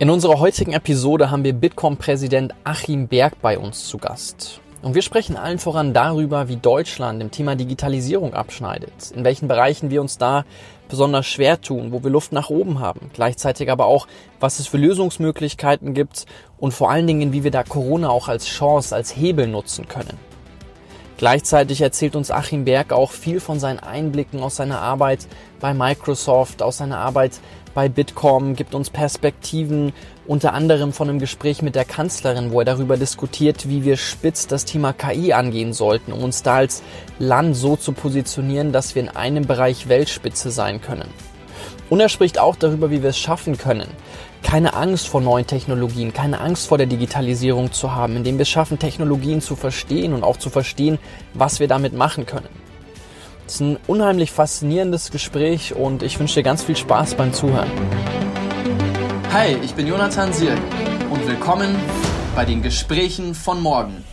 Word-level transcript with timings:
In 0.00 0.10
unserer 0.10 0.38
heutigen 0.38 0.74
Episode 0.74 1.32
haben 1.32 1.42
wir 1.42 1.52
Bitkom-Präsident 1.52 2.54
Achim 2.62 3.08
Berg 3.08 3.42
bei 3.42 3.58
uns 3.58 3.88
zu 3.88 3.98
Gast. 3.98 4.60
Und 4.80 4.94
wir 4.94 5.02
sprechen 5.02 5.36
allen 5.36 5.58
voran 5.58 5.92
darüber, 5.92 6.46
wie 6.46 6.54
Deutschland 6.54 7.20
im 7.20 7.32
Thema 7.32 7.56
Digitalisierung 7.56 8.32
abschneidet, 8.32 9.10
in 9.12 9.24
welchen 9.24 9.48
Bereichen 9.48 9.90
wir 9.90 10.00
uns 10.00 10.16
da 10.16 10.44
besonders 10.88 11.26
schwer 11.26 11.60
tun, 11.60 11.90
wo 11.90 12.04
wir 12.04 12.12
Luft 12.12 12.30
nach 12.30 12.48
oben 12.48 12.78
haben, 12.78 13.10
gleichzeitig 13.12 13.72
aber 13.72 13.86
auch, 13.86 14.06
was 14.38 14.60
es 14.60 14.68
für 14.68 14.76
Lösungsmöglichkeiten 14.76 15.94
gibt 15.94 16.26
und 16.58 16.72
vor 16.72 16.92
allen 16.92 17.08
Dingen, 17.08 17.32
wie 17.32 17.42
wir 17.42 17.50
da 17.50 17.64
Corona 17.64 18.08
auch 18.08 18.28
als 18.28 18.46
Chance, 18.46 18.94
als 18.94 19.16
Hebel 19.16 19.48
nutzen 19.48 19.88
können. 19.88 20.16
Gleichzeitig 21.18 21.80
erzählt 21.80 22.14
uns 22.14 22.30
Achim 22.30 22.64
Berg 22.64 22.92
auch 22.92 23.10
viel 23.10 23.40
von 23.40 23.58
seinen 23.58 23.80
Einblicken 23.80 24.40
aus 24.40 24.54
seiner 24.54 24.80
Arbeit 24.80 25.26
bei 25.58 25.74
Microsoft, 25.74 26.62
aus 26.62 26.76
seiner 26.76 26.98
Arbeit 26.98 27.40
bei 27.74 27.88
Bitkom, 27.88 28.54
gibt 28.56 28.74
uns 28.74 28.90
Perspektiven, 28.90 29.92
unter 30.26 30.52
anderem 30.52 30.92
von 30.92 31.08
einem 31.08 31.18
Gespräch 31.18 31.62
mit 31.62 31.74
der 31.74 31.84
Kanzlerin, 31.84 32.52
wo 32.52 32.60
er 32.60 32.64
darüber 32.64 32.96
diskutiert, 32.96 33.68
wie 33.68 33.84
wir 33.84 33.96
spitz 33.96 34.46
das 34.46 34.64
Thema 34.64 34.92
KI 34.92 35.32
angehen 35.32 35.72
sollten, 35.72 36.12
um 36.12 36.22
uns 36.22 36.42
da 36.42 36.56
als 36.56 36.82
Land 37.18 37.56
so 37.56 37.76
zu 37.76 37.92
positionieren, 37.92 38.72
dass 38.72 38.94
wir 38.94 39.02
in 39.02 39.08
einem 39.08 39.46
Bereich 39.46 39.88
Weltspitze 39.88 40.50
sein 40.50 40.80
können. 40.80 41.08
Und 41.90 42.00
er 42.00 42.08
spricht 42.08 42.38
auch 42.38 42.56
darüber, 42.56 42.90
wie 42.90 43.02
wir 43.02 43.10
es 43.10 43.18
schaffen 43.18 43.56
können, 43.56 43.88
keine 44.42 44.74
Angst 44.74 45.08
vor 45.08 45.20
neuen 45.20 45.46
Technologien, 45.46 46.12
keine 46.12 46.40
Angst 46.40 46.68
vor 46.68 46.78
der 46.78 46.86
Digitalisierung 46.86 47.72
zu 47.72 47.94
haben, 47.94 48.16
indem 48.16 48.36
wir 48.36 48.42
es 48.42 48.48
schaffen, 48.48 48.78
Technologien 48.78 49.40
zu 49.40 49.56
verstehen 49.56 50.12
und 50.12 50.22
auch 50.22 50.36
zu 50.36 50.50
verstehen, 50.50 50.98
was 51.34 51.60
wir 51.60 51.68
damit 51.68 51.94
machen 51.94 52.26
können. 52.26 52.67
Es 53.48 53.54
ist 53.54 53.60
ein 53.62 53.78
unheimlich 53.86 54.30
faszinierendes 54.30 55.10
Gespräch 55.10 55.74
und 55.74 56.02
ich 56.02 56.20
wünsche 56.20 56.34
dir 56.34 56.42
ganz 56.42 56.62
viel 56.62 56.76
Spaß 56.76 57.14
beim 57.14 57.32
Zuhören. 57.32 57.70
Hi, 59.32 59.56
ich 59.64 59.72
bin 59.72 59.86
Jonathan 59.86 60.34
Sierk 60.34 60.58
und 61.08 61.26
willkommen 61.26 61.74
bei 62.36 62.44
den 62.44 62.60
Gesprächen 62.60 63.34
von 63.34 63.62
morgen. 63.62 64.04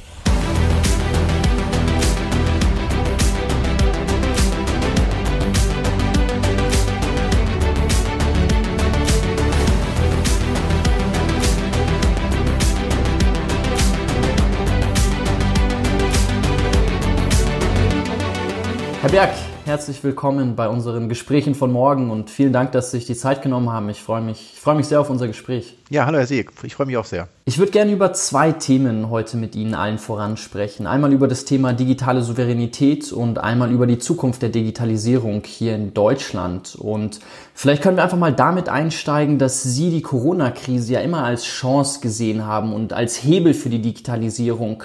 Herr 19.06 19.12
Berg, 19.12 19.36
herzlich 19.66 20.04
willkommen 20.04 20.56
bei 20.56 20.68
unseren 20.68 21.10
Gesprächen 21.10 21.54
von 21.54 21.72
morgen 21.72 22.10
und 22.10 22.32
vielen 22.32 22.52
Dank, 22.52 22.72
dass 22.72 22.90
Sie 22.90 22.98
sich 22.98 23.06
die 23.06 23.14
Zeit 23.14 23.44
genommen 23.44 23.72
haben. 23.72 23.88
Ich 23.90 24.02
freue 24.02 24.22
mich, 24.22 24.54
ich 24.56 24.60
freue 24.60 24.74
mich 24.74 24.88
sehr 24.88 25.00
auf 25.00 25.12
unser 25.12 25.28
Gespräch. 25.28 25.78
Ja, 25.92 26.08
hallo 26.08 26.18
Herr 26.18 26.26
Sieg, 26.26 26.50
ich 26.64 26.74
freue 26.74 26.88
mich 26.88 26.98
auch 26.98 27.06
sehr. 27.06 27.28
Ich 27.46 27.60
würde 27.60 27.72
gerne 27.72 27.92
über 27.92 28.14
zwei 28.14 28.52
Themen 28.52 29.12
heute 29.12 29.38
mit 29.38 29.56
Ihnen 29.56 29.76
allen 29.76 30.00
voransprechen. 30.00 30.88
Einmal 30.88 31.14
über 31.14 31.28
das 31.28 31.46
Thema 31.46 31.74
digitale 31.74 32.24
Souveränität 32.24 33.14
und 33.14 33.38
einmal 33.38 33.72
über 33.72 33.86
die 33.86 34.00
Zukunft 34.00 34.42
der 34.42 34.50
Digitalisierung 34.50 35.44
hier 35.46 35.76
in 35.76 35.94
Deutschland. 35.94 36.74
Und 36.74 37.20
vielleicht 37.54 37.84
können 37.84 37.98
wir 37.98 38.04
einfach 38.04 38.18
mal 38.18 38.34
damit 38.34 38.70
einsteigen, 38.70 39.38
dass 39.38 39.62
Sie 39.62 39.92
die 39.92 40.02
Corona-Krise 40.02 40.94
ja 40.94 41.02
immer 41.02 41.24
als 41.24 41.46
Chance 41.46 42.00
gesehen 42.00 42.48
haben 42.48 42.74
und 42.74 42.92
als 42.92 43.22
Hebel 43.24 43.54
für 43.54 43.70
die 43.70 43.84
Digitalisierung 43.84 44.82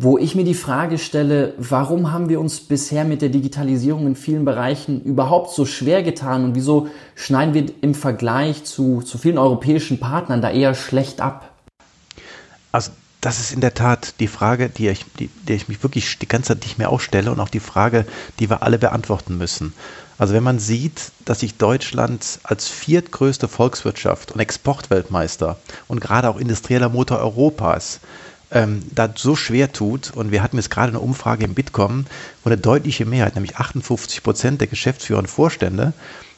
wo 0.00 0.16
ich 0.16 0.36
mir 0.36 0.44
die 0.44 0.54
Frage 0.54 0.96
stelle, 0.96 1.54
warum 1.58 2.12
haben 2.12 2.28
wir 2.28 2.38
uns 2.38 2.60
bisher 2.60 3.04
mit 3.04 3.20
der 3.20 3.30
Digitalisierung 3.30 4.06
in 4.06 4.14
vielen 4.14 4.44
Bereichen 4.44 5.02
überhaupt 5.02 5.52
so 5.52 5.66
schwer 5.66 6.04
getan 6.04 6.44
und 6.44 6.54
wieso 6.54 6.86
schneiden 7.16 7.52
wir 7.52 7.66
im 7.80 7.96
Vergleich 7.96 8.62
zu, 8.62 9.02
zu 9.02 9.18
vielen 9.18 9.38
europäischen 9.38 9.98
Partnern 9.98 10.40
da 10.40 10.52
eher 10.52 10.76
schlecht 10.76 11.20
ab? 11.20 11.52
Also 12.70 12.92
das 13.20 13.40
ist 13.40 13.52
in 13.52 13.60
der 13.60 13.74
Tat 13.74 14.14
die 14.20 14.28
Frage, 14.28 14.68
die 14.68 14.86
ich, 14.86 15.04
die, 15.18 15.30
die 15.48 15.54
ich 15.54 15.66
mich 15.66 15.82
wirklich 15.82 16.16
die 16.20 16.28
ganze 16.28 16.54
Zeit 16.54 16.62
nicht 16.62 16.78
mehr 16.78 16.90
aufstelle 16.90 17.32
und 17.32 17.40
auch 17.40 17.48
die 17.48 17.58
Frage, 17.58 18.06
die 18.38 18.48
wir 18.48 18.62
alle 18.62 18.78
beantworten 18.78 19.36
müssen. 19.36 19.74
Also 20.16 20.32
wenn 20.32 20.44
man 20.44 20.60
sieht, 20.60 21.10
dass 21.24 21.40
sich 21.40 21.56
Deutschland 21.56 22.38
als 22.44 22.68
viertgrößte 22.68 23.48
Volkswirtschaft 23.48 24.30
und 24.30 24.38
Exportweltmeister 24.38 25.58
und 25.88 26.00
gerade 26.00 26.28
auch 26.28 26.36
industrieller 26.36 26.88
Motor 26.88 27.18
Europas 27.18 27.98
ähm, 28.50 28.82
da 28.94 29.12
so 29.14 29.36
schwer 29.36 29.72
tut. 29.72 30.12
Und 30.14 30.30
wir 30.30 30.42
hatten 30.42 30.56
jetzt 30.56 30.70
gerade 30.70 30.88
eine 30.88 31.00
Umfrage 31.00 31.44
im 31.44 31.54
Bitkom, 31.54 32.06
wo 32.42 32.50
eine 32.50 32.58
deutliche 32.58 33.04
Mehrheit, 33.04 33.34
nämlich 33.34 33.56
58 33.56 34.22
Prozent 34.22 34.60
der 34.60 34.68
Geschäftsführer 34.68 35.18
und 35.18 35.28
Vorstände, 35.28 35.92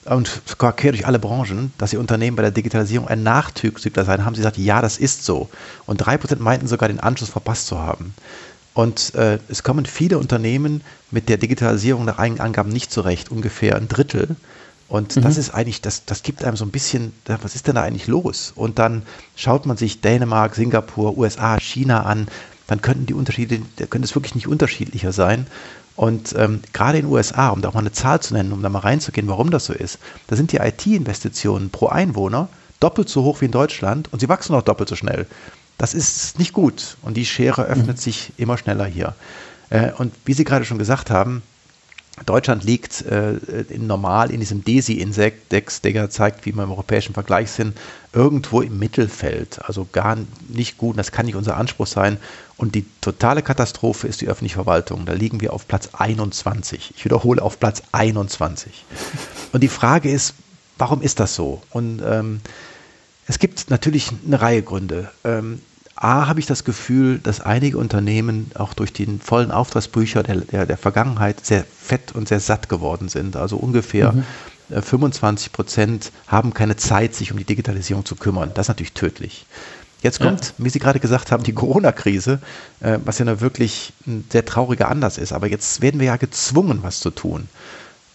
und 0.07 0.43
quer 0.59 0.93
durch 0.93 1.07
alle 1.07 1.19
Branchen, 1.19 1.73
dass 1.77 1.93
ihr 1.93 2.01
Unternehmen 2.01 2.37
bei 2.37 2.43
der 2.43 2.51
Digitalisierung 2.51 3.07
ein 3.07 3.23
Nachzügler 3.23 4.05
sein, 4.05 4.25
haben 4.25 4.35
sie 4.35 4.41
gesagt, 4.41 4.57
ja, 4.57 4.81
das 4.81 4.97
ist 4.97 5.25
so. 5.25 5.51
Und 5.87 5.99
drei 5.99 6.17
Prozent 6.17 6.41
meinten 6.41 6.67
sogar, 6.67 6.89
den 6.89 7.01
Anschluss 7.01 7.29
verpasst 7.29 7.67
zu 7.67 7.79
haben. 7.79 8.15
Und 8.73 9.15
äh, 9.15 9.39
es 9.49 9.63
kommen 9.63 9.85
viele 9.85 10.19
Unternehmen 10.19 10.83
mit 11.11 11.29
der 11.29 11.37
Digitalisierung 11.37 12.05
nach 12.05 12.19
eigenen 12.19 12.41
Angaben 12.41 12.71
nicht 12.71 12.91
zurecht, 12.91 13.31
ungefähr 13.31 13.77
ein 13.77 13.89
Drittel. 13.89 14.37
Und 14.91 15.17
mhm. 15.17 15.23
das 15.23 15.39
ist 15.39 15.55
eigentlich, 15.55 15.81
das, 15.81 16.05
das 16.05 16.25
gibt 16.25 16.45
einem 16.45 16.57
so 16.57 16.65
ein 16.65 16.73
bisschen, 16.73 17.13
was 17.25 17.55
ist 17.55 17.69
denn 17.69 17.77
da 17.77 17.83
eigentlich 17.83 18.09
los? 18.09 18.53
Und 18.55 18.81
dann 18.81 19.03
schaut 19.37 19.65
man 19.65 19.77
sich 19.77 20.01
Dänemark, 20.01 20.57
Singapur, 20.57 21.17
USA, 21.17 21.59
China 21.61 22.03
an, 22.03 22.27
dann 22.67 22.83
könnten 22.83 23.07
die 23.07 23.15
Unterschiede, 23.15 23.63
da 23.77 23.87
könnte 23.87 24.07
es 24.07 24.15
wirklich 24.17 24.35
nicht 24.35 24.49
unterschiedlicher 24.49 25.13
sein. 25.13 25.47
Und 25.95 26.35
ähm, 26.37 26.61
gerade 26.73 26.99
in 26.99 27.07
den 27.07 27.13
USA, 27.13 27.51
um 27.51 27.63
da 27.63 27.69
auch 27.69 27.75
mal 27.75 27.81
eine 27.81 27.93
Zahl 27.93 28.21
zu 28.21 28.35
nennen, 28.35 28.53
um 28.53 28.63
da 28.63 28.69
mal 28.69 28.81
reinzugehen, 28.81 29.29
warum 29.29 29.51
das 29.51 29.67
so 29.67 29.73
ist, 29.73 29.99
da 30.27 30.35
sind 30.35 30.51
die 30.51 30.57
IT-Investitionen 30.57 31.71
pro 31.71 31.87
Einwohner 31.87 32.49
doppelt 32.81 33.09
so 33.09 33.23
hoch 33.23 33.41
wie 33.43 33.45
in 33.45 33.53
Deutschland 33.53 34.13
und 34.13 34.21
sie 34.21 34.29
wachsen 34.29 34.55
auch 34.55 34.63
doppelt 34.63 34.89
so 34.89 34.97
schnell. 34.97 35.27
Das 35.79 35.95
ist 35.95 36.39
nicht 36.39 36.53
gut 36.53 36.97
und 37.03 37.17
die 37.17 37.27
Schere 37.27 37.65
öffnet 37.65 37.97
mhm. 37.97 38.01
sich 38.01 38.33
immer 38.39 38.59
schneller 38.59 38.87
hier. 38.87 39.15
Äh, 39.69 39.93
und 39.93 40.13
wie 40.25 40.33
Sie 40.33 40.45
gerade 40.45 40.65
schon 40.65 40.79
gesagt 40.79 41.11
haben, 41.11 41.43
Deutschland 42.27 42.65
liegt 42.65 43.03
äh, 43.03 43.35
in 43.69 43.87
normal 43.87 44.31
in 44.31 44.41
diesem 44.41 44.63
DESI-Index, 44.65 45.81
der 45.81 46.11
zeigt, 46.11 46.45
wie 46.45 46.53
wir 46.53 46.65
im 46.65 46.71
europäischen 46.71 47.15
Vergleich 47.15 47.51
sind, 47.51 47.79
irgendwo 48.13 48.61
im 48.61 48.79
Mittelfeld. 48.79 49.61
Also 49.65 49.87
gar 49.91 50.19
nicht 50.49 50.79
gut, 50.79 50.99
das 50.99 51.13
kann 51.13 51.27
nicht 51.27 51.37
unser 51.37 51.57
Anspruch 51.57 51.87
sein. 51.87 52.19
Und 52.57 52.75
die 52.75 52.85
totale 53.01 53.43
Katastrophe 53.43 54.07
ist 54.07 54.21
die 54.21 54.29
öffentliche 54.29 54.57
Verwaltung. 54.57 55.07
Da 55.07 55.15
liegen 55.15 55.41
wir 55.41 55.53
auf 55.53 55.67
Platz 55.67 55.91
21. 55.95 56.93
Ich 56.95 57.05
wiederhole, 57.05 57.41
auf 57.41 57.59
Platz 57.59 57.83
21. 57.93 58.85
Und 59.53 59.63
die 59.63 59.69
Frage 59.69 60.11
ist, 60.11 60.35
warum 60.77 61.01
ist 61.01 61.21
das 61.21 61.35
so? 61.35 61.63
Und 61.71 62.03
ähm, 62.05 62.41
es 63.27 63.39
gibt 63.39 63.71
natürlich 63.71 64.11
eine 64.27 64.41
Reihe 64.41 64.63
Gründe. 64.63 65.11
Ähm, 65.25 65.63
A, 66.03 66.27
habe 66.27 66.41
ich 66.41 66.47
das 66.47 66.65
Gefühl, 66.65 67.19
dass 67.19 67.43
einige 67.43 67.77
Unternehmen 67.77 68.51
auch 68.55 68.73
durch 68.73 68.91
den 68.91 69.21
vollen 69.21 69.51
Auftragsbücher 69.51 70.23
der, 70.23 70.37
der, 70.37 70.65
der 70.65 70.79
Vergangenheit 70.79 71.45
sehr 71.45 71.63
fett 71.65 72.13
und 72.13 72.27
sehr 72.27 72.41
satt 72.41 72.71
geworden 72.71 73.11
sind. 73.11 73.37
Also 73.37 73.59
ungefähr 73.59 74.13
mhm. 74.13 74.25
25 74.83 75.47
äh, 75.47 75.51
Prozent 75.51 76.11
haben 76.27 76.55
keine 76.55 76.77
Zeit, 76.77 77.15
sich 77.15 77.33
um 77.33 77.39
die 77.39 77.45
Digitalisierung 77.45 78.07
zu 78.07 78.17
kümmern. 78.17 78.51
Das 78.55 78.65
ist 78.65 78.69
natürlich 78.69 78.95
tödlich. 78.95 79.45
Jetzt 80.03 80.21
kommt, 80.21 80.47
ja. 80.47 80.65
wie 80.65 80.71
Sie 80.71 80.79
gerade 80.79 81.01
gesagt 81.01 81.31
haben, 81.31 81.43
die 81.43 81.53
Corona-Krise, 81.53 82.41
äh, 82.81 82.99
was 83.05 83.19
ja 83.19 83.27
nur 83.27 83.43
wirklich 83.43 83.93
ein 84.07 84.25
sehr 84.31 84.47
trauriger 84.47 84.89
Anlass 84.89 85.19
ist. 85.19 85.35
Aber 85.35 85.49
jetzt 85.49 85.83
werden 85.83 86.01
wir 86.01 86.07
ja 86.07 86.17
gezwungen, 86.17 86.79
was 86.81 87.01
zu 87.01 87.11
tun. 87.11 87.47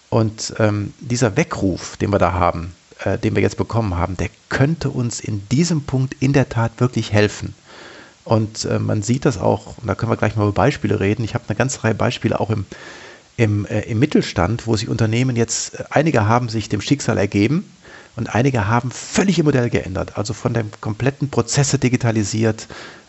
Und 0.09 0.55
ähm, 0.57 0.91
dieser 0.99 1.37
Weckruf, 1.37 1.97
den 1.97 2.09
wir 2.09 2.17
da 2.17 2.33
haben, 2.33 2.73
äh, 3.03 3.19
den 3.19 3.35
wir 3.35 3.43
jetzt 3.43 3.57
bekommen 3.57 3.95
haben, 3.95 4.17
der 4.17 4.29
könnte 4.49 4.89
uns 4.89 5.19
in 5.19 5.47
diesem 5.49 5.83
Punkt 5.83 6.15
in 6.19 6.33
der 6.33 6.49
Tat 6.49 6.79
wirklich 6.79 7.11
helfen. 7.11 7.53
Und 8.25 8.65
äh, 8.65 8.79
man 8.79 9.03
sieht 9.03 9.23
das 9.23 9.37
auch, 9.37 9.77
und 9.77 9.87
da 9.87 9.95
können 9.95 10.11
wir 10.11 10.17
gleich 10.17 10.35
mal 10.35 10.43
über 10.43 10.51
Beispiele 10.51 10.99
reden. 10.99 11.23
Ich 11.23 11.35
habe 11.35 11.45
eine 11.47 11.55
ganze 11.55 11.83
Reihe 11.83 11.93
Beispiele 11.93 12.39
auch 12.39 12.49
im, 12.49 12.65
im, 13.37 13.65
äh, 13.65 13.81
im 13.81 13.99
Mittelstand, 13.99 14.65
wo 14.65 14.75
sich 14.75 14.89
Unternehmen 14.89 15.35
jetzt, 15.35 15.79
äh, 15.79 15.83
einige 15.91 16.27
haben 16.27 16.49
sich 16.49 16.67
dem 16.67 16.81
Schicksal 16.81 17.19
ergeben 17.19 17.71
und 18.15 18.33
einige 18.33 18.67
haben 18.67 18.89
völlig 18.89 19.37
ihr 19.37 19.43
Modell 19.43 19.69
geändert, 19.69 20.17
also 20.17 20.33
von 20.33 20.53
dem 20.53 20.71
kompletten 20.81 21.29
Prozesse 21.29 21.77
digitalisiert, 21.77 22.67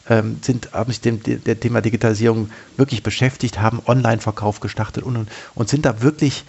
ähm, 0.08 0.38
sind, 0.42 0.72
haben 0.72 0.92
sich 0.92 1.00
dem, 1.00 1.22
dem 1.22 1.60
Thema 1.60 1.80
Digitalisierung 1.80 2.50
wirklich 2.76 3.02
beschäftigt, 3.02 3.60
haben 3.60 3.80
Online-Verkauf 3.86 4.60
gestartet 4.60 5.02
und, 5.02 5.16
und, 5.16 5.28
und 5.54 5.68
sind 5.68 5.86
da 5.86 6.02
wirklich 6.02 6.44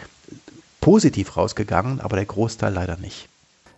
positiv 0.82 1.38
rausgegangen, 1.38 2.02
aber 2.02 2.18
der 2.18 2.26
Großteil 2.26 2.74
leider 2.74 2.98
nicht. 2.98 3.30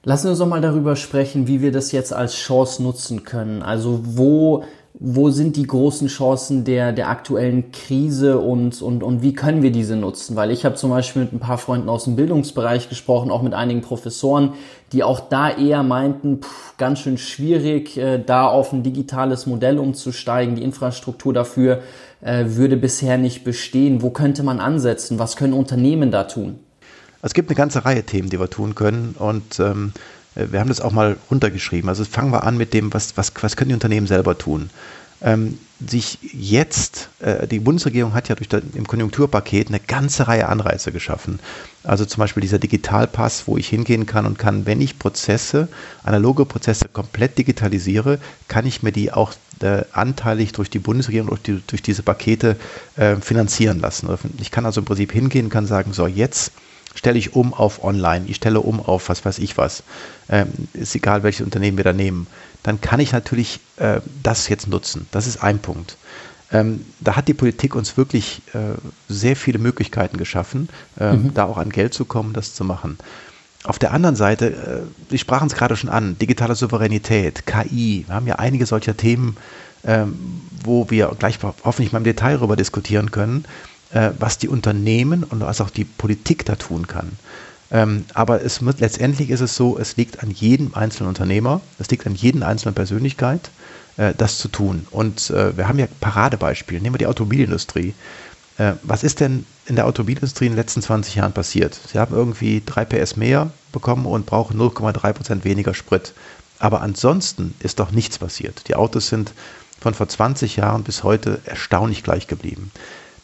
Lassen 0.03 0.25
wir 0.25 0.29
uns 0.31 0.39
doch 0.39 0.47
mal 0.47 0.61
darüber 0.61 0.95
sprechen, 0.95 1.47
wie 1.47 1.61
wir 1.61 1.71
das 1.71 1.91
jetzt 1.91 2.13
als 2.13 2.35
Chance 2.35 2.81
nutzen 2.81 3.25
können. 3.25 3.61
Also 3.61 4.01
wo 4.03 4.63
wo 4.93 5.29
sind 5.29 5.55
die 5.55 5.67
großen 5.67 6.07
Chancen 6.07 6.63
der, 6.65 6.91
der 6.91 7.09
aktuellen 7.09 7.71
Krise 7.71 8.39
und, 8.39 8.81
und, 8.81 9.03
und 9.03 9.21
wie 9.21 9.33
können 9.33 9.61
wir 9.61 9.71
diese 9.71 9.95
nutzen? 9.95 10.35
Weil 10.35 10.51
ich 10.51 10.65
habe 10.65 10.75
zum 10.75 10.89
Beispiel 10.89 11.23
mit 11.23 11.33
ein 11.33 11.39
paar 11.39 11.57
Freunden 11.57 11.89
aus 11.89 12.05
dem 12.05 12.15
Bildungsbereich 12.15 12.89
gesprochen, 12.89 13.31
auch 13.31 13.41
mit 13.41 13.53
einigen 13.53 13.81
Professoren, 13.81 14.53
die 14.91 15.03
auch 15.03 15.19
da 15.19 15.49
eher 15.49 15.83
meinten, 15.83 16.41
pff, 16.41 16.75
ganz 16.77 16.99
schön 16.99 17.17
schwierig, 17.17 17.97
äh, 17.97 18.21
da 18.23 18.47
auf 18.47 18.73
ein 18.73 18.83
digitales 18.83 19.45
Modell 19.45 19.77
umzusteigen. 19.77 20.55
Die 20.55 20.63
Infrastruktur 20.63 21.33
dafür 21.33 21.81
äh, 22.21 22.45
würde 22.47 22.75
bisher 22.75 23.17
nicht 23.17 23.43
bestehen. 23.43 24.01
Wo 24.01 24.09
könnte 24.09 24.43
man 24.43 24.59
ansetzen? 24.59 25.19
Was 25.19 25.37
können 25.37 25.53
Unternehmen 25.53 26.11
da 26.11 26.25
tun? 26.25 26.59
Es 27.21 27.33
gibt 27.33 27.49
eine 27.49 27.55
ganze 27.55 27.85
Reihe 27.85 28.03
Themen, 28.03 28.29
die 28.29 28.39
wir 28.39 28.49
tun 28.49 28.75
können 28.75 29.15
und 29.19 29.59
ähm, 29.59 29.91
äh, 29.93 30.18
wir 30.49 30.59
haben 30.59 30.69
das 30.69 30.81
auch 30.81 30.91
mal 30.91 31.17
runtergeschrieben. 31.29 31.89
Also 31.89 32.05
fangen 32.05 32.31
wir 32.31 32.43
an 32.43 32.57
mit 32.57 32.73
dem, 32.73 32.93
was, 32.93 33.17
was, 33.17 33.33
was 33.41 33.55
können 33.55 33.69
die 33.69 33.75
Unternehmen 33.75 34.07
selber 34.07 34.37
tun? 34.37 34.69
ähm, 35.21 35.57
sich 35.85 36.19
jetzt, 36.21 37.09
äh, 37.19 37.47
die 37.47 37.59
Bundesregierung 37.59 38.13
hat 38.13 38.27
ja 38.27 38.35
durch 38.35 38.49
das, 38.49 38.61
im 38.73 38.85
Konjunkturpaket 38.85 39.69
eine 39.69 39.79
ganze 39.79 40.27
Reihe 40.27 40.47
Anreize 40.49 40.91
geschaffen. 40.91 41.39
Also 41.83 42.05
zum 42.05 42.19
Beispiel 42.19 42.41
dieser 42.41 42.59
Digitalpass, 42.59 43.47
wo 43.47 43.57
ich 43.57 43.67
hingehen 43.69 44.05
kann 44.05 44.25
und 44.25 44.37
kann, 44.37 44.65
wenn 44.65 44.81
ich 44.81 44.99
Prozesse, 44.99 45.69
analoge 46.03 46.45
Prozesse 46.45 46.89
komplett 46.91 47.37
digitalisiere, 47.37 48.19
kann 48.47 48.65
ich 48.65 48.83
mir 48.83 48.91
die 48.91 49.11
auch 49.11 49.33
äh, 49.61 49.83
anteilig 49.93 50.51
durch 50.51 50.69
die 50.69 50.79
Bundesregierung, 50.79 51.29
durch, 51.29 51.41
die, 51.41 51.61
durch 51.65 51.81
diese 51.81 52.03
Pakete 52.03 52.57
äh, 52.97 53.15
finanzieren 53.17 53.79
lassen. 53.79 54.09
Ich 54.41 54.51
kann 54.51 54.65
also 54.65 54.81
im 54.81 54.85
Prinzip 54.85 55.11
hingehen 55.11 55.45
und 55.45 55.51
kann 55.51 55.65
sagen, 55.65 55.93
so 55.93 56.07
jetzt 56.07 56.51
stelle 56.95 57.17
ich 57.17 57.35
um 57.35 57.53
auf 57.53 57.83
online, 57.83 58.25
ich 58.27 58.37
stelle 58.37 58.61
um 58.61 58.79
auf 58.79 59.09
was 59.09 59.23
weiß 59.23 59.39
ich 59.39 59.57
was. 59.57 59.83
Ähm, 60.29 60.47
ist 60.73 60.95
egal, 60.95 61.23
welches 61.23 61.45
Unternehmen 61.45 61.77
wir 61.77 61.83
da 61.83 61.93
nehmen 61.93 62.27
dann 62.63 62.81
kann 62.81 62.99
ich 62.99 63.11
natürlich 63.11 63.59
äh, 63.77 64.01
das 64.23 64.49
jetzt 64.49 64.67
nutzen. 64.67 65.07
Das 65.11 65.27
ist 65.27 65.41
ein 65.43 65.59
Punkt. 65.59 65.97
Ähm, 66.51 66.85
da 66.99 67.15
hat 67.15 67.27
die 67.27 67.33
Politik 67.33 67.75
uns 67.75 67.95
wirklich 67.95 68.41
äh, 68.53 68.77
sehr 69.07 69.35
viele 69.35 69.59
Möglichkeiten 69.59 70.17
geschaffen, 70.17 70.67
äh, 70.99 71.13
mhm. 71.13 71.33
da 71.33 71.45
auch 71.45 71.57
an 71.57 71.69
Geld 71.69 71.93
zu 71.93 72.05
kommen, 72.05 72.33
das 72.33 72.55
zu 72.55 72.63
machen. 72.63 72.97
Auf 73.63 73.77
der 73.77 73.91
anderen 73.91 74.15
Seite, 74.15 74.47
äh, 74.47 75.11
Sie 75.11 75.17
sprachen 75.17 75.47
es 75.47 75.53
gerade 75.53 75.75
schon 75.75 75.89
an, 75.89 76.17
digitale 76.17 76.55
Souveränität, 76.55 77.45
KI. 77.45 78.05
Wir 78.07 78.15
haben 78.15 78.27
ja 78.27 78.35
einige 78.35 78.65
solcher 78.65 78.97
Themen, 78.97 79.37
ähm, 79.85 80.41
wo 80.63 80.89
wir 80.89 81.15
gleich 81.19 81.39
hoffentlich 81.63 81.91
mal 81.91 81.99
im 81.99 82.03
Detail 82.03 82.37
darüber 82.37 82.55
diskutieren 82.55 83.11
können, 83.11 83.45
äh, 83.91 84.11
was 84.19 84.37
die 84.37 84.47
Unternehmen 84.47 85.23
und 85.23 85.41
was 85.41 85.61
auch 85.61 85.69
die 85.69 85.85
Politik 85.85 86.45
da 86.45 86.55
tun 86.55 86.87
kann. 86.87 87.11
Ähm, 87.71 88.05
aber 88.13 88.43
es 88.43 88.63
wird, 88.65 88.79
letztendlich 88.79 89.29
ist 89.29 89.41
es 89.41 89.55
so, 89.55 89.77
es 89.77 89.95
liegt 89.95 90.23
an 90.23 90.31
jedem 90.31 90.73
einzelnen 90.73 91.09
Unternehmer, 91.09 91.61
es 91.77 91.89
liegt 91.89 92.07
an 92.07 92.15
jedem 92.15 92.43
einzelnen 92.43 92.73
Persönlichkeit, 92.73 93.51
äh, 93.97 94.13
das 94.17 94.39
zu 94.39 94.47
tun. 94.47 94.87
Und 94.91 95.29
äh, 95.29 95.55
wir 95.55 95.67
haben 95.67 95.77
ja 95.77 95.87
Paradebeispiele. 95.99 96.81
Nehmen 96.81 96.95
wir 96.95 96.99
die 96.99 97.07
Automobilindustrie. 97.07 97.93
Äh, 98.57 98.73
was 98.83 99.03
ist 99.03 99.19
denn 99.19 99.45
in 99.67 99.75
der 99.75 99.85
Automobilindustrie 99.85 100.47
in 100.47 100.53
den 100.53 100.57
letzten 100.57 100.81
20 100.81 101.15
Jahren 101.15 101.33
passiert? 101.33 101.79
Sie 101.91 101.99
haben 101.99 102.15
irgendwie 102.15 102.63
3 102.65 102.85
PS 102.85 103.15
mehr 103.15 103.51
bekommen 103.71 104.05
und 104.07 104.25
brauchen 104.25 104.59
0,3 104.59 105.13
Prozent 105.13 105.45
weniger 105.45 105.75
Sprit. 105.75 106.13
Aber 106.57 106.81
ansonsten 106.81 107.53
ist 107.59 107.79
doch 107.79 107.91
nichts 107.91 108.17
passiert. 108.17 108.67
Die 108.67 108.75
Autos 108.75 109.07
sind 109.07 109.33
von 109.79 109.93
vor 109.93 110.09
20 110.09 110.57
Jahren 110.57 110.83
bis 110.83 111.03
heute 111.03 111.39
erstaunlich 111.45 112.03
gleich 112.03 112.27
geblieben. 112.27 112.71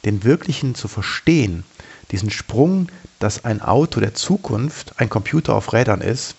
Den 0.05 0.23
wirklichen 0.23 0.75
zu 0.75 0.87
verstehen, 0.87 1.63
diesen 2.11 2.29
Sprung, 2.29 2.87
dass 3.19 3.43
ein 3.43 3.61
Auto 3.61 3.99
der 3.99 4.13
Zukunft 4.13 4.93
ein 4.97 5.09
Computer 5.09 5.55
auf 5.55 5.73
Rädern 5.73 6.01
ist 6.01 6.35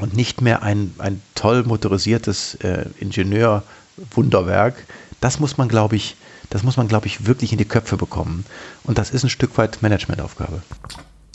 und 0.00 0.14
nicht 0.14 0.40
mehr 0.40 0.62
ein, 0.62 0.94
ein 0.98 1.22
toll 1.34 1.62
motorisiertes 1.64 2.56
äh, 2.56 2.86
Ingenieurwunderwerk, 2.98 4.74
das 5.20 5.38
muss 5.38 5.56
man, 5.56 5.68
glaube 5.68 5.96
ich, 5.96 6.16
das 6.50 6.62
muss 6.64 6.76
man, 6.76 6.88
glaube 6.88 7.06
ich, 7.06 7.26
wirklich 7.26 7.52
in 7.52 7.58
die 7.58 7.64
Köpfe 7.64 7.96
bekommen. 7.96 8.44
Und 8.84 8.98
das 8.98 9.10
ist 9.10 9.22
ein 9.22 9.30
Stück 9.30 9.56
weit 9.56 9.80
Managementaufgabe. 9.82 10.62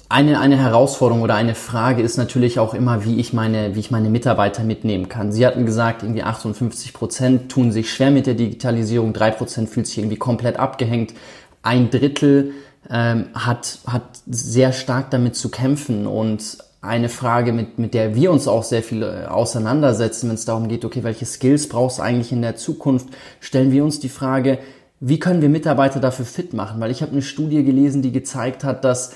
Eine, 0.10 0.40
eine 0.40 0.58
Herausforderung 0.58 1.22
oder 1.22 1.36
eine 1.36 1.54
Frage 1.54 2.02
ist 2.02 2.16
natürlich 2.16 2.60
auch 2.60 2.74
immer, 2.74 3.04
wie 3.04 3.20
ich 3.20 3.34
meine, 3.34 3.76
wie 3.76 3.82
ich 3.82 3.92
meine 3.92 4.10
Mitarbeiter 4.10 4.64
mitnehmen 4.64 5.10
kann. 5.10 5.34
Sie 5.34 5.46
hatten 5.46 5.66
gesagt, 5.66 6.02
irgendwie 6.02 6.24
58 6.24 6.94
Prozent 6.94 7.52
tun 7.52 7.74
sich 7.74 7.92
schwer 7.92 8.10
mit 8.10 8.26
der 8.26 8.36
Digitalisierung, 8.36 9.12
drei 9.12 9.32
Prozent 9.32 9.70
fühlt 9.70 9.86
sich 9.86 9.98
irgendwie 9.98 10.16
komplett 10.16 10.58
abgehängt, 10.58 11.14
ein 11.62 11.90
Drittel 11.90 12.54
ähm, 12.90 13.28
hat, 13.34 13.80
hat 13.86 14.22
sehr 14.28 14.72
stark 14.72 15.12
damit 15.12 15.36
zu 15.36 15.50
kämpfen 15.50 16.08
und 16.08 16.58
eine 16.82 17.10
Frage, 17.10 17.54
mit, 17.54 17.80
mit 17.80 17.94
der 17.94 18.16
wir 18.16 18.32
uns 18.32 18.48
auch 18.48 18.64
sehr 18.64 18.84
viel 18.84 19.04
äh, 19.04 19.26
auseinandersetzen, 19.26 20.30
wenn 20.30 20.36
es 20.36 20.46
darum 20.46 20.68
geht, 20.68 20.86
okay, 20.86 21.04
welche 21.04 21.26
Skills 21.26 21.68
brauchst 21.68 21.98
du 21.98 22.04
eigentlich 22.04 22.32
in 22.32 22.42
der 22.42 22.56
Zukunft, 22.56 23.08
stellen 23.40 23.72
wir 23.72 23.84
uns 23.84 24.00
die 24.00 24.10
Frage, 24.10 24.60
wie 25.00 25.20
können 25.20 25.42
wir 25.42 25.50
Mitarbeiter 25.50 26.00
dafür 26.00 26.26
fit 26.26 26.54
machen? 26.54 26.80
Weil 26.80 26.92
ich 26.92 27.02
habe 27.02 27.12
eine 27.12 27.22
Studie 27.22 27.64
gelesen, 27.64 28.02
die 28.02 28.12
gezeigt 28.12 28.64
hat, 28.64 28.84
dass 28.84 29.14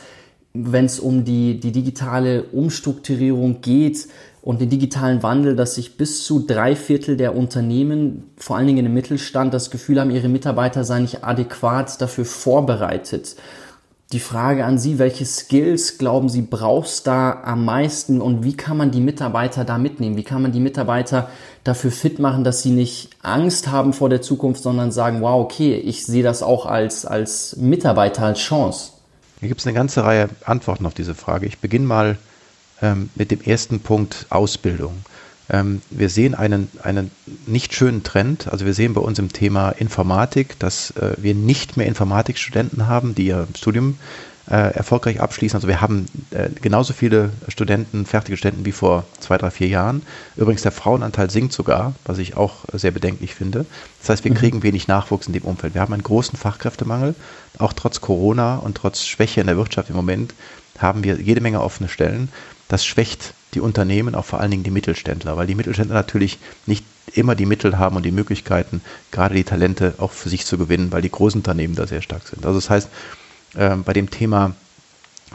wenn 0.54 0.86
es 0.86 1.00
um 1.00 1.24
die, 1.24 1.60
die 1.60 1.72
digitale 1.72 2.44
Umstrukturierung 2.44 3.62
geht, 3.62 4.08
und 4.42 4.60
den 4.60 4.70
digitalen 4.70 5.22
Wandel, 5.22 5.56
dass 5.56 5.76
sich 5.76 5.98
bis 5.98 6.24
zu 6.24 6.40
drei 6.40 6.76
Viertel 6.76 7.16
der 7.16 7.36
Unternehmen, 7.36 8.32
vor 8.38 8.58
allen 8.58 8.68
Dingen 8.68 8.86
im 8.86 8.94
Mittelstand, 8.94 9.54
das 9.54 9.70
Gefühl 9.70 10.00
haben, 10.00 10.10
ihre 10.10 10.30
Mitarbeiter 10.30 10.84
seien 10.84 11.04
nicht 11.04 11.24
adäquat 11.24 12.02
dafür 12.02 12.26
vorbereitet. 12.26 13.36
Die 14.12 14.20
Frage 14.20 14.66
an 14.66 14.78
Sie, 14.78 15.00
welche 15.00 15.26
Skills 15.26 15.98
glauben 15.98 16.28
Sie 16.28 16.42
brauchst 16.42 17.08
da 17.08 17.44
am 17.46 17.64
meisten 17.64 18.20
und 18.20 18.44
wie 18.44 18.58
kann 18.58 18.76
man 18.76 18.92
die 18.92 19.00
Mitarbeiter 19.00 19.64
da 19.64 19.78
mitnehmen? 19.78 20.18
Wie 20.18 20.24
kann 20.24 20.42
man 20.42 20.52
die 20.52 20.60
Mitarbeiter 20.60 21.30
dafür 21.64 21.92
fit 21.92 22.20
machen, 22.20 22.44
dass 22.44 22.62
sie 22.62 22.72
nicht 22.72 23.12
Angst 23.22 23.70
haben 23.70 23.94
vor 23.94 24.10
der 24.10 24.22
Zukunft, 24.22 24.64
sondern 24.64 24.92
sagen, 24.92 25.22
wow, 25.22 25.42
okay, 25.42 25.76
ich 25.76 26.06
sehe 26.06 26.24
das 26.24 26.44
auch 26.44 26.66
als, 26.66 27.06
als 27.06 27.56
Mitarbeiter, 27.56 28.24
als 28.24 28.40
Chance? 28.40 28.92
Hier 29.40 29.48
gibt 29.48 29.62
es 29.62 29.68
eine 29.68 29.76
ganze 29.76 30.04
Reihe 30.04 30.30
Antworten 30.44 30.86
auf 30.86 30.94
diese 30.94 31.16
Frage. 31.16 31.46
Ich 31.46 31.60
beginne 31.60 31.86
mal 31.86 32.18
ähm, 32.82 33.10
mit 33.16 33.32
dem 33.32 33.42
ersten 33.42 33.80
Punkt 33.80 34.26
Ausbildung. 34.30 35.04
Ähm, 35.50 35.82
wir 35.90 36.10
sehen 36.10 36.34
einen, 36.36 36.70
einen 36.84 37.12
nicht 37.46 37.74
schönen 37.74 38.04
Trend. 38.04 38.48
Also 38.48 38.66
wir 38.66 38.74
sehen 38.74 38.94
bei 38.94 39.02
uns 39.02 39.20
im 39.20 39.34
Thema 39.34 39.70
Informatik, 39.72 40.58
dass 40.60 40.92
äh, 40.92 41.14
wir 41.18 41.36
nicht 41.36 41.78
mehr 41.78 41.88
Informatikstudenten 41.88 42.88
haben, 42.88 43.16
die 43.16 43.28
ihr 43.28 43.48
Studium 43.56 43.98
äh, 44.50 44.74
erfolgreich 44.74 45.20
abschließen. 45.20 45.56
Also 45.58 45.68
wir 45.68 45.82
haben 45.82 46.06
äh, 46.32 46.50
genauso 46.62 46.94
viele 46.94 47.32
Studenten, 47.48 48.06
fertige 48.06 48.38
Studenten 48.38 48.66
wie 48.66 48.72
vor 48.72 49.06
zwei, 49.20 49.38
drei, 49.38 49.52
vier 49.52 49.68
Jahren. 49.68 50.04
Übrigens 50.36 50.62
der 50.62 50.72
Frauenanteil 50.72 51.30
sinkt 51.30 51.54
sogar, 51.54 51.94
was 52.06 52.18
ich 52.18 52.38
auch 52.38 52.66
sehr 52.74 52.92
bedenklich 52.92 53.36
finde. 53.36 53.66
Das 54.00 54.10
heißt, 54.10 54.24
wir 54.24 54.32
mhm. 54.32 54.36
kriegen 54.36 54.64
wenig 54.64 54.88
Nachwuchs 54.88 55.28
in 55.28 55.34
dem 55.34 55.44
Umfeld. 55.44 55.74
Wir 55.74 55.82
haben 55.82 55.94
einen 55.94 56.04
großen 56.04 56.38
Fachkräftemangel, 56.38 57.16
auch 57.60 57.74
trotz 57.74 58.02
Corona 58.02 58.56
und 58.56 58.76
trotz 58.76 59.06
Schwäche 59.06 59.42
in 59.42 59.48
der 59.48 59.58
Wirtschaft 59.58 59.90
im 59.90 59.96
Moment 59.96 60.34
haben 60.80 61.04
wir 61.04 61.22
jede 61.22 61.42
Menge 61.42 61.62
offene 61.62 61.90
Stellen 61.90 62.30
das 62.72 62.86
schwächt 62.86 63.34
die 63.54 63.60
Unternehmen, 63.60 64.16
auch 64.16 64.24
vor 64.24 64.40
allen 64.40 64.52
Dingen 64.52 64.64
die 64.64 64.72
Mittelständler, 64.72 65.36
weil 65.36 65.46
die 65.46 65.56
Mittelständler 65.56 65.96
natürlich 65.96 66.40
nicht 66.66 66.86
immer 67.14 67.36
die 67.36 67.46
Mittel 67.46 67.78
haben 67.78 67.98
und 67.98 68.04
die 68.04 68.12
Möglichkeiten, 68.12 68.82
gerade 69.12 69.36
die 69.36 69.44
Talente 69.44 69.96
auch 69.98 70.12
für 70.12 70.30
sich 70.30 70.46
zu 70.46 70.58
gewinnen, 70.58 70.94
weil 70.94 71.02
die 71.02 71.12
großen 71.12 71.40
Unternehmen 71.40 71.76
da 71.76 71.86
sehr 71.86 72.02
stark 72.02 72.26
sind. 72.26 72.46
Also 72.46 72.60
das 72.60 72.70
heißt, 72.70 72.90
äh, 73.56 73.76
bei 73.76 73.92
dem 73.92 74.10
Thema, 74.10 74.56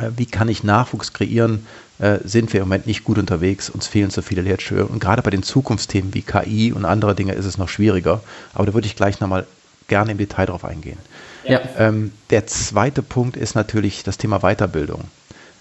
äh, 0.00 0.08
wie 0.16 0.24
kann 0.24 0.48
ich 0.48 0.64
Nachwuchs 0.64 1.12
kreieren, 1.12 1.66
äh, 1.98 2.20
sind 2.24 2.54
wir 2.54 2.62
im 2.62 2.68
Moment 2.68 2.86
nicht 2.86 3.04
gut 3.04 3.18
unterwegs, 3.18 3.68
uns 3.68 3.86
fehlen 3.86 4.10
zu 4.10 4.22
viele 4.22 4.40
Lehrstühle. 4.40 4.86
Und 4.86 4.98
gerade 4.98 5.20
bei 5.20 5.30
den 5.30 5.42
Zukunftsthemen 5.42 6.14
wie 6.14 6.22
KI 6.22 6.72
und 6.72 6.86
andere 6.86 7.14
Dinge 7.14 7.34
ist 7.34 7.44
es 7.44 7.58
noch 7.58 7.68
schwieriger. 7.68 8.22
Aber 8.54 8.64
da 8.64 8.72
würde 8.72 8.86
ich 8.86 8.96
gleich 8.96 9.20
nochmal 9.20 9.46
gerne 9.88 10.12
im 10.12 10.18
Detail 10.18 10.46
drauf 10.46 10.64
eingehen. 10.64 10.98
Ja. 11.44 11.60
Ähm, 11.76 12.12
der 12.30 12.46
zweite 12.46 13.02
Punkt 13.02 13.36
ist 13.36 13.54
natürlich 13.54 14.04
das 14.04 14.16
Thema 14.16 14.40
Weiterbildung. 14.40 15.04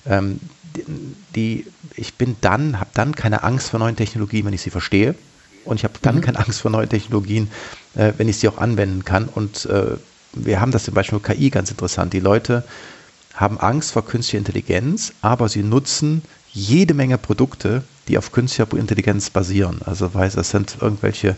Ähm, 0.06 0.40
die, 1.36 1.66
ich 1.96 2.16
bin 2.16 2.36
dann, 2.42 2.80
habe 2.80 2.90
dann 2.94 3.16
keine 3.16 3.44
Angst 3.44 3.70
vor 3.70 3.80
neuen 3.80 3.96
Technologien, 3.96 4.46
wenn 4.46 4.54
ich 4.54 4.62
sie 4.62 4.70
verstehe. 4.70 5.16
Und 5.64 5.78
ich 5.78 5.84
habe 5.84 5.96
dann 6.02 6.18
mhm. 6.18 6.22
keine 6.22 6.40
Angst 6.40 6.62
vor 6.62 6.72
neuen 6.72 6.90
Technologien, 6.90 7.50
äh, 7.96 8.14
wenn 8.18 8.30
ich 8.30 8.38
sie 8.38 8.48
auch 8.48 8.58
anwenden 8.58 9.04
kann. 9.04 9.28
Und 9.28 9.66
äh, 9.66 9.98
wir 10.34 10.62
haben 10.62 10.72
das 10.72 10.84
zum 10.84 10.94
Beispiel 10.94 11.18
mit 11.18 11.26
KI 11.26 11.50
ganz 11.50 11.72
interessant. 11.72 12.14
Die 12.14 12.20
Leute 12.20 12.64
haben 13.34 13.60
Angst 13.60 13.92
vor 13.92 14.06
künstlicher 14.06 14.38
Intelligenz, 14.38 15.14
aber 15.22 15.50
sie 15.50 15.64
nutzen 15.64 16.22
jede 16.52 16.94
Menge 16.94 17.18
Produkte, 17.18 17.84
die 18.08 18.18
auf 18.18 18.32
künstlicher 18.32 18.72
Intelligenz 18.78 19.30
basieren. 19.30 19.82
Also 19.84 20.14
weiß, 20.14 20.36
das 20.36 20.52
sind 20.52 20.78
irgendwelche 20.80 21.36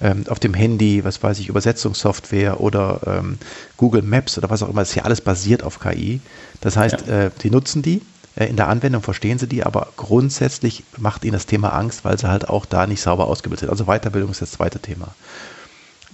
ähm, 0.00 0.24
auf 0.28 0.40
dem 0.40 0.54
Handy, 0.54 1.04
was 1.04 1.22
weiß 1.22 1.38
ich, 1.38 1.48
Übersetzungssoftware 1.48 2.60
oder 2.60 3.00
ähm, 3.06 3.38
Google 3.76 4.02
Maps 4.02 4.36
oder 4.38 4.50
was 4.50 4.62
auch 4.62 4.68
immer. 4.68 4.80
Das 4.80 4.90
ist 4.90 4.96
ja 4.96 5.04
alles 5.04 5.20
basiert 5.20 5.62
auf 5.62 5.78
KI. 5.78 6.20
Das 6.60 6.76
heißt, 6.76 7.06
ja. 7.06 7.26
äh, 7.26 7.30
die 7.42 7.50
nutzen 7.50 7.82
die 7.82 8.02
in 8.44 8.56
der 8.56 8.68
Anwendung 8.68 9.02
verstehen 9.02 9.38
sie 9.38 9.46
die, 9.46 9.64
aber 9.64 9.88
grundsätzlich 9.96 10.84
macht 10.98 11.24
ihnen 11.24 11.32
das 11.32 11.46
Thema 11.46 11.70
Angst, 11.70 12.04
weil 12.04 12.18
sie 12.18 12.28
halt 12.28 12.48
auch 12.48 12.66
da 12.66 12.86
nicht 12.86 13.00
sauber 13.00 13.28
ausgebildet 13.28 13.60
sind. 13.60 13.70
Also 13.70 13.86
Weiterbildung 13.86 14.30
ist 14.30 14.42
das 14.42 14.50
zweite 14.50 14.78
Thema. 14.78 15.08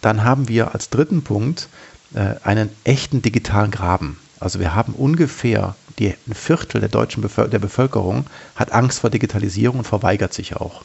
Dann 0.01 0.23
haben 0.23 0.49
wir 0.49 0.73
als 0.73 0.89
dritten 0.89 1.23
Punkt 1.23 1.69
äh, 2.15 2.35
einen 2.45 2.69
echten 2.85 3.23
digitalen 3.23 3.73
Graben. 3.73 4.19
Also 4.39 4.61
wir 4.61 4.75
haben 4.75 4.95
ungefähr 4.95 5.75
die, 5.99 6.15
ein 6.27 6.35
Viertel 6.35 6.81
der 6.81 6.89
deutschen 6.89 7.23
Bevölker 7.23 7.51
der 7.51 7.59
Bevölkerung 7.59 8.27
hat 8.55 8.73
Angst 8.73 9.01
vor 9.01 9.11
Digitalisierung 9.11 9.79
und 9.79 9.87
verweigert 9.87 10.33
sich 10.33 10.57
auch. 10.57 10.85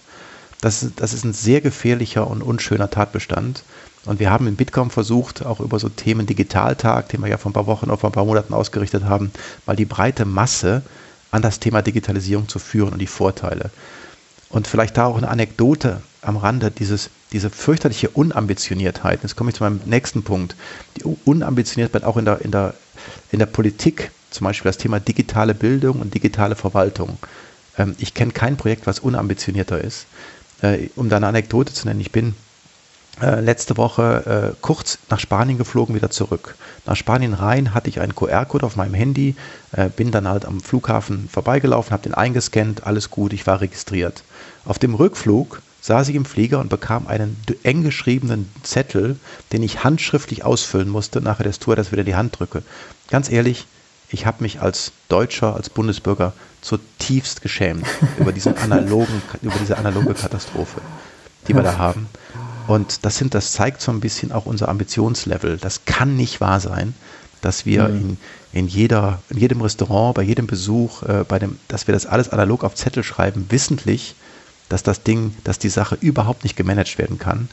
Das, 0.61 0.87
das 0.95 1.13
ist 1.13 1.23
ein 1.23 1.33
sehr 1.33 1.61
gefährlicher 1.61 2.27
und 2.27 2.41
unschöner 2.41 2.89
Tatbestand. 2.89 3.63
Und 4.05 4.19
wir 4.19 4.31
haben 4.31 4.47
in 4.47 4.55
Bitkom 4.55 4.89
versucht, 4.89 5.45
auch 5.45 5.59
über 5.59 5.79
so 5.79 5.89
Themen 5.89 6.25
Digitaltag, 6.25 7.09
den 7.09 7.21
wir 7.21 7.29
ja 7.29 7.37
vor 7.37 7.51
ein 7.51 7.53
paar 7.53 7.67
Wochen 7.67 7.95
vor 7.97 8.09
ein 8.09 8.13
paar 8.13 8.25
Monaten 8.25 8.53
ausgerichtet 8.53 9.03
haben, 9.03 9.31
mal 9.65 9.75
die 9.75 9.85
breite 9.85 10.25
Masse 10.25 10.81
an 11.31 11.41
das 11.41 11.59
Thema 11.59 11.81
Digitalisierung 11.81 12.47
zu 12.47 12.59
führen 12.59 12.93
und 12.93 12.99
die 12.99 13.07
Vorteile. 13.07 13.69
Und 14.49 14.67
vielleicht 14.67 14.97
da 14.97 15.05
auch 15.05 15.17
eine 15.17 15.27
Anekdote 15.27 16.01
am 16.21 16.37
Rande, 16.37 16.71
dieses, 16.71 17.09
diese 17.31 17.49
fürchterliche 17.49 18.09
Unambitioniertheit. 18.09 19.23
Jetzt 19.23 19.35
komme 19.35 19.49
ich 19.49 19.57
zu 19.57 19.63
meinem 19.63 19.81
nächsten 19.85 20.23
Punkt. 20.23 20.55
Die 20.97 21.03
Unambitioniertheit 21.25 22.03
auch 22.03 22.17
in 22.17 22.25
der, 22.25 22.41
in 22.41 22.51
der, 22.51 22.73
in 23.31 23.39
der 23.39 23.45
Politik, 23.45 24.11
zum 24.31 24.45
Beispiel 24.45 24.69
das 24.69 24.77
Thema 24.77 24.99
digitale 24.99 25.53
Bildung 25.53 25.99
und 25.99 26.13
digitale 26.13 26.55
Verwaltung. 26.55 27.17
Ähm, 27.77 27.95
ich 27.97 28.13
kenne 28.13 28.31
kein 28.31 28.57
Projekt, 28.57 28.87
was 28.87 28.99
unambitionierter 28.99 29.81
ist. 29.81 30.05
Äh, 30.61 30.89
um 30.95 31.09
da 31.09 31.17
eine 31.17 31.27
Anekdote 31.27 31.73
zu 31.73 31.87
nennen, 31.87 32.01
ich 32.01 32.11
bin 32.11 32.33
äh, 33.21 33.41
letzte 33.41 33.77
Woche 33.77 34.53
äh, 34.53 34.55
kurz 34.61 34.99
nach 35.09 35.19
Spanien 35.19 35.57
geflogen, 35.57 35.95
wieder 35.95 36.09
zurück. 36.09 36.55
Nach 36.85 36.95
Spanien 36.95 37.33
rein 37.33 37.73
hatte 37.73 37.89
ich 37.89 37.99
einen 37.99 38.15
QR-Code 38.15 38.65
auf 38.65 38.75
meinem 38.75 38.93
Handy, 38.93 39.35
äh, 39.71 39.89
bin 39.89 40.11
dann 40.11 40.27
halt 40.27 40.45
am 40.45 40.61
Flughafen 40.61 41.27
vorbeigelaufen, 41.29 41.91
habe 41.91 42.03
den 42.03 42.13
eingescannt, 42.13 42.85
alles 42.85 43.09
gut, 43.09 43.33
ich 43.33 43.47
war 43.47 43.61
registriert. 43.61 44.23
Auf 44.65 44.79
dem 44.79 44.93
Rückflug 44.93 45.61
saß 45.81 46.09
ich 46.09 46.15
im 46.15 46.25
Flieger 46.25 46.59
und 46.59 46.69
bekam 46.69 47.07
einen 47.07 47.37
eng 47.63 47.83
geschriebenen 47.83 48.51
Zettel, 48.63 49.17
den 49.51 49.63
ich 49.63 49.83
handschriftlich 49.83 50.43
ausfüllen 50.43 50.89
musste, 50.89 51.21
nachher 51.21 51.43
des 51.45 51.59
Tour, 51.59 51.75
dass 51.75 51.91
wieder 51.91 52.03
die 52.03 52.15
Hand 52.15 52.39
drücke. 52.39 52.61
Ganz 53.09 53.31
ehrlich, 53.31 53.65
ich 54.09 54.25
habe 54.25 54.43
mich 54.43 54.61
als 54.61 54.91
Deutscher, 55.09 55.55
als 55.55 55.69
Bundesbürger 55.69 56.33
zutiefst 56.61 57.41
geschämt 57.41 57.85
über, 58.19 58.31
diesen 58.31 58.57
analogen, 58.57 59.21
über 59.41 59.55
diese 59.59 59.77
analoge 59.77 60.13
Katastrophe, 60.13 60.81
die 61.47 61.55
wir 61.55 61.63
da 61.63 61.77
haben. 61.77 62.07
Und 62.67 63.05
das, 63.05 63.17
sind, 63.17 63.33
das 63.33 63.53
zeigt 63.53 63.81
so 63.81 63.91
ein 63.91 64.01
bisschen 64.01 64.31
auch 64.31 64.45
unser 64.45 64.69
Ambitionslevel. 64.69 65.57
Das 65.57 65.85
kann 65.85 66.15
nicht 66.15 66.41
wahr 66.41 66.59
sein, 66.59 66.93
dass 67.41 67.65
wir 67.65 67.87
mhm. 67.87 67.95
in, 67.95 68.17
in, 68.51 68.67
jeder, 68.67 69.21
in 69.29 69.37
jedem 69.37 69.61
Restaurant, 69.61 70.15
bei 70.15 70.23
jedem 70.23 70.47
Besuch, 70.47 71.01
äh, 71.03 71.23
bei 71.27 71.39
dem, 71.39 71.57
dass 71.69 71.87
wir 71.87 71.93
das 71.93 72.05
alles 72.05 72.29
analog 72.29 72.63
auf 72.63 72.75
Zettel 72.75 73.03
schreiben, 73.03 73.45
wissentlich, 73.49 74.15
dass 74.69 74.83
das 74.83 75.03
Ding, 75.03 75.33
dass 75.45 75.59
die 75.59 75.69
Sache 75.69 75.97
überhaupt 76.01 76.43
nicht 76.43 76.57
gemanagt 76.57 76.97
werden 76.97 77.17
kann. 77.17 77.47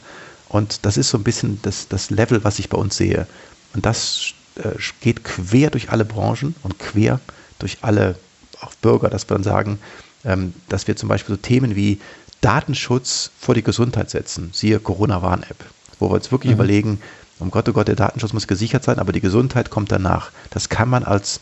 Und 0.49 0.85
das 0.85 0.97
ist 0.97 1.09
so 1.09 1.17
ein 1.17 1.23
bisschen 1.23 1.59
das, 1.61 1.87
das 1.87 2.09
Level, 2.09 2.43
was 2.43 2.59
ich 2.59 2.69
bei 2.69 2.77
uns 2.77 2.97
sehe. 2.97 3.25
Und 3.73 3.85
das 3.85 4.33
äh, 4.55 4.71
geht 4.99 5.23
quer 5.23 5.69
durch 5.69 5.91
alle 5.91 6.05
Branchen 6.05 6.55
und 6.61 6.77
quer 6.77 7.21
durch 7.59 7.77
alle 7.81 8.15
auch 8.61 8.73
Bürger, 8.75 9.09
dass 9.09 9.29
wir 9.29 9.35
dann 9.35 9.43
sagen, 9.43 9.79
ähm, 10.25 10.53
dass 10.67 10.87
wir 10.87 10.95
zum 10.95 11.09
Beispiel 11.09 11.35
so 11.35 11.41
Themen 11.41 11.75
wie 11.75 11.99
Datenschutz 12.41 13.31
vor 13.39 13.55
die 13.55 13.63
Gesundheit 13.63 14.09
setzen, 14.09 14.49
siehe 14.53 14.79
Corona-Warn-App, 14.79 15.57
wo 15.99 16.09
wir 16.09 16.15
uns 16.15 16.31
wirklich 16.31 16.51
mhm. 16.51 16.59
überlegen, 16.59 17.01
um 17.39 17.51
Gott, 17.51 17.67
oh 17.67 17.73
Gott, 17.73 17.87
der 17.87 17.95
Datenschutz 17.95 18.33
muss 18.33 18.47
gesichert 18.47 18.83
sein, 18.83 18.99
aber 18.99 19.11
die 19.11 19.21
Gesundheit 19.21 19.69
kommt 19.69 19.91
danach. 19.91 20.31
Das 20.51 20.69
kann 20.69 20.89
man 20.89 21.03
als, 21.03 21.41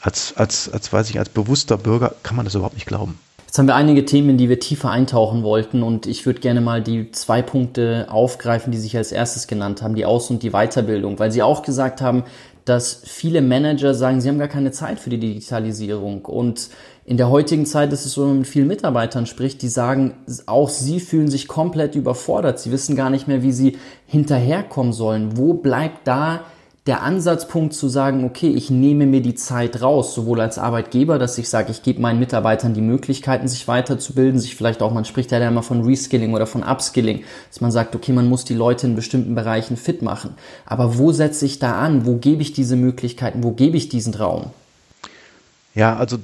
als, 0.00 0.36
als, 0.36 0.68
als, 0.72 0.92
weiß 0.92 1.10
ich, 1.10 1.18
als 1.18 1.28
bewusster 1.28 1.76
Bürger, 1.76 2.14
kann 2.22 2.36
man 2.36 2.44
das 2.44 2.54
überhaupt 2.54 2.74
nicht 2.74 2.86
glauben. 2.86 3.18
Jetzt 3.46 3.58
haben 3.58 3.66
wir 3.66 3.76
einige 3.76 4.04
Themen, 4.04 4.30
in 4.30 4.36
die 4.36 4.50
wir 4.50 4.60
tiefer 4.60 4.90
eintauchen 4.90 5.42
wollten 5.42 5.82
und 5.82 6.06
ich 6.06 6.26
würde 6.26 6.40
gerne 6.40 6.60
mal 6.60 6.82
die 6.82 7.12
zwei 7.12 7.40
Punkte 7.40 8.06
aufgreifen, 8.10 8.72
die 8.72 8.78
sich 8.78 8.94
als 8.96 9.10
erstes 9.10 9.46
genannt 9.46 9.80
haben, 9.80 9.94
die 9.94 10.04
Aus- 10.04 10.28
und 10.28 10.42
die 10.42 10.50
Weiterbildung, 10.50 11.18
weil 11.18 11.30
Sie 11.30 11.42
auch 11.42 11.62
gesagt 11.62 12.02
haben, 12.02 12.24
dass 12.68 13.00
viele 13.04 13.40
Manager 13.40 13.94
sagen, 13.94 14.20
sie 14.20 14.28
haben 14.28 14.38
gar 14.38 14.48
keine 14.48 14.72
Zeit 14.72 15.00
für 15.00 15.08
die 15.08 15.18
Digitalisierung 15.18 16.26
und 16.26 16.68
in 17.08 17.16
der 17.16 17.30
heutigen 17.30 17.64
Zeit 17.64 17.90
ist 17.94 18.04
es 18.04 18.12
so, 18.12 18.20
wenn 18.20 18.28
man 18.28 18.38
mit 18.40 18.46
vielen 18.46 18.68
Mitarbeitern 18.68 19.24
spricht, 19.24 19.62
die 19.62 19.68
sagen, 19.68 20.12
auch 20.44 20.68
sie 20.68 21.00
fühlen 21.00 21.30
sich 21.30 21.48
komplett 21.48 21.94
überfordert. 21.94 22.60
Sie 22.60 22.70
wissen 22.70 22.96
gar 22.96 23.08
nicht 23.08 23.26
mehr, 23.26 23.42
wie 23.42 23.52
sie 23.52 23.78
hinterherkommen 24.06 24.92
sollen. 24.92 25.38
Wo 25.38 25.54
bleibt 25.54 26.06
da 26.06 26.40
der 26.86 27.02
Ansatzpunkt 27.02 27.72
zu 27.72 27.88
sagen, 27.88 28.24
okay, 28.24 28.50
ich 28.50 28.68
nehme 28.68 29.06
mir 29.06 29.22
die 29.22 29.34
Zeit 29.34 29.80
raus, 29.80 30.14
sowohl 30.14 30.42
als 30.42 30.58
Arbeitgeber, 30.58 31.18
dass 31.18 31.38
ich 31.38 31.48
sage, 31.48 31.70
ich 31.70 31.82
gebe 31.82 32.02
meinen 32.02 32.18
Mitarbeitern 32.18 32.74
die 32.74 32.82
Möglichkeiten, 32.82 33.48
sich 33.48 33.66
weiterzubilden, 33.68 34.38
sich 34.38 34.54
vielleicht 34.54 34.82
auch, 34.82 34.92
man 34.92 35.06
spricht 35.06 35.32
ja 35.32 35.48
immer 35.48 35.62
von 35.62 35.84
Reskilling 35.84 36.34
oder 36.34 36.46
von 36.46 36.62
Upskilling, 36.62 37.24
dass 37.48 37.62
man 37.62 37.70
sagt, 37.70 37.96
okay, 37.96 38.12
man 38.12 38.28
muss 38.28 38.44
die 38.44 38.54
Leute 38.54 38.86
in 38.86 38.94
bestimmten 38.94 39.34
Bereichen 39.34 39.78
fit 39.78 40.02
machen. 40.02 40.34
Aber 40.66 40.98
wo 40.98 41.12
setze 41.12 41.46
ich 41.46 41.58
da 41.58 41.72
an? 41.80 42.04
Wo 42.04 42.16
gebe 42.16 42.42
ich 42.42 42.52
diese 42.52 42.76
Möglichkeiten? 42.76 43.42
Wo 43.42 43.52
gebe 43.52 43.78
ich 43.78 43.88
diesen 43.88 44.12
Raum? 44.12 44.50
Ja, 45.78 45.94
also 45.94 46.18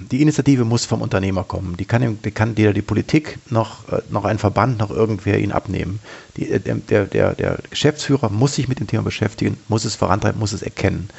die 0.00 0.22
Initiative 0.22 0.64
muss 0.64 0.84
vom 0.84 1.02
Unternehmer 1.02 1.44
kommen. 1.44 1.76
Die 1.76 1.84
kann, 1.84 2.18
die 2.20 2.30
kann 2.32 2.56
weder 2.56 2.72
die 2.72 2.82
Politik 2.82 3.38
noch, 3.48 3.88
äh, 3.92 4.02
noch 4.10 4.24
ein 4.24 4.40
Verband 4.40 4.80
noch 4.80 4.90
irgendwer 4.90 5.38
ihn 5.38 5.52
abnehmen. 5.52 6.00
Die, 6.36 6.50
äh, 6.50 6.58
der, 6.58 7.04
der, 7.04 7.34
der 7.36 7.58
Geschäftsführer 7.70 8.28
muss 8.28 8.56
sich 8.56 8.66
mit 8.66 8.80
dem 8.80 8.88
Thema 8.88 9.04
beschäftigen, 9.04 9.56
muss 9.68 9.84
es 9.84 9.94
vorantreiben, 9.94 10.40
muss 10.40 10.52
es 10.52 10.62
erkennen. 10.62 11.10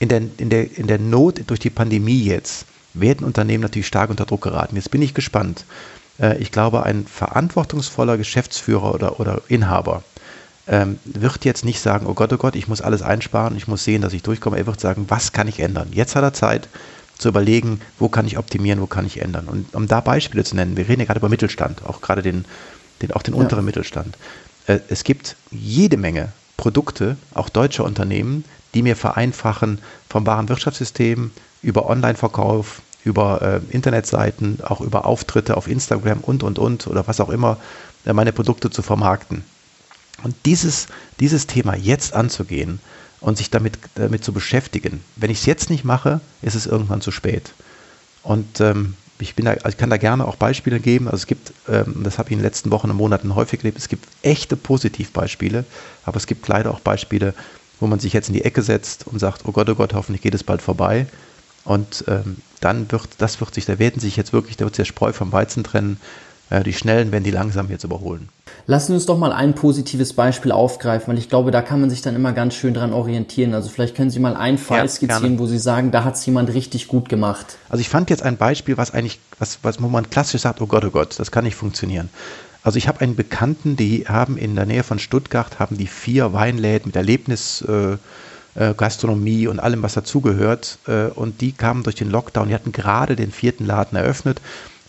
In 0.00 0.08
der, 0.08 0.22
in, 0.38 0.50
der, 0.50 0.76
in 0.76 0.88
der 0.88 0.98
Not 0.98 1.42
durch 1.46 1.60
die 1.60 1.70
Pandemie 1.70 2.24
jetzt 2.24 2.66
werden 2.94 3.24
Unternehmen 3.24 3.62
natürlich 3.62 3.86
stark 3.86 4.10
unter 4.10 4.26
Druck 4.26 4.42
geraten. 4.42 4.74
Jetzt 4.74 4.90
bin 4.90 5.00
ich 5.00 5.14
gespannt. 5.14 5.64
Äh, 6.18 6.36
ich 6.38 6.50
glaube, 6.50 6.82
ein 6.82 7.06
verantwortungsvoller 7.06 8.16
Geschäftsführer 8.16 8.92
oder, 8.92 9.20
oder 9.20 9.42
Inhaber 9.46 10.02
ähm, 10.66 10.98
wird 11.04 11.44
jetzt 11.44 11.64
nicht 11.64 11.80
sagen, 11.80 12.06
oh 12.06 12.14
Gott, 12.14 12.32
oh 12.32 12.38
Gott, 12.38 12.56
ich 12.56 12.66
muss 12.66 12.80
alles 12.80 13.02
einsparen, 13.02 13.56
ich 13.56 13.68
muss 13.68 13.84
sehen, 13.84 14.02
dass 14.02 14.14
ich 14.14 14.24
durchkomme. 14.24 14.58
Er 14.58 14.66
wird 14.66 14.80
sagen, 14.80 15.04
was 15.06 15.30
kann 15.30 15.46
ich 15.46 15.60
ändern? 15.60 15.90
Jetzt 15.92 16.16
hat 16.16 16.24
er 16.24 16.32
Zeit, 16.32 16.68
zu 17.20 17.28
überlegen, 17.28 17.80
wo 17.98 18.08
kann 18.08 18.26
ich 18.26 18.38
optimieren, 18.38 18.80
wo 18.80 18.86
kann 18.86 19.06
ich 19.06 19.20
ändern. 19.20 19.46
Und 19.46 19.74
um 19.74 19.86
da 19.86 20.00
Beispiele 20.00 20.44
zu 20.44 20.56
nennen, 20.56 20.76
wir 20.76 20.88
reden 20.88 21.00
ja 21.00 21.06
gerade 21.06 21.20
über 21.20 21.28
Mittelstand, 21.28 21.84
auch 21.84 22.00
gerade 22.00 22.22
den, 22.22 22.44
den, 23.02 23.12
auch 23.12 23.22
den 23.22 23.34
ja. 23.34 23.40
unteren 23.40 23.64
Mittelstand. 23.64 24.16
Äh, 24.66 24.80
es 24.88 25.04
gibt 25.04 25.36
jede 25.50 25.96
Menge 25.96 26.32
Produkte, 26.56 27.16
auch 27.34 27.48
deutsche 27.48 27.82
Unternehmen, 27.82 28.44
die 28.74 28.82
mir 28.82 28.96
vereinfachen 28.96 29.78
vom 30.08 30.26
Warenwirtschaftssystem 30.26 31.30
über 31.62 31.88
Online-Verkauf, 31.88 32.82
über 33.04 33.42
äh, 33.42 33.60
Internetseiten, 33.74 34.58
auch 34.62 34.80
über 34.80 35.06
Auftritte 35.06 35.56
auf 35.56 35.68
Instagram 35.68 36.20
und, 36.20 36.42
und, 36.42 36.58
und 36.58 36.86
oder 36.86 37.06
was 37.06 37.20
auch 37.20 37.30
immer, 37.30 37.58
äh, 38.04 38.12
meine 38.12 38.32
Produkte 38.32 38.70
zu 38.70 38.82
vermarkten. 38.82 39.44
Und 40.22 40.34
dieses, 40.44 40.86
dieses 41.18 41.46
Thema 41.46 41.76
jetzt 41.76 42.14
anzugehen, 42.14 42.80
und 43.20 43.36
sich 43.36 43.50
damit, 43.50 43.78
damit 43.94 44.24
zu 44.24 44.32
beschäftigen. 44.32 45.02
Wenn 45.16 45.30
ich 45.30 45.40
es 45.40 45.46
jetzt 45.46 45.70
nicht 45.70 45.84
mache, 45.84 46.20
ist 46.42 46.54
es 46.54 46.66
irgendwann 46.66 47.00
zu 47.00 47.10
spät. 47.10 47.52
Und 48.22 48.60
ähm, 48.60 48.94
ich, 49.18 49.34
bin 49.34 49.44
da, 49.44 49.54
ich 49.68 49.76
kann 49.76 49.90
da 49.90 49.96
gerne 49.96 50.26
auch 50.26 50.36
Beispiele 50.36 50.80
geben. 50.80 51.06
Also 51.06 51.18
es 51.18 51.26
gibt, 51.26 51.52
ähm, 51.68 52.02
das 52.02 52.18
habe 52.18 52.28
ich 52.28 52.32
in 52.32 52.38
den 52.38 52.44
letzten 52.44 52.70
Wochen 52.70 52.90
und 52.90 52.96
Monaten 52.96 53.34
häufig 53.34 53.60
erlebt, 53.60 53.78
es 53.78 53.88
gibt 53.88 54.06
echte 54.22 54.56
Positivbeispiele, 54.56 55.64
aber 56.04 56.16
es 56.16 56.26
gibt 56.26 56.46
leider 56.48 56.70
auch 56.70 56.80
Beispiele, 56.80 57.34
wo 57.78 57.86
man 57.86 57.98
sich 57.98 58.12
jetzt 58.12 58.28
in 58.28 58.34
die 58.34 58.44
Ecke 58.44 58.62
setzt 58.62 59.06
und 59.06 59.18
sagt, 59.18 59.42
oh 59.44 59.52
Gott, 59.52 59.68
oh 59.68 59.74
Gott, 59.74 59.94
hoffentlich 59.94 60.22
geht 60.22 60.34
es 60.34 60.44
bald 60.44 60.62
vorbei. 60.62 61.06
Und 61.64 62.04
ähm, 62.08 62.38
dann 62.60 62.90
wird, 62.90 63.08
das 63.18 63.40
wird 63.40 63.54
sich, 63.54 63.66
da 63.66 63.78
werden 63.78 64.00
sich 64.00 64.16
jetzt 64.16 64.32
wirklich, 64.32 64.56
da 64.56 64.64
wird 64.64 64.74
sich 64.74 64.86
der 64.86 64.92
Spreu 64.92 65.12
vom 65.12 65.32
Weizen 65.32 65.64
trennen. 65.64 65.98
Die 66.50 66.72
Schnellen 66.72 67.12
werden 67.12 67.22
die 67.22 67.30
langsam 67.30 67.70
jetzt 67.70 67.84
überholen. 67.84 68.28
Lassen 68.66 68.88
Sie 68.88 68.94
uns 68.94 69.06
doch 69.06 69.18
mal 69.18 69.32
ein 69.32 69.54
positives 69.54 70.12
Beispiel 70.12 70.50
aufgreifen, 70.50 71.08
weil 71.08 71.18
ich 71.18 71.28
glaube, 71.28 71.52
da 71.52 71.62
kann 71.62 71.80
man 71.80 71.90
sich 71.90 72.02
dann 72.02 72.16
immer 72.16 72.32
ganz 72.32 72.54
schön 72.54 72.74
dran 72.74 72.92
orientieren. 72.92 73.54
Also 73.54 73.68
vielleicht 73.68 73.96
können 73.96 74.10
Sie 74.10 74.18
mal 74.18 74.36
einen 74.36 74.58
Fall 74.58 74.78
ja, 74.78 74.88
skizzieren, 74.88 75.22
gerne. 75.22 75.38
wo 75.38 75.46
Sie 75.46 75.58
sagen, 75.58 75.92
da 75.92 76.02
hat 76.02 76.16
es 76.16 76.26
jemand 76.26 76.52
richtig 76.52 76.88
gut 76.88 77.08
gemacht. 77.08 77.56
Also 77.68 77.80
ich 77.80 77.88
fand 77.88 78.10
jetzt 78.10 78.22
ein 78.24 78.36
Beispiel, 78.36 78.76
was 78.76 78.92
eigentlich, 78.92 79.20
was, 79.38 79.60
was 79.62 79.80
wo 79.80 79.88
man 79.88 80.10
klassisch 80.10 80.42
sagt, 80.42 80.60
oh 80.60 80.66
Gott, 80.66 80.84
oh 80.84 80.90
Gott, 80.90 81.18
das 81.18 81.30
kann 81.30 81.44
nicht 81.44 81.54
funktionieren. 81.54 82.10
Also 82.62 82.78
ich 82.78 82.88
habe 82.88 83.00
einen 83.00 83.16
Bekannten, 83.16 83.76
die 83.76 84.06
haben 84.08 84.36
in 84.36 84.56
der 84.56 84.66
Nähe 84.66 84.82
von 84.82 84.98
Stuttgart, 84.98 85.58
haben 85.60 85.78
die 85.78 85.86
vier 85.86 86.32
Weinläden 86.32 86.88
mit 86.88 86.96
Erlebnis, 86.96 87.64
äh, 87.66 87.92
äh 88.54 88.74
Gastronomie 88.76 89.46
und 89.46 89.60
allem, 89.60 89.82
was 89.82 89.94
dazugehört. 89.94 90.78
Äh, 90.86 91.06
und 91.06 91.40
die 91.40 91.52
kamen 91.52 91.84
durch 91.84 91.96
den 91.96 92.10
Lockdown, 92.10 92.48
die 92.48 92.54
hatten 92.54 92.72
gerade 92.72 93.16
den 93.16 93.30
vierten 93.30 93.66
Laden 93.66 93.96
eröffnet 93.96 94.40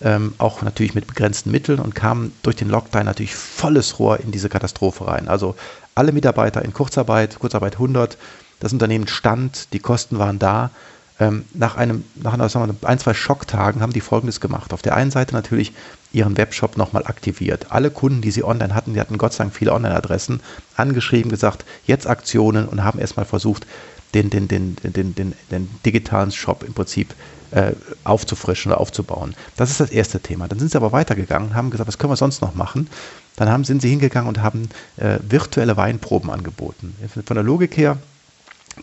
ähm, 0.04 0.34
auch 0.38 0.62
natürlich 0.62 0.96
mit 0.96 1.08
begrenzten 1.08 1.52
Mitteln 1.52 1.80
und 1.80 1.96
kamen 1.96 2.34
durch 2.44 2.56
den 2.56 2.70
Lockdown 2.70 3.06
natürlich 3.06 3.36
volles 3.36 4.00
Rohr 4.00 4.20
in 4.20 4.32
diese 4.32 4.50
Katastrophe 4.50 5.08
rein. 5.08 5.28
Also 5.28 5.56
alle 5.96 6.12
Mitarbeiter 6.12 6.64
in 6.64 6.74
Kurzarbeit, 6.74 7.40
Kurzarbeit 7.40 7.74
100, 7.74 8.18
das 8.60 8.74
Unternehmen 8.74 9.08
stand, 9.08 9.74
die 9.74 9.80
Kosten 9.80 10.20
waren 10.20 10.40
da. 10.40 10.72
Ähm, 11.20 11.46
nach 11.54 11.76
einem, 11.76 12.04
nach 12.16 12.34
einer, 12.34 12.50
sagen 12.50 12.76
wir, 12.82 12.90
ein, 12.90 13.00
zwei 13.00 13.14
Schocktagen 13.14 13.82
haben 13.82 13.94
die 13.94 14.02
Folgendes 14.02 14.40
gemacht. 14.40 14.74
Auf 14.74 14.82
der 14.82 14.96
einen 14.96 15.12
Seite 15.12 15.36
natürlich 15.36 15.74
ihren 16.14 16.38
Webshop 16.38 16.78
nochmal 16.78 17.06
aktiviert. 17.06 17.68
Alle 17.70 17.92
Kunden, 17.92 18.22
die 18.22 18.32
sie 18.32 18.44
online 18.44 18.74
hatten, 18.74 18.94
die 18.94 19.00
hatten 19.00 19.18
Gott 19.18 19.34
sei 19.34 19.44
Dank 19.44 19.56
viele 19.56 19.74
Online-Adressen, 19.74 20.42
angeschrieben, 20.76 21.30
gesagt, 21.30 21.66
jetzt 21.86 22.08
Aktionen 22.08 22.68
und 22.68 22.84
haben 22.84 23.00
erstmal 23.00 23.26
versucht, 23.26 23.66
den, 24.14 24.30
den, 24.30 24.48
den, 24.48 24.76
den, 24.84 25.16
den, 25.16 25.34
den 25.52 25.70
digitalen 25.86 26.32
Shop 26.32 26.64
im 26.64 26.74
Prinzip 26.74 27.14
äh, 27.52 27.74
aufzufrischen 28.04 28.72
oder 28.72 28.80
aufzubauen. 28.80 29.36
Das 29.58 29.70
ist 29.72 29.80
das 29.80 29.92
erste 29.92 30.20
Thema. 30.20 30.48
Dann 30.48 30.60
sind 30.60 30.72
sie 30.72 30.78
aber 30.78 30.92
weitergegangen 30.92 31.54
haben 31.54 31.70
gesagt, 31.70 31.88
was 31.88 31.98
können 31.98 32.12
wir 32.12 32.18
sonst 32.18 32.42
noch 32.42 32.56
machen? 32.56 32.88
Dann 33.36 33.50
haben, 33.50 33.64
sind 33.64 33.82
sie 33.82 33.90
hingegangen 33.90 34.28
und 34.28 34.42
haben 34.42 34.70
äh, 34.98 35.20
virtuelle 35.28 35.78
Weinproben 35.78 36.30
angeboten. 36.30 36.96
Von 37.26 37.36
der 37.36 37.44
Logik 37.44 37.78
her, 37.78 37.98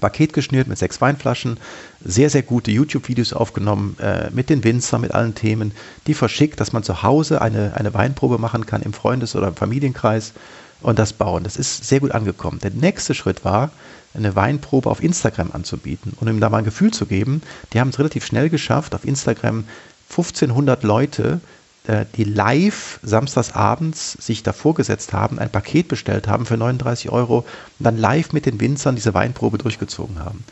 Paket 0.00 0.32
geschnürt 0.32 0.68
mit 0.68 0.78
sechs 0.78 1.00
Weinflaschen, 1.00 1.58
sehr, 2.04 2.28
sehr 2.30 2.42
gute 2.42 2.70
YouTube-Videos 2.70 3.32
aufgenommen 3.32 3.96
äh, 4.00 4.30
mit 4.30 4.50
den 4.50 4.62
Winzern, 4.64 5.00
mit 5.00 5.12
allen 5.12 5.34
Themen, 5.34 5.72
die 6.06 6.14
verschickt, 6.14 6.60
dass 6.60 6.72
man 6.72 6.82
zu 6.82 7.02
Hause 7.02 7.40
eine, 7.40 7.72
eine 7.74 7.94
Weinprobe 7.94 8.38
machen 8.38 8.66
kann 8.66 8.82
im 8.82 8.92
Freundes- 8.92 9.34
oder 9.34 9.52
Familienkreis 9.52 10.32
und 10.80 10.98
das 10.98 11.12
bauen. 11.12 11.44
Das 11.44 11.56
ist 11.56 11.84
sehr 11.84 12.00
gut 12.00 12.12
angekommen. 12.12 12.58
Der 12.60 12.70
nächste 12.70 13.14
Schritt 13.14 13.44
war, 13.44 13.70
eine 14.14 14.34
Weinprobe 14.34 14.90
auf 14.90 15.02
Instagram 15.02 15.50
anzubieten 15.52 16.12
und 16.18 16.28
ihm 16.28 16.40
da 16.40 16.48
mal 16.48 16.58
ein 16.58 16.64
Gefühl 16.64 16.92
zu 16.92 17.06
geben. 17.06 17.42
Die 17.72 17.80
haben 17.80 17.90
es 17.90 17.98
relativ 17.98 18.24
schnell 18.24 18.48
geschafft, 18.48 18.94
auf 18.94 19.04
Instagram 19.04 19.64
1500 20.10 20.82
Leute, 20.82 21.40
äh, 21.86 22.06
die 22.16 22.24
live 22.24 22.98
samstagsabends 23.02 24.12
sich 24.12 24.42
davor 24.42 24.74
gesetzt 24.74 25.12
haben, 25.12 25.38
ein 25.38 25.50
Paket 25.50 25.88
bestellt 25.88 26.26
haben 26.26 26.46
für 26.46 26.56
39 26.56 27.10
Euro 27.10 27.38
und 27.78 27.84
dann 27.84 27.98
live 27.98 28.32
mit 28.32 28.46
den 28.46 28.60
Winzern 28.60 28.96
diese 28.96 29.14
Weinprobe 29.14 29.58
durchgezogen 29.58 30.18
haben. 30.18 30.44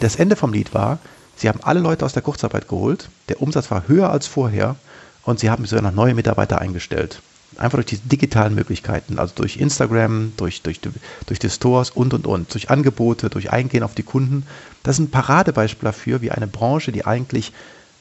Das 0.00 0.16
Ende 0.16 0.36
vom 0.36 0.52
Lied 0.52 0.74
war, 0.74 0.98
Sie 1.36 1.48
haben 1.48 1.60
alle 1.62 1.80
Leute 1.80 2.04
aus 2.04 2.14
der 2.14 2.22
Kurzarbeit 2.22 2.66
geholt. 2.66 3.10
Der 3.28 3.42
Umsatz 3.42 3.70
war 3.70 3.86
höher 3.86 4.10
als 4.10 4.26
vorher 4.26 4.76
und 5.22 5.38
sie 5.38 5.50
haben 5.50 5.66
sogar 5.66 5.82
noch 5.82 5.92
neue 5.92 6.14
Mitarbeiter 6.14 6.60
eingestellt. 6.60 7.20
Einfach 7.58 7.76
durch 7.76 7.86
die 7.86 7.96
digitalen 7.98 8.54
Möglichkeiten, 8.54 9.18
also 9.18 9.34
durch 9.34 9.56
Instagram, 9.56 10.32
durch, 10.36 10.62
durch, 10.62 10.80
durch 11.26 11.38
die 11.38 11.50
Stores 11.50 11.90
und, 11.90 12.14
und, 12.14 12.26
und, 12.26 12.52
durch 12.52 12.70
Angebote, 12.70 13.30
durch 13.30 13.50
Eingehen 13.52 13.82
auf 13.82 13.94
die 13.94 14.02
Kunden. 14.02 14.46
Das 14.82 14.96
ist 14.96 15.06
ein 15.06 15.10
Paradebeispiel 15.10 15.86
dafür, 15.86 16.20
wie 16.20 16.30
eine 16.30 16.46
Branche, 16.46 16.92
die 16.92 17.06
eigentlich 17.06 17.52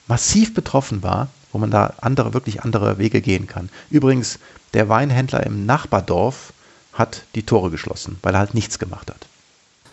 massiv 0.07 0.53
betroffen 0.53 1.03
war, 1.03 1.29
wo 1.51 1.57
man 1.57 1.71
da 1.71 1.93
andere, 2.01 2.33
wirklich 2.33 2.63
andere 2.63 2.97
Wege 2.97 3.21
gehen 3.21 3.47
kann. 3.47 3.69
Übrigens, 3.89 4.39
der 4.73 4.89
Weinhändler 4.89 5.45
im 5.45 5.65
Nachbardorf 5.65 6.53
hat 6.93 7.23
die 7.35 7.43
Tore 7.43 7.71
geschlossen, 7.71 8.17
weil 8.21 8.33
er 8.33 8.39
halt 8.39 8.53
nichts 8.53 8.79
gemacht 8.79 9.09
hat. 9.09 9.27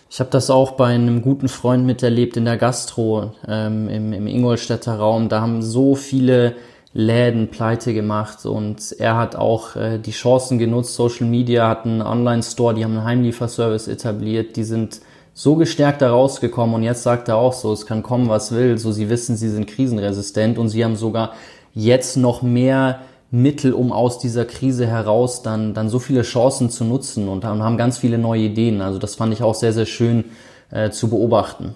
Ich 0.09 0.19
habe 0.19 0.29
das 0.29 0.51
auch 0.51 0.73
bei 0.73 0.93
einem 0.93 1.23
guten 1.23 1.47
Freund 1.47 1.85
miterlebt 1.85 2.37
in 2.37 2.45
der 2.45 2.57
Gastro 2.57 3.33
ähm, 3.47 3.89
im, 3.89 4.13
im 4.13 4.27
Ingolstädter 4.27 4.95
Raum. 4.97 5.27
Da 5.27 5.41
haben 5.41 5.63
so 5.63 5.95
viele 5.95 6.55
Läden 6.93 7.49
pleite 7.49 7.93
gemacht 7.93 8.45
und 8.45 8.95
er 8.99 9.17
hat 9.17 9.35
auch 9.35 9.75
äh, 9.75 9.97
die 9.97 10.11
Chancen 10.11 10.59
genutzt. 10.59 10.95
Social 10.95 11.25
Media 11.27 11.67
hat 11.67 11.85
einen 11.85 12.03
Online-Store, 12.03 12.75
die 12.75 12.83
haben 12.83 12.97
einen 12.97 13.05
Heimlieferservice 13.05 13.87
etabliert, 13.87 14.55
die 14.55 14.63
sind 14.63 15.01
so 15.33 15.55
gestärkt 15.55 16.03
da 16.03 16.11
rausgekommen 16.11 16.75
und 16.75 16.83
jetzt 16.83 17.01
sagt 17.01 17.27
er 17.27 17.37
auch 17.37 17.53
so, 17.53 17.73
es 17.73 17.87
kann 17.87 18.03
kommen, 18.03 18.29
was 18.29 18.51
will. 18.51 18.77
So, 18.77 18.91
sie 18.91 19.09
wissen, 19.09 19.35
sie 19.35 19.49
sind 19.49 19.65
krisenresistent 19.65 20.59
und 20.59 20.69
sie 20.69 20.85
haben 20.85 20.95
sogar 20.95 21.33
jetzt 21.73 22.17
noch 22.17 22.43
mehr 22.43 22.99
Mittel, 23.31 23.73
um 23.73 23.91
aus 23.91 24.19
dieser 24.19 24.45
Krise 24.45 24.85
heraus 24.85 25.41
dann, 25.41 25.73
dann 25.73 25.89
so 25.89 25.97
viele 25.97 26.21
Chancen 26.21 26.69
zu 26.69 26.83
nutzen 26.83 27.27
und 27.27 27.43
haben 27.43 27.77
ganz 27.77 27.97
viele 27.97 28.19
neue 28.19 28.41
Ideen. 28.41 28.81
Also 28.81 28.99
das 28.99 29.15
fand 29.15 29.33
ich 29.33 29.41
auch 29.41 29.55
sehr, 29.55 29.73
sehr 29.73 29.87
schön 29.87 30.25
äh, 30.69 30.91
zu 30.91 31.09
beobachten. 31.09 31.73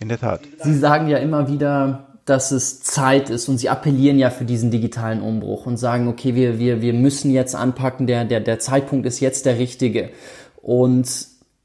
In 0.00 0.08
der 0.08 0.18
Tat. 0.18 0.40
Sie 0.64 0.76
sagen 0.76 1.06
ja 1.06 1.18
immer 1.18 1.46
wieder, 1.46 2.13
dass 2.24 2.52
es 2.52 2.80
Zeit 2.80 3.28
ist 3.28 3.48
und 3.48 3.58
sie 3.58 3.68
appellieren 3.68 4.18
ja 4.18 4.30
für 4.30 4.44
diesen 4.44 4.70
digitalen 4.70 5.20
Umbruch 5.20 5.66
und 5.66 5.76
sagen, 5.76 6.08
okay, 6.08 6.34
wir, 6.34 6.58
wir, 6.58 6.80
wir 6.80 6.94
müssen 6.94 7.30
jetzt 7.30 7.54
anpacken, 7.54 8.06
der, 8.06 8.24
der, 8.24 8.40
der 8.40 8.58
Zeitpunkt 8.58 9.06
ist 9.06 9.20
jetzt 9.20 9.44
der 9.44 9.58
richtige. 9.58 10.10
Und 10.62 11.06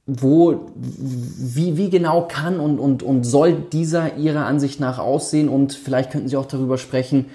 wo, 0.06 0.72
wie, 0.76 1.78
wie 1.78 1.90
genau 1.90 2.28
kann 2.28 2.60
und, 2.60 2.80
und, 2.80 3.04
und 3.04 3.24
soll 3.24 3.54
dieser 3.54 4.18
Ihrer 4.18 4.46
Ansicht 4.46 4.80
nach 4.80 4.98
aussehen? 4.98 5.48
Und 5.48 5.74
vielleicht 5.74 6.12
könnten 6.12 6.28
Sie 6.28 6.36
auch 6.36 6.48
darüber 6.48 6.78
sprechen, 6.78 7.28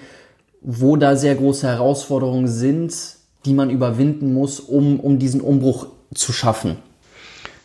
wo 0.61 0.97
da 0.97 1.15
sehr 1.15 1.35
große 1.35 1.67
Herausforderungen 1.67 2.47
sind, 2.47 2.93
die 3.45 3.53
man 3.53 3.69
überwinden 3.69 4.33
muss, 4.33 4.59
um, 4.59 4.99
um 4.99 5.19
diesen 5.19 5.41
Umbruch 5.41 5.87
zu 6.13 6.33
schaffen. 6.33 6.77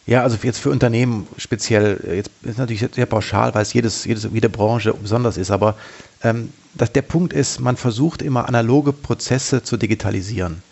Ja, 0.06 0.22
also 0.22 0.36
jetzt 0.42 0.58
für 0.58 0.70
Unternehmen 0.70 1.26
speziell, 1.36 2.00
äh, 2.06 2.16
jetzt 2.16 2.30
ist 2.42 2.58
natürlich 2.58 2.86
sehr 2.92 3.06
pauschal, 3.06 3.54
weil 3.54 3.62
es 3.62 3.72
jedes, 3.72 4.04
jedes, 4.04 4.28
jede 4.32 4.48
Branche 4.48 4.94
besonders 4.94 5.36
ist, 5.36 5.50
aber 5.50 5.76
ähm, 6.22 6.52
dass 6.74 6.92
der 6.92 7.02
Punkt 7.02 7.32
ist, 7.32 7.60
man 7.60 7.76
versucht 7.76 8.22
immer 8.22 8.48
analoge 8.48 8.92
Prozesse 8.92 9.62
zu 9.62 9.76
digitalisieren. 9.76 10.62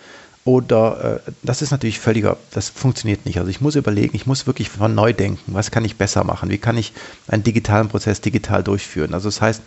Oder 0.45 1.21
äh, 1.27 1.31
das 1.43 1.61
ist 1.61 1.73
natürlich 1.73 1.99
völliger, 1.99 2.39
das 2.53 2.71
funktioniert 2.71 3.27
nicht. 3.27 3.39
Also 3.39 3.51
ich 3.51 3.61
muss 3.61 3.77
überlegen, 3.77 4.17
ich 4.17 4.27
muss 4.27 4.47
wirklich 4.47 4.71
von 4.71 4.95
neu 4.95 5.13
denken, 5.13 5.55
was 5.55 5.71
kann 5.71 5.85
ich 5.85 5.97
besser 5.97 6.25
machen, 6.25 6.49
wie 6.49 6.59
kann 6.59 6.79
ich 6.79 6.93
einen 7.29 7.43
digitalen 7.43 7.89
Prozess 7.89 8.21
digital 8.21 8.63
durchführen. 8.63 9.13
Also 9.13 9.29
das 9.29 9.43
heißt, 9.43 9.63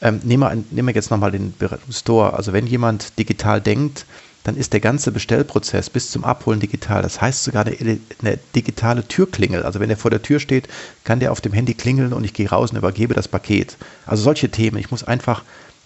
ähm, 0.00 0.20
nehmen, 0.24 0.40
wir, 0.42 0.54
nehmen 0.70 0.88
wir 0.88 0.94
jetzt 0.94 1.10
nochmal 1.10 1.32
den 1.32 1.54
Store. 1.90 2.32
Also 2.32 2.52
wenn 2.52 2.66
jemand 2.66 3.18
digital 3.18 3.60
denkt, 3.60 4.06
dann 4.44 4.56
ist 4.56 4.72
der 4.72 4.80
ganze 4.80 5.12
Bestellprozess 5.12 5.88
bis 5.88 6.10
zum 6.10 6.24
Abholen 6.24 6.60
digital. 6.60 7.02
Das 7.02 7.20
heißt 7.20 7.44
sogar 7.44 7.66
eine, 7.66 7.98
eine, 8.20 8.38
digitale 8.54 9.06
Türklingel. 9.06 9.62
Also 9.62 9.78
wenn 9.80 9.90
er 9.90 9.96
vor 9.96 10.10
der 10.10 10.22
Tür 10.22 10.40
steht, 10.40 10.68
kann 11.04 11.20
der 11.20 11.32
auf 11.32 11.40
dem 11.40 11.52
Handy 11.52 11.74
klingeln 11.74 12.12
und 12.12 12.24
ich 12.24 12.34
gehe 12.34 12.48
raus 12.48 12.70
und 12.70 12.76
übergebe 12.76 13.14
das 13.14 13.28
Paket. 13.28 13.76
Also 14.06 14.24
solche 14.24 14.50
Themen. 14.50 14.78
Ich 14.78 14.90
muss 14.90 15.04
einfach 15.04 15.42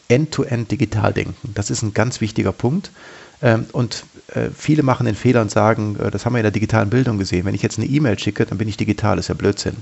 end-to-end 0.09 0.69
-end 0.69 0.71
digital 0.71 1.13
denken. 1.13 1.53
Das 1.55 1.71
ist 1.71 1.83
ein 1.83 1.93
ganz 1.93 2.21
wichtiger 2.21 2.53
Punkt. 2.53 2.91
Ähm, 3.43 3.67
und 3.73 4.05
äh, 4.35 4.49
viele 4.57 4.83
machen 4.83 5.07
den 5.07 5.15
Fehler 5.15 5.43
und 5.43 5.51
sagen, 5.51 5.99
äh, 6.01 6.11
das 6.11 6.25
haben 6.25 6.33
wir 6.33 6.39
in 6.39 6.45
der 6.45 6.53
digitalen 6.53 6.89
Bildung 6.89 7.19
gesehen. 7.19 7.45
Wenn 7.45 7.55
ich 7.55 7.63
jetzt 7.63 7.79
eine 7.79 7.87
E-Mail 7.87 8.19
schicke, 8.19 8.47
dann 8.47 8.59
bin 8.59 8.69
ich 8.69 8.77
digital. 8.77 9.17
Das 9.17 9.27
ist 9.27 9.29
ja 9.29 9.35
Blödsinn. 9.35 9.77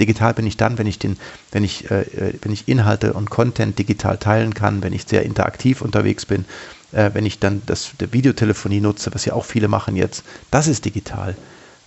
Digital 0.00 0.34
bin 0.34 0.46
ich 0.46 0.56
dann, 0.56 0.78
wenn 0.78 0.86
ich 0.86 0.98
den, 0.98 1.16
wenn 1.52 1.64
ich, 1.64 1.90
äh, 1.90 2.04
wenn 2.42 2.52
ich 2.52 2.68
Inhalte 2.68 3.12
und 3.12 3.30
Content 3.30 3.78
digital 3.78 4.18
teilen 4.18 4.54
kann, 4.54 4.82
wenn 4.82 4.92
ich 4.92 5.04
sehr 5.06 5.24
interaktiv 5.24 5.82
unterwegs 5.82 6.26
bin, 6.26 6.44
äh, 6.92 7.10
wenn 7.12 7.26
ich 7.26 7.38
dann 7.38 7.62
das 7.66 7.90
der 8.00 8.12
Videotelefonie 8.12 8.80
nutze, 8.80 9.14
was 9.14 9.24
ja 9.24 9.34
auch 9.34 9.44
viele 9.44 9.68
machen 9.68 9.96
jetzt, 9.96 10.24
das 10.50 10.66
ist 10.66 10.84
digital. 10.84 11.36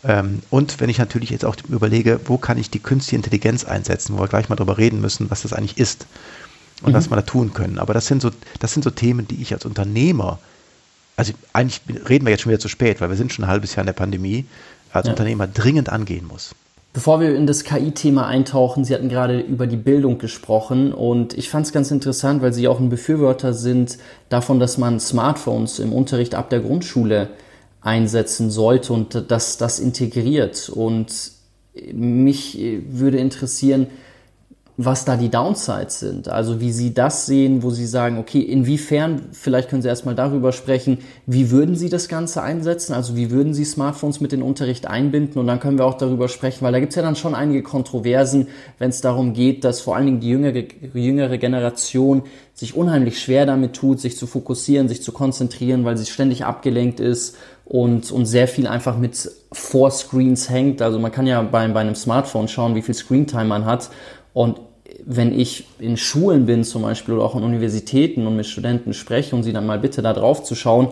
Ähm, 0.03 0.41
und 0.49 0.79
wenn 0.79 0.89
ich 0.89 0.97
natürlich 0.97 1.29
jetzt 1.29 1.45
auch 1.45 1.55
überlege, 1.69 2.19
wo 2.25 2.37
kann 2.37 2.57
ich 2.57 2.69
die 2.69 2.79
künstliche 2.79 3.17
Intelligenz 3.17 3.63
einsetzen, 3.63 4.15
wo 4.17 4.21
wir 4.21 4.27
gleich 4.27 4.49
mal 4.49 4.55
drüber 4.55 4.77
reden 4.77 5.01
müssen, 5.01 5.29
was 5.29 5.43
das 5.43 5.53
eigentlich 5.53 5.77
ist 5.77 6.07
und 6.81 6.91
mhm. 6.91 6.95
was 6.95 7.09
wir 7.09 7.15
da 7.15 7.21
tun 7.21 7.53
können. 7.53 7.77
Aber 7.77 7.93
das 7.93 8.07
sind 8.07 8.21
so, 8.21 8.31
das 8.59 8.73
sind 8.73 8.83
so 8.83 8.89
Themen, 8.89 9.27
die 9.27 9.41
ich 9.41 9.53
als 9.53 9.65
Unternehmer, 9.65 10.39
also 11.17 11.33
eigentlich 11.53 11.81
reden 12.09 12.25
wir 12.25 12.31
jetzt 12.31 12.41
schon 12.41 12.51
wieder 12.51 12.59
zu 12.59 12.69
spät, 12.69 13.01
weil 13.01 13.09
wir 13.09 13.17
sind 13.17 13.31
schon 13.31 13.45
ein 13.45 13.51
halbes 13.51 13.75
Jahr 13.75 13.83
in 13.83 13.87
der 13.87 13.93
Pandemie, 13.93 14.45
als 14.91 15.05
ja. 15.05 15.11
Unternehmer 15.11 15.47
dringend 15.47 15.89
angehen 15.89 16.25
muss. 16.27 16.55
Bevor 16.93 17.21
wir 17.21 17.33
in 17.35 17.47
das 17.47 17.63
KI-Thema 17.63 18.27
eintauchen, 18.27 18.83
Sie 18.83 18.93
hatten 18.93 19.07
gerade 19.07 19.39
über 19.39 19.65
die 19.65 19.77
Bildung 19.77 20.17
gesprochen 20.17 20.91
und 20.91 21.37
ich 21.37 21.49
fand 21.49 21.65
es 21.65 21.71
ganz 21.71 21.89
interessant, 21.89 22.41
weil 22.41 22.51
Sie 22.51 22.67
auch 22.67 22.81
ein 22.81 22.89
Befürworter 22.89 23.53
sind 23.53 23.97
davon, 24.27 24.59
dass 24.59 24.77
man 24.77 24.99
Smartphones 24.99 25.79
im 25.79 25.93
Unterricht 25.93 26.35
ab 26.35 26.49
der 26.49 26.59
Grundschule 26.59 27.29
einsetzen 27.79 28.51
sollte 28.51 28.91
und 28.91 29.31
dass 29.31 29.57
das 29.57 29.79
integriert. 29.79 30.67
Und 30.67 31.31
mich 31.93 32.59
würde 32.89 33.19
interessieren, 33.19 33.87
was 34.85 35.05
da 35.05 35.17
die 35.17 35.29
Downsides 35.29 35.99
sind. 35.99 36.27
Also 36.29 36.59
wie 36.59 36.71
Sie 36.71 36.93
das 36.93 37.25
sehen, 37.25 37.63
wo 37.63 37.69
Sie 37.69 37.85
sagen, 37.85 38.17
okay, 38.17 38.39
inwiefern, 38.39 39.29
vielleicht 39.31 39.69
können 39.69 39.81
Sie 39.81 39.87
erstmal 39.87 40.15
darüber 40.15 40.51
sprechen, 40.51 40.99
wie 41.25 41.51
würden 41.51 41.75
Sie 41.75 41.89
das 41.89 42.07
Ganze 42.07 42.41
einsetzen? 42.41 42.93
Also 42.93 43.15
wie 43.15 43.31
würden 43.31 43.53
Sie 43.53 43.65
Smartphones 43.65 44.21
mit 44.21 44.33
in 44.33 44.39
den 44.39 44.47
Unterricht 44.47 44.87
einbinden? 44.87 45.39
Und 45.39 45.47
dann 45.47 45.59
können 45.59 45.77
wir 45.77 45.85
auch 45.85 45.97
darüber 45.97 46.27
sprechen, 46.27 46.63
weil 46.63 46.71
da 46.71 46.79
gibt 46.79 46.91
es 46.91 46.95
ja 46.95 47.01
dann 47.01 47.15
schon 47.15 47.35
einige 47.35 47.63
Kontroversen, 47.63 48.47
wenn 48.79 48.89
es 48.89 49.01
darum 49.01 49.33
geht, 49.33 49.63
dass 49.63 49.81
vor 49.81 49.95
allen 49.95 50.05
Dingen 50.05 50.19
die 50.19 50.29
jüngere, 50.29 50.63
jüngere 50.93 51.37
Generation 51.37 52.23
sich 52.53 52.75
unheimlich 52.75 53.19
schwer 53.19 53.45
damit 53.45 53.73
tut, 53.73 53.99
sich 53.99 54.17
zu 54.17 54.27
fokussieren, 54.27 54.87
sich 54.87 55.01
zu 55.01 55.11
konzentrieren, 55.11 55.85
weil 55.85 55.97
sie 55.97 56.05
ständig 56.05 56.45
abgelenkt 56.45 56.99
ist 56.99 57.35
und, 57.65 58.11
und 58.11 58.25
sehr 58.25 58.47
viel 58.47 58.67
einfach 58.67 58.97
mit 58.97 59.31
Vorscreens 59.51 60.49
hängt. 60.49 60.81
Also 60.81 60.99
man 60.99 61.11
kann 61.11 61.25
ja 61.25 61.41
bei, 61.41 61.67
bei 61.69 61.79
einem 61.79 61.95
Smartphone 61.95 62.47
schauen, 62.47 62.75
wie 62.75 62.81
viel 62.81 62.95
Screentime 62.95 63.45
man 63.45 63.65
hat. 63.65 63.89
Und 64.33 64.59
wenn 65.05 65.37
ich 65.37 65.65
in 65.79 65.97
Schulen 65.97 66.45
bin 66.45 66.63
zum 66.63 66.83
Beispiel 66.83 67.15
oder 67.15 67.23
auch 67.23 67.35
in 67.35 67.43
Universitäten 67.43 68.27
und 68.27 68.35
mit 68.35 68.45
Studenten 68.45 68.93
spreche 68.93 69.35
und 69.35 69.43
sie 69.43 69.53
dann 69.53 69.65
mal 69.65 69.79
bitte 69.79 70.01
da 70.01 70.13
drauf 70.13 70.43
zu 70.43 70.55
schauen, 70.55 70.89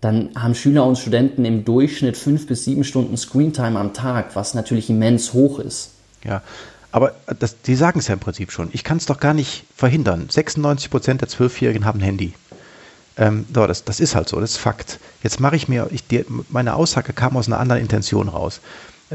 dann 0.00 0.30
haben 0.34 0.54
Schüler 0.54 0.84
und 0.84 0.98
Studenten 0.98 1.44
im 1.44 1.64
Durchschnitt 1.64 2.16
fünf 2.16 2.46
bis 2.46 2.64
sieben 2.64 2.82
Stunden 2.82 3.16
Screentime 3.16 3.78
am 3.78 3.94
Tag, 3.94 4.34
was 4.34 4.54
natürlich 4.54 4.90
immens 4.90 5.32
hoch 5.32 5.60
ist. 5.60 5.92
Ja, 6.24 6.42
aber 6.90 7.14
das, 7.38 7.60
die 7.62 7.74
sagen 7.74 8.00
es 8.00 8.08
ja 8.08 8.14
im 8.14 8.20
Prinzip 8.20 8.50
schon. 8.52 8.68
Ich 8.72 8.84
kann 8.84 8.98
es 8.98 9.06
doch 9.06 9.20
gar 9.20 9.32
nicht 9.32 9.64
verhindern. 9.74 10.26
96 10.28 10.90
Prozent 10.90 11.20
der 11.20 11.28
Zwölfjährigen 11.28 11.84
haben 11.84 12.00
ein 12.00 12.04
Handy. 12.04 12.34
Ähm, 13.16 13.46
so, 13.54 13.66
das, 13.66 13.84
das 13.84 14.00
ist 14.00 14.14
halt 14.14 14.28
so, 14.28 14.40
das 14.40 14.52
ist 14.52 14.56
Fakt. 14.56 14.98
Jetzt 15.22 15.40
mache 15.40 15.56
ich 15.56 15.68
mir, 15.68 15.88
ich, 15.90 16.06
die, 16.06 16.24
meine 16.48 16.74
Aussage 16.74 17.12
kam 17.12 17.36
aus 17.36 17.46
einer 17.46 17.60
anderen 17.60 17.80
Intention 17.80 18.28
raus. 18.28 18.60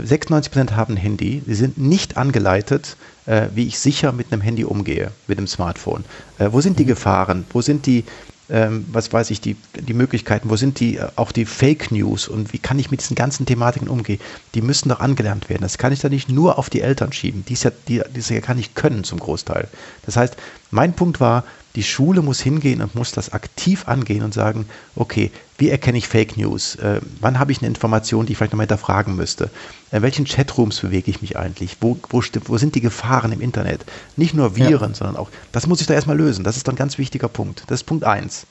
96 0.03 0.51
Prozent 0.51 0.75
haben 0.75 0.95
ein 0.95 0.97
Handy. 0.97 1.41
Sie 1.45 1.55
sind 1.55 1.77
nicht 1.77 2.17
angeleitet, 2.17 2.97
äh, 3.25 3.47
wie 3.53 3.67
ich 3.67 3.79
sicher 3.79 4.11
mit 4.11 4.31
einem 4.31 4.41
Handy 4.41 4.63
umgehe, 4.63 5.11
mit 5.27 5.37
einem 5.37 5.47
Smartphone. 5.47 6.03
Äh, 6.39 6.49
wo 6.51 6.61
sind 6.61 6.79
die 6.79 6.83
mhm. 6.83 6.89
Gefahren? 6.89 7.45
Wo 7.51 7.61
sind 7.61 7.85
die, 7.85 8.03
ähm, 8.49 8.85
was 8.91 9.11
weiß 9.11 9.31
ich, 9.31 9.41
die, 9.41 9.55
die 9.79 9.93
Möglichkeiten? 9.93 10.49
Wo 10.49 10.55
sind 10.55 10.79
die, 10.79 10.97
äh, 10.97 11.07
auch 11.15 11.31
die 11.31 11.45
Fake 11.45 11.91
News? 11.91 12.27
Und 12.27 12.53
wie 12.53 12.59
kann 12.59 12.79
ich 12.79 12.91
mit 12.91 13.01
diesen 13.01 13.15
ganzen 13.15 13.45
Thematiken 13.45 13.87
umgehen? 13.87 14.19
Die 14.55 14.61
müssen 14.61 14.89
doch 14.89 14.99
angelernt 14.99 15.49
werden. 15.49 15.61
Das 15.61 15.77
kann 15.77 15.93
ich 15.93 15.99
da 15.99 16.09
nicht 16.09 16.29
nur 16.29 16.57
auf 16.57 16.69
die 16.69 16.81
Eltern 16.81 17.11
schieben, 17.11 17.43
die 17.47 17.53
es 17.53 17.63
ja, 17.63 17.71
die, 17.87 18.01
die 18.15 18.19
es 18.19 18.29
ja 18.29 18.39
gar 18.39 18.55
nicht 18.55 18.75
können 18.75 19.03
zum 19.03 19.19
Großteil. 19.19 19.67
Das 20.05 20.15
heißt, 20.15 20.35
mein 20.71 20.93
Punkt 20.93 21.19
war, 21.19 21.43
die 21.75 21.83
Schule 21.83 22.21
muss 22.23 22.39
hingehen 22.39 22.81
und 22.81 22.95
muss 22.95 23.11
das 23.11 23.33
aktiv 23.33 23.87
angehen 23.87 24.23
und 24.23 24.33
sagen, 24.33 24.65
okay, 24.95 25.31
wie 25.57 25.69
erkenne 25.69 25.97
ich 25.97 26.07
Fake 26.07 26.37
News? 26.37 26.75
Äh, 26.75 27.01
wann 27.19 27.39
habe 27.39 27.51
ich 27.51 27.59
eine 27.59 27.67
Information, 27.67 28.25
die 28.25 28.33
ich 28.33 28.37
vielleicht 28.37 28.53
noch 28.53 28.57
mal 28.57 28.63
hinterfragen 28.63 29.15
müsste? 29.15 29.49
In 29.91 30.01
welchen 30.01 30.25
Chatrooms 30.25 30.79
bewege 30.79 31.09
ich 31.09 31.21
mich 31.21 31.37
eigentlich? 31.37 31.77
Wo, 31.81 31.97
wo, 32.09 32.21
wo 32.45 32.57
sind 32.57 32.75
die 32.75 32.81
Gefahren 32.81 33.31
im 33.31 33.41
Internet? 33.41 33.85
Nicht 34.15 34.33
nur 34.33 34.55
Viren, 34.55 34.91
ja. 34.91 34.95
sondern 34.95 35.17
auch, 35.17 35.29
das 35.51 35.65
muss 35.67 35.81
ich 35.81 35.87
da 35.87 35.93
erstmal 35.93 36.17
lösen. 36.17 36.43
Das 36.43 36.57
ist 36.57 36.69
ein 36.69 36.75
ganz 36.75 36.97
wichtiger 36.97 37.27
Punkt. 37.27 37.63
Das 37.67 37.81
ist 37.81 37.85
Punkt 37.85 38.03
eins. 38.03 38.45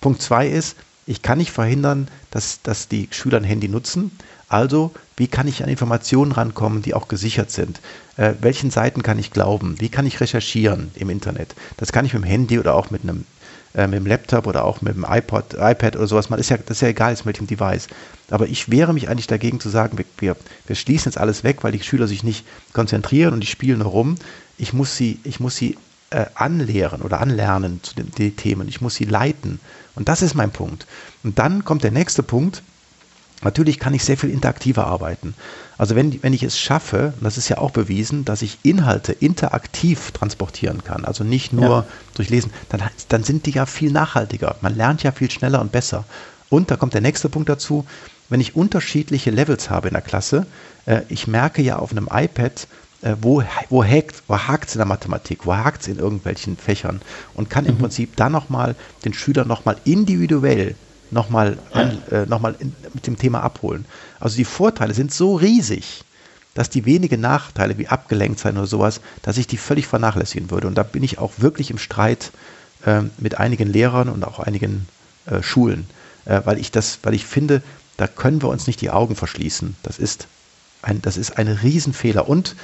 Punkt 0.00 0.20
zwei 0.20 0.48
ist, 0.48 0.76
ich 1.06 1.22
kann 1.22 1.38
nicht 1.38 1.50
verhindern, 1.50 2.08
dass, 2.30 2.62
dass 2.62 2.88
die 2.88 3.08
Schüler 3.10 3.38
ein 3.38 3.44
Handy 3.44 3.68
nutzen. 3.68 4.12
Also, 4.48 4.92
wie 5.16 5.28
kann 5.28 5.48
ich 5.48 5.62
an 5.62 5.68
Informationen 5.68 6.32
rankommen, 6.32 6.82
die 6.82 6.94
auch 6.94 7.08
gesichert 7.08 7.50
sind? 7.50 7.80
Äh, 8.16 8.34
welchen 8.40 8.70
Seiten 8.70 9.02
kann 9.02 9.18
ich 9.18 9.30
glauben? 9.30 9.80
Wie 9.80 9.88
kann 9.88 10.06
ich 10.06 10.20
recherchieren 10.20 10.90
im 10.94 11.10
Internet? 11.10 11.54
Das 11.78 11.90
kann 11.92 12.04
ich 12.04 12.12
mit 12.12 12.22
dem 12.22 12.28
Handy 12.28 12.58
oder 12.58 12.74
auch 12.74 12.90
mit 12.90 13.02
einem, 13.02 13.24
äh, 13.74 13.86
mit 13.86 13.98
dem 13.98 14.06
Laptop 14.06 14.46
oder 14.46 14.64
auch 14.64 14.82
mit 14.82 14.94
dem 14.94 15.06
iPod, 15.08 15.54
iPad 15.54 15.96
oder 15.96 16.06
sowas. 16.06 16.30
Man 16.30 16.38
ist 16.38 16.50
ja, 16.50 16.56
das 16.58 16.78
ist 16.78 16.80
ja 16.82 16.88
egal, 16.88 17.12
mit 17.12 17.26
welchem 17.26 17.46
Device. 17.46 17.88
Aber 18.30 18.46
ich 18.46 18.70
wehre 18.70 18.92
mich 18.92 19.08
eigentlich 19.08 19.26
dagegen 19.26 19.60
zu 19.60 19.68
sagen, 19.68 19.98
wir, 20.18 20.36
wir, 20.66 20.76
schließen 20.76 21.10
jetzt 21.10 21.18
alles 21.18 21.44
weg, 21.44 21.58
weil 21.62 21.72
die 21.72 21.82
Schüler 21.82 22.06
sich 22.06 22.22
nicht 22.22 22.44
konzentrieren 22.72 23.34
und 23.34 23.40
die 23.40 23.46
spielen 23.46 23.82
rum. 23.82 24.16
ich 24.58 24.72
muss 24.72 24.96
sie, 24.96 25.20
ich 25.24 25.40
muss 25.40 25.56
sie 25.56 25.76
äh, 26.10 26.26
anlehren 26.34 27.02
oder 27.02 27.20
anlernen 27.20 27.80
zu 27.82 27.94
den, 27.94 28.10
den 28.10 28.36
Themen. 28.36 28.68
Ich 28.68 28.80
muss 28.80 28.94
sie 28.94 29.04
leiten. 29.04 29.60
Und 29.94 30.08
das 30.08 30.22
ist 30.22 30.34
mein 30.34 30.50
Punkt. 30.50 30.86
Und 31.24 31.38
dann 31.38 31.64
kommt 31.64 31.84
der 31.84 31.90
nächste 31.90 32.22
Punkt. 32.22 32.62
Natürlich 33.42 33.78
kann 33.78 33.94
ich 33.94 34.04
sehr 34.04 34.16
viel 34.16 34.30
interaktiver 34.30 34.86
arbeiten. 34.86 35.34
Also 35.82 35.96
wenn, 35.96 36.22
wenn 36.22 36.32
ich 36.32 36.44
es 36.44 36.60
schaffe, 36.60 37.12
und 37.16 37.24
das 37.24 37.36
ist 37.36 37.48
ja 37.48 37.58
auch 37.58 37.72
bewiesen, 37.72 38.24
dass 38.24 38.42
ich 38.42 38.58
Inhalte 38.62 39.10
interaktiv 39.10 40.12
transportieren 40.12 40.84
kann, 40.84 41.04
also 41.04 41.24
nicht 41.24 41.52
nur 41.52 41.68
ja. 41.68 41.86
durch 42.14 42.30
Lesen, 42.30 42.52
dann, 42.68 42.82
dann 43.08 43.24
sind 43.24 43.46
die 43.46 43.50
ja 43.50 43.66
viel 43.66 43.90
nachhaltiger. 43.90 44.54
Man 44.60 44.76
lernt 44.76 45.02
ja 45.02 45.10
viel 45.10 45.28
schneller 45.28 45.60
und 45.60 45.72
besser. 45.72 46.04
Und 46.50 46.70
da 46.70 46.76
kommt 46.76 46.94
der 46.94 47.00
nächste 47.00 47.28
Punkt 47.28 47.48
dazu, 47.48 47.84
wenn 48.28 48.40
ich 48.40 48.54
unterschiedliche 48.54 49.32
Levels 49.32 49.70
habe 49.70 49.88
in 49.88 49.94
der 49.94 50.02
Klasse, 50.02 50.46
äh, 50.86 51.00
ich 51.08 51.26
merke 51.26 51.62
ja 51.62 51.80
auf 51.80 51.90
einem 51.90 52.08
iPad, 52.12 52.68
äh, 53.00 53.16
wo, 53.20 53.42
wo 53.68 53.84
hakt 53.84 54.22
wo 54.28 54.36
es 54.36 54.74
in 54.76 54.78
der 54.78 54.86
Mathematik, 54.86 55.46
wo 55.46 55.56
hakt 55.56 55.82
es 55.82 55.88
in 55.88 55.98
irgendwelchen 55.98 56.56
Fächern 56.58 57.00
und 57.34 57.50
kann 57.50 57.66
im 57.66 57.74
mhm. 57.74 57.80
Prinzip 57.80 58.14
dann 58.14 58.30
nochmal 58.30 58.76
den 59.04 59.14
Schüler 59.14 59.44
nochmal 59.44 59.78
individuell 59.84 60.76
nochmal 61.12 61.58
äh, 62.10 62.26
noch 62.26 62.40
mit 62.40 63.06
dem 63.06 63.16
Thema 63.18 63.42
abholen. 63.42 63.84
Also 64.22 64.36
die 64.36 64.44
Vorteile 64.44 64.94
sind 64.94 65.12
so 65.12 65.34
riesig, 65.34 66.04
dass 66.54 66.70
die 66.70 66.84
wenigen 66.84 67.20
Nachteile 67.20 67.76
wie 67.76 67.88
abgelenkt 67.88 68.38
sein 68.38 68.56
oder 68.56 68.68
sowas, 68.68 69.00
dass 69.22 69.36
ich 69.36 69.48
die 69.48 69.56
völlig 69.56 69.88
vernachlässigen 69.88 70.52
würde. 70.52 70.68
Und 70.68 70.76
da 70.76 70.84
bin 70.84 71.02
ich 71.02 71.18
auch 71.18 71.32
wirklich 71.38 71.72
im 71.72 71.78
Streit 71.78 72.30
äh, 72.86 73.02
mit 73.18 73.38
einigen 73.38 73.68
Lehrern 73.68 74.08
und 74.08 74.22
auch 74.22 74.38
einigen 74.38 74.86
äh, 75.26 75.42
Schulen, 75.42 75.86
äh, 76.24 76.40
weil 76.44 76.58
ich 76.58 76.70
das, 76.70 77.00
weil 77.02 77.14
ich 77.14 77.26
finde, 77.26 77.62
da 77.96 78.06
können 78.06 78.42
wir 78.42 78.48
uns 78.48 78.68
nicht 78.68 78.80
die 78.80 78.90
Augen 78.90 79.16
verschließen. 79.16 79.74
Das 79.82 79.98
ist 79.98 80.28
ein, 80.82 81.02
das 81.02 81.16
ist 81.16 81.36
ein 81.36 81.48
Riesenfehler. 81.48 82.28
Und 82.28 82.54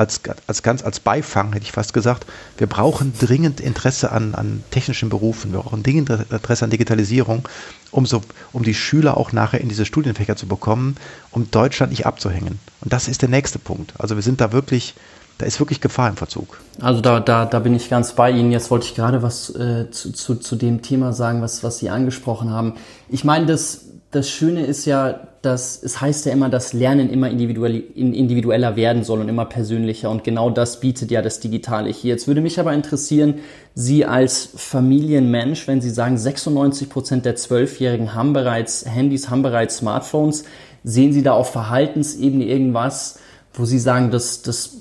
als, 0.00 0.20
als 0.46 0.62
ganz 0.62 0.82
als 0.82 0.98
Beifang 0.98 1.52
hätte 1.52 1.64
ich 1.64 1.72
fast 1.72 1.92
gesagt, 1.92 2.26
wir 2.56 2.66
brauchen 2.66 3.12
dringend 3.20 3.60
Interesse 3.60 4.10
an, 4.10 4.34
an 4.34 4.64
technischen 4.70 5.10
Berufen, 5.10 5.52
wir 5.52 5.60
brauchen 5.60 5.82
dringend 5.82 6.08
Interesse 6.08 6.64
an 6.64 6.70
Digitalisierung, 6.70 7.46
um, 7.90 8.06
so, 8.06 8.22
um 8.52 8.62
die 8.62 8.74
Schüler 8.74 9.18
auch 9.18 9.32
nachher 9.32 9.60
in 9.60 9.68
diese 9.68 9.84
Studienfächer 9.84 10.36
zu 10.36 10.46
bekommen, 10.46 10.96
um 11.30 11.50
Deutschland 11.50 11.90
nicht 11.90 12.06
abzuhängen. 12.06 12.58
Und 12.80 12.92
das 12.92 13.08
ist 13.08 13.20
der 13.20 13.28
nächste 13.28 13.58
Punkt. 13.58 13.92
Also 13.98 14.16
wir 14.16 14.22
sind 14.22 14.40
da 14.40 14.52
wirklich, 14.52 14.94
da 15.36 15.44
ist 15.44 15.60
wirklich 15.60 15.82
Gefahr 15.82 16.08
im 16.08 16.16
Verzug. 16.16 16.58
Also 16.80 17.02
da, 17.02 17.20
da, 17.20 17.44
da 17.44 17.58
bin 17.58 17.74
ich 17.74 17.90
ganz 17.90 18.14
bei 18.14 18.30
Ihnen. 18.30 18.52
Jetzt 18.52 18.70
wollte 18.70 18.86
ich 18.86 18.94
gerade 18.94 19.22
was 19.22 19.54
äh, 19.54 19.90
zu, 19.90 20.12
zu, 20.12 20.36
zu 20.36 20.56
dem 20.56 20.80
Thema 20.80 21.12
sagen, 21.12 21.42
was, 21.42 21.62
was 21.62 21.78
Sie 21.78 21.90
angesprochen 21.90 22.50
haben. 22.50 22.74
Ich 23.10 23.24
meine, 23.24 23.44
das 23.44 23.84
das 24.10 24.28
Schöne 24.28 24.64
ist 24.66 24.86
ja, 24.86 25.20
dass 25.42 25.82
es 25.82 26.00
heißt 26.00 26.26
ja 26.26 26.32
immer, 26.32 26.50
dass 26.50 26.74
Lernen 26.74 27.08
immer 27.08 27.30
individuell, 27.30 27.82
individueller 27.94 28.76
werden 28.76 29.04
soll 29.04 29.20
und 29.20 29.28
immer 29.28 29.46
persönlicher. 29.46 30.10
Und 30.10 30.22
genau 30.22 30.50
das 30.50 30.80
bietet 30.80 31.10
ja 31.10 31.22
das 31.22 31.40
Digitale 31.40 31.90
hier. 31.90 32.12
Jetzt 32.12 32.28
würde 32.28 32.42
mich 32.42 32.60
aber 32.60 32.74
interessieren, 32.74 33.36
Sie 33.74 34.04
als 34.04 34.50
Familienmensch, 34.54 35.66
wenn 35.66 35.80
Sie 35.80 35.90
sagen, 35.90 36.18
96 36.18 36.90
Prozent 36.90 37.24
der 37.24 37.36
Zwölfjährigen 37.36 38.14
haben 38.14 38.34
bereits 38.34 38.84
Handys, 38.84 39.30
haben 39.30 39.42
bereits 39.42 39.78
Smartphones, 39.78 40.44
sehen 40.84 41.12
Sie 41.12 41.22
da 41.22 41.32
auf 41.32 41.50
Verhaltensebene 41.50 42.44
irgendwas, 42.44 43.18
wo 43.54 43.64
Sie 43.64 43.78
sagen, 43.78 44.10
das, 44.10 44.42
das, 44.42 44.76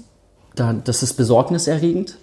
das 0.56 1.04
ist 1.04 1.13
besorgniserregend? 1.13 2.17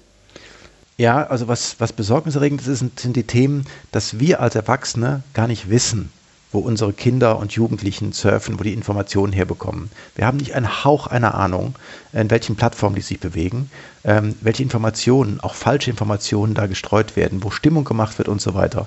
Ja, 0.99 1.27
also 1.27 1.49
was, 1.49 1.77
was 1.79 1.92
besorgniserregend 1.92 2.66
ist, 2.66 2.85
sind 2.99 3.16
die 3.16 3.25
Themen, 3.25 3.66
dass 3.92 4.18
wir 4.18 4.40
als 4.40 4.55
Erwachsene 4.55 5.22
gar 5.35 5.46
nicht 5.46 5.70
wissen, 5.70 6.11
wo 6.57 6.61
unsere 6.61 6.95
Kinder 6.95 7.38
und 7.38 7.53
Jugendlichen 7.53 8.12
surfen, 8.12 8.59
wo 8.59 8.62
die 8.62 8.73
Informationen 8.73 9.35
herbekommen. 9.35 9.90
Wir 10.14 10.27
haben 10.27 10.38
nicht 10.38 10.55
einen 10.55 10.85
Hauch 10.85 11.07
einer 11.07 11.35
Ahnung, 11.35 11.75
in 12.14 12.31
welchen 12.31 12.57
Plattformen 12.57 12.97
die 12.97 13.03
sich 13.03 13.21
bewegen, 13.21 13.71
ähm, 14.05 14.35
welche 14.40 14.62
Informationen, 14.62 15.38
auch 15.40 15.55
falsche 15.55 15.90
Informationen 15.90 16.55
da 16.55 16.66
gestreut 16.66 17.14
werden, 17.14 17.45
wo 17.45 17.51
Stimmung 17.51 17.85
gemacht 17.85 18.16
wird 18.16 18.29
und 18.29 18.40
so 18.40 18.55
weiter. 18.55 18.87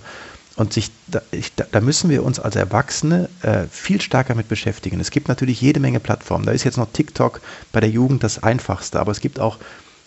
Und 0.56 0.74
sich, 0.74 0.90
da, 1.06 1.22
ich, 1.30 1.54
da 1.54 1.80
müssen 1.80 2.10
wir 2.10 2.24
uns 2.24 2.40
als 2.40 2.56
Erwachsene 2.56 3.30
äh, 3.44 3.66
viel 3.70 4.02
stärker 4.02 4.34
mit 4.34 4.48
beschäftigen. 4.48 5.00
Es 5.00 5.12
gibt 5.12 5.28
natürlich 5.28 5.62
jede 5.62 5.80
Menge 5.80 6.00
Plattformen. 6.00 6.48
Da 6.48 6.54
ist 6.54 6.64
jetzt 6.64 6.78
noch 6.78 6.92
TikTok 6.92 7.40
bei 7.72 7.82
der 7.82 7.92
Jugend 7.92 8.24
das 8.24 8.42
einfachste, 8.42 9.00
aber 9.00 9.12
es 9.12 9.20
gibt 9.20 9.40
auch 9.40 9.60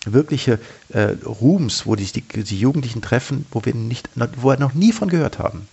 wirkliche 0.04 0.58
äh, 0.88 1.14
Rooms, 1.24 1.86
wo 1.86 1.94
die, 1.94 2.06
die, 2.06 2.22
die 2.22 2.58
Jugendlichen 2.58 3.02
treffen, 3.02 3.46
wo 3.52 3.64
wir 3.64 3.72
nicht, 3.72 4.08
wo 4.16 4.48
wir 4.48 4.58
noch 4.58 4.74
nie 4.74 4.90
von 4.90 5.08
gehört 5.08 5.38
haben. 5.38 5.68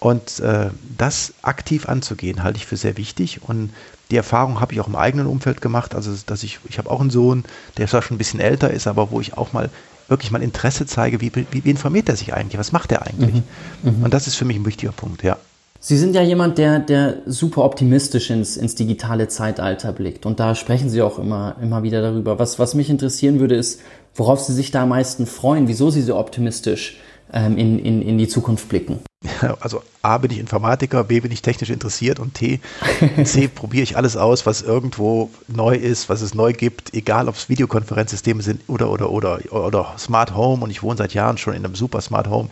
Und 0.00 0.38
äh, 0.40 0.70
das 0.96 1.32
aktiv 1.42 1.88
anzugehen, 1.88 2.42
halte 2.42 2.58
ich 2.58 2.66
für 2.66 2.76
sehr 2.76 2.96
wichtig. 2.96 3.40
Und 3.42 3.70
die 4.10 4.16
Erfahrung 4.16 4.60
habe 4.60 4.72
ich 4.72 4.80
auch 4.80 4.86
im 4.86 4.96
eigenen 4.96 5.26
Umfeld 5.26 5.60
gemacht. 5.60 5.94
Also, 5.94 6.12
dass 6.26 6.42
ich, 6.42 6.60
ich 6.68 6.78
habe 6.78 6.90
auch 6.90 7.00
einen 7.00 7.10
Sohn, 7.10 7.44
der 7.76 7.88
zwar 7.88 8.02
schon 8.02 8.14
ein 8.14 8.18
bisschen 8.18 8.40
älter 8.40 8.70
ist, 8.70 8.86
aber 8.86 9.10
wo 9.10 9.20
ich 9.20 9.36
auch 9.36 9.52
mal 9.52 9.70
wirklich 10.08 10.30
mal 10.30 10.42
Interesse 10.42 10.86
zeige, 10.86 11.20
wie, 11.20 11.30
wie, 11.34 11.64
wie 11.64 11.70
informiert 11.70 12.08
er 12.08 12.16
sich 12.16 12.32
eigentlich, 12.32 12.58
was 12.58 12.72
macht 12.72 12.92
er 12.92 13.06
eigentlich? 13.06 13.42
Mhm. 13.82 13.98
Mhm. 13.98 14.04
Und 14.04 14.14
das 14.14 14.26
ist 14.26 14.36
für 14.36 14.44
mich 14.44 14.56
ein 14.56 14.64
wichtiger 14.64 14.92
Punkt, 14.92 15.22
ja. 15.22 15.36
Sie 15.80 15.96
sind 15.96 16.14
ja 16.14 16.22
jemand, 16.22 16.58
der, 16.58 16.80
der 16.80 17.18
super 17.26 17.64
optimistisch 17.64 18.30
ins, 18.30 18.56
ins 18.56 18.74
digitale 18.74 19.28
Zeitalter 19.28 19.92
blickt. 19.92 20.26
Und 20.26 20.40
da 20.40 20.56
sprechen 20.56 20.90
Sie 20.90 21.02
auch 21.02 21.20
immer, 21.20 21.56
immer 21.62 21.84
wieder 21.84 22.02
darüber. 22.02 22.38
Was, 22.38 22.58
was 22.58 22.74
mich 22.74 22.90
interessieren 22.90 23.38
würde, 23.38 23.54
ist, 23.54 23.80
worauf 24.16 24.40
Sie 24.40 24.54
sich 24.54 24.72
da 24.72 24.82
am 24.82 24.88
meisten 24.88 25.26
freuen, 25.26 25.68
wieso 25.68 25.90
Sie 25.90 26.02
so 26.02 26.16
optimistisch 26.16 26.98
ähm, 27.32 27.56
in, 27.56 27.78
in, 27.78 28.02
in 28.02 28.18
die 28.18 28.26
Zukunft 28.26 28.68
blicken. 28.68 28.98
Also 29.60 29.82
A 30.02 30.18
bin 30.18 30.30
ich 30.30 30.38
Informatiker, 30.38 31.04
B 31.04 31.20
bin 31.20 31.32
ich 31.32 31.42
technisch 31.42 31.70
interessiert 31.70 32.18
und 32.18 32.34
T, 32.34 32.60
C 33.24 33.48
probiere 33.48 33.82
ich 33.82 33.96
alles 33.96 34.16
aus, 34.16 34.46
was 34.46 34.62
irgendwo 34.62 35.30
neu 35.48 35.74
ist, 35.74 36.08
was 36.08 36.22
es 36.22 36.34
neu 36.34 36.52
gibt, 36.52 36.94
egal 36.94 37.28
ob 37.28 37.34
es 37.34 37.48
Videokonferenzsysteme 37.48 38.42
sind 38.42 38.62
oder 38.68 38.90
oder 38.90 39.10
oder 39.10 39.40
oder 39.50 39.94
Smart 39.98 40.34
Home 40.34 40.62
und 40.62 40.70
ich 40.70 40.82
wohne 40.82 40.96
seit 40.96 41.14
Jahren 41.14 41.38
schon 41.38 41.54
in 41.54 41.64
einem 41.64 41.74
super 41.74 42.00
Smart 42.00 42.28
Home. 42.28 42.48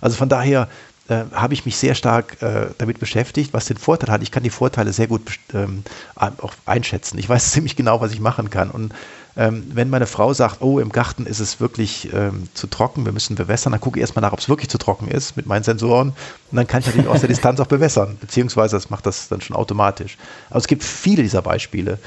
Also 0.00 0.16
von 0.16 0.28
daher 0.28 0.68
äh, 1.08 1.24
habe 1.32 1.54
ich 1.54 1.64
mich 1.64 1.76
sehr 1.76 1.94
stark 1.94 2.40
äh, 2.42 2.66
damit 2.78 3.00
beschäftigt, 3.00 3.52
was 3.52 3.66
den 3.66 3.76
Vorteil 3.76 4.12
hat. 4.12 4.22
Ich 4.22 4.30
kann 4.30 4.42
die 4.42 4.50
Vorteile 4.50 4.92
sehr 4.92 5.06
gut 5.06 5.22
ähm, 5.54 5.82
auch 6.16 6.52
einschätzen. 6.66 7.18
Ich 7.18 7.28
weiß 7.28 7.50
ziemlich 7.52 7.76
genau, 7.76 8.00
was 8.00 8.12
ich 8.12 8.20
machen 8.20 8.50
kann 8.50 8.70
und 8.70 8.92
ähm, 9.38 9.64
wenn 9.72 9.88
meine 9.88 10.08
Frau 10.08 10.34
sagt, 10.34 10.62
oh, 10.62 10.80
im 10.80 10.90
Garten 10.90 11.24
ist 11.24 11.38
es 11.38 11.60
wirklich 11.60 12.12
ähm, 12.12 12.48
zu 12.54 12.66
trocken, 12.66 13.04
wir 13.04 13.12
müssen 13.12 13.36
bewässern, 13.36 13.70
dann 13.70 13.80
gucke 13.80 13.96
ich 13.98 14.00
erstmal 14.00 14.22
nach, 14.22 14.32
ob 14.32 14.40
es 14.40 14.48
wirklich 14.48 14.68
zu 14.68 14.78
trocken 14.78 15.06
ist 15.06 15.36
mit 15.36 15.46
meinen 15.46 15.62
Sensoren. 15.62 16.08
Und 16.50 16.56
dann 16.56 16.66
kann 16.66 16.80
ich 16.80 16.86
natürlich 16.86 17.06
aus 17.06 17.20
der 17.20 17.28
Distanz 17.28 17.60
auch 17.60 17.68
bewässern, 17.68 18.16
beziehungsweise 18.20 18.74
das 18.74 18.90
macht 18.90 19.06
das 19.06 19.28
dann 19.28 19.40
schon 19.40 19.54
automatisch. 19.54 20.18
Aber 20.50 20.58
es 20.58 20.66
gibt 20.66 20.82
viele 20.82 21.22
dieser 21.22 21.40
Beispiele, 21.40 22.00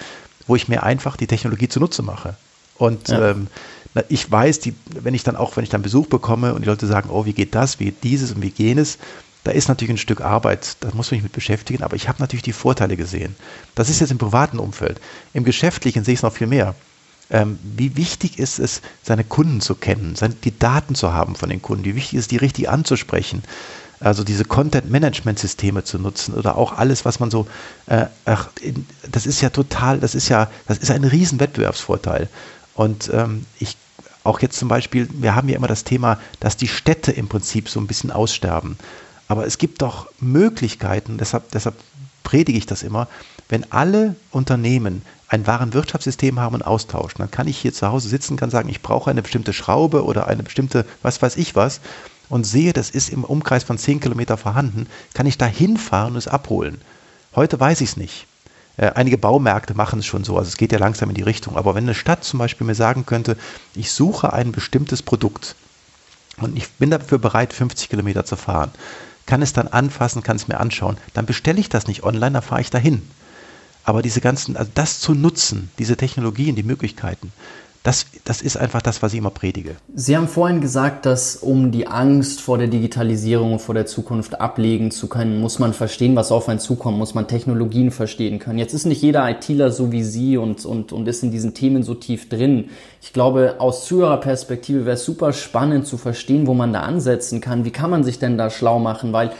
wo 0.46 0.58
ich 0.58 0.67
mir 0.67 0.84
einfach 0.84 1.15
die 1.15 1.26
Technologie 1.26 1.70
zunutze 1.70 2.04
mache. 2.04 2.36
Und 2.78 3.08
ja. 3.08 3.30
ähm, 3.32 3.48
ich 4.10 4.30
weiß, 4.30 4.60
die, 4.60 4.76
wenn 4.89 5.13
ich 5.13 5.24
dann 5.24 5.38
auch, 5.38 5.56
wenn 5.56 5.63
ich 5.63 5.70
dann 5.70 5.84
Besuch 5.84 6.08
bekomme 6.08 6.54
und 6.54 6.63
die 6.63 6.70
Leute 6.70 6.86
sagen, 6.86 7.10
oh, 7.10 7.24
wie 7.24 7.34
geht 7.34 7.56
das, 7.56 7.80
wie 7.80 7.86
geht 7.86 8.04
dieses 8.04 8.34
und 8.34 8.41
wie 8.41 8.52
jenes, 8.54 8.98
da 9.46 9.52
ist 9.52 9.70
natürlich 9.70 9.91
ein 9.91 9.98
Stück 9.98 10.20
Arbeit, 10.20 10.76
da 10.82 10.88
muss 10.88 11.12
man 11.12 11.17
sich 11.17 11.24
mit 11.24 11.32
beschäftigen, 11.32 11.82
aber 11.82 11.96
ich 11.96 12.10
habe 12.10 12.22
natürlich 12.22 12.44
die 12.44 12.52
Vorteile 12.52 12.98
gesehen. 12.98 13.38
Das 13.74 13.89
ist 13.89 14.02
jetzt 14.02 14.12
im 14.12 14.17
privaten 14.17 14.60
Umfeld. 14.60 15.00
Im 15.34 15.46
geschäftlichen 15.46 16.04
sehe 16.04 16.13
ich 16.13 16.20
es 16.20 16.24
noch 16.24 16.34
viel 16.34 16.48
mehr 16.48 16.76
ähm, 17.32 17.58
wie 17.63 17.96
wichtig 17.96 18.39
ist 18.39 18.60
es, 18.60 18.82
seine 19.04 19.24
Kunden 19.24 19.62
zu 19.62 19.76
kennen, 19.76 20.15
seine, 20.15 20.36
die 20.36 20.58
Daten 20.58 20.96
zu 20.96 21.13
haben 21.13 21.36
von 21.36 21.50
den 21.50 21.62
Kunden, 21.62 21.86
wie 21.86 21.96
wichtig 21.96 22.15
ist 22.15 22.26
es, 22.26 22.28
die 22.28 22.38
richtig 22.38 22.70
anzusprechen. 22.70 23.44
Also 24.00 24.24
diese 24.24 24.46
Content-Management-Systeme 24.46 25.84
zu 25.84 26.00
nutzen 26.00 26.34
oder 26.34 26.58
auch 26.58 26.78
alles, 26.78 27.06
was 27.06 27.20
man 27.20 27.30
so, 27.30 27.48
äh, 27.86 28.08
ach, 28.26 28.50
das 29.12 29.26
ist 29.26 29.41
ja 29.41 29.50
total, 29.52 30.00
das 30.00 30.15
ist 30.15 30.28
ja, 30.28 30.50
das 30.67 30.80
ist 30.80 30.89
ein 30.89 31.04
riesen 31.04 31.39
Wettbewerbsvorteil. 31.39 32.28
Und 32.74 33.12
ähm, 33.13 33.46
ich 33.60 33.78
auch 34.24 34.39
jetzt 34.39 34.58
zum 34.58 34.67
Beispiel, 34.67 35.08
wir 35.13 35.36
haben 35.36 35.50
ja 35.50 35.56
immer 35.56 35.67
das 35.67 35.84
Thema, 35.84 36.20
dass 36.39 36.58
die 36.58 36.67
Städte 36.67 37.12
im 37.12 37.28
Prinzip 37.28 37.70
so 37.70 37.80
ein 37.80 37.88
bisschen 37.88 38.12
aussterben. 38.12 38.78
Aber 39.28 39.46
es 39.46 39.58
gibt 39.58 39.82
doch 39.82 40.08
Möglichkeiten, 40.20 41.17
deshalb, 41.17 41.52
deshalb 41.52 41.76
predige 42.24 42.58
ich 42.58 42.65
das 42.65 42.84
immer, 42.84 43.08
wenn 43.50 43.72
alle 43.72 44.15
Unternehmen 44.32 45.02
ein 45.32 45.48
wahren 45.48 45.74
Wirtschaftssystem 45.74 46.39
haben 46.41 46.56
und 46.56 46.62
austauschen, 46.62 47.20
dann 47.20 47.32
kann 47.32 47.48
ich 47.48 47.58
hier 47.58 47.72
zu 47.72 47.88
Hause 47.88 48.10
sitzen, 48.10 48.36
kann 48.36 48.50
sagen, 48.50 48.67
ich 48.67 48.82
brauche 48.82 49.10
eine 49.10 49.22
bestimmte 49.22 49.54
Schraube 49.54 50.04
oder 50.04 50.28
eine 50.28 50.44
bestimmte, 50.44 50.86
was 51.02 51.22
weiß 51.22 51.38
ich 51.38 51.56
was, 51.56 51.80
und 52.28 52.44
sehe, 52.44 52.74
das 52.74 52.89
ist 52.89 53.10
im 53.10 53.24
Umkreis 53.24 53.63
von 53.63 53.78
10 53.78 54.02
Kilometer 54.02 54.36
vorhanden, 54.36 54.88
kann 55.13 55.26
ich 55.26 55.38
da 55.38 55.46
hinfahren 55.46 56.13
und 56.13 56.17
es 56.17 56.28
abholen. 56.28 56.82
Heute 57.34 57.58
weiß 57.58 57.80
ich 57.80 57.91
es 57.91 57.98
nicht. 57.98 58.28
Äh, 58.76 58.91
einige 58.96 59.17
Baumärkte 59.17 59.74
machen 59.74 60.00
es 60.00 60.06
schon 60.06 60.26
so, 60.26 60.38
also 60.38 60.50
es 60.50 60.58
geht 60.58 60.74
ja 60.74 60.80
langsam 60.80 61.08
in 61.10 61.15
die 61.15 61.22
Richtung. 61.22 61.56
Aber 61.56 61.76
wenn 61.76 61.86
eine 61.86 61.96
Stadt 61.96 62.26
zum 62.26 62.39
Beispiel 62.39 62.67
mir 62.67 62.76
sagen 62.76 63.06
könnte, 63.06 63.38
ich 63.74 63.91
suche 63.91 64.34
ein 64.34 64.52
bestimmtes 64.52 65.02
Produkt 65.02 65.56
und 66.38 66.58
ich 66.58 66.70
bin 66.72 66.89
dafür 66.89 67.20
bereit, 67.20 67.54
50 67.54 67.89
Kilometer 67.89 68.26
zu 68.26 68.36
fahren, 68.36 68.72
kann 69.26 69.41
es 69.41 69.54
dann 69.54 69.70
anfassen, 69.70 70.24
kann 70.24 70.36
es 70.36 70.50
mir 70.50 70.60
anschauen, 70.60 70.98
dann 71.13 71.26
bestelle 71.26 71.60
ich 71.60 71.70
das 71.70 71.88
nicht 71.88 72.04
online, 72.04 72.34
dann 72.34 72.41
fahre 72.41 72.62
ich 72.62 72.70
dahin. 72.70 73.02
Aber 73.84 74.02
diese 74.02 74.22
ganzen, 74.22 74.58
also 74.58 74.72
das 74.74 75.00
zu 75.00 75.13
nutzen, 75.13 75.70
diese 75.80 75.98
Technologien, 75.98 76.56
die 76.56 76.63
Möglichkeiten, 76.63 77.32
das, 77.84 78.06
das 78.26 78.44
ist 78.44 78.58
einfach 78.58 78.84
das, 78.84 79.02
was 79.02 79.13
ich 79.13 79.17
immer 79.17 79.32
predige. 79.32 79.76
Sie 79.96 80.15
haben 80.15 80.28
vorhin 80.28 80.62
gesagt, 80.62 81.08
dass 81.08 81.36
um 81.36 81.72
die 81.72 81.88
Angst 81.88 82.39
vor 82.39 82.60
der 82.60 82.67
Digitalisierung 82.67 83.54
und 83.54 83.60
vor 83.60 83.74
der 83.74 83.88
Zukunft 83.88 84.39
ablegen 84.39 84.91
zu 84.91 85.08
können, 85.08 85.41
muss 85.41 85.58
man 85.58 85.74
verstehen, 85.74 86.15
was 86.15 86.32
auf 86.32 86.48
einen 86.48 86.60
zukommt, 86.60 87.00
muss 87.00 87.15
man 87.15 87.28
Technologien 87.28 87.89
verstehen 87.89 88.38
können. 88.38 88.60
Jetzt 88.60 88.76
ist 88.76 88.86
nicht 88.86 89.02
jeder 89.02 89.28
ITler 89.28 89.72
so 89.72 89.91
wie 89.91 90.04
Sie 90.04 90.38
und, 90.38 90.63
und, 90.63 90.94
und 90.94 91.08
ist 91.08 91.24
in 91.24 91.32
diesen 91.32 91.56
Themen 91.56 91.82
so 91.82 91.96
tief 91.96 92.30
drin. 92.30 92.70
Ich 93.02 93.13
glaube, 93.13 93.56
aus 93.58 93.88
Zuhörerperspektive 93.88 94.86
wäre 94.86 94.96
es 94.96 95.04
super 95.04 95.34
spannend 95.34 95.88
zu 95.88 95.98
verstehen, 95.98 96.46
wo 96.46 96.54
man 96.54 96.74
da 96.74 96.82
ansetzen 96.82 97.41
kann. 97.41 97.65
Wie 97.65 97.72
kann 97.72 97.89
man 97.89 98.04
sich 98.04 98.20
denn 98.20 98.38
da 98.38 98.52
schlau 98.52 98.78
machen? 98.78 99.12
Weil 99.12 99.32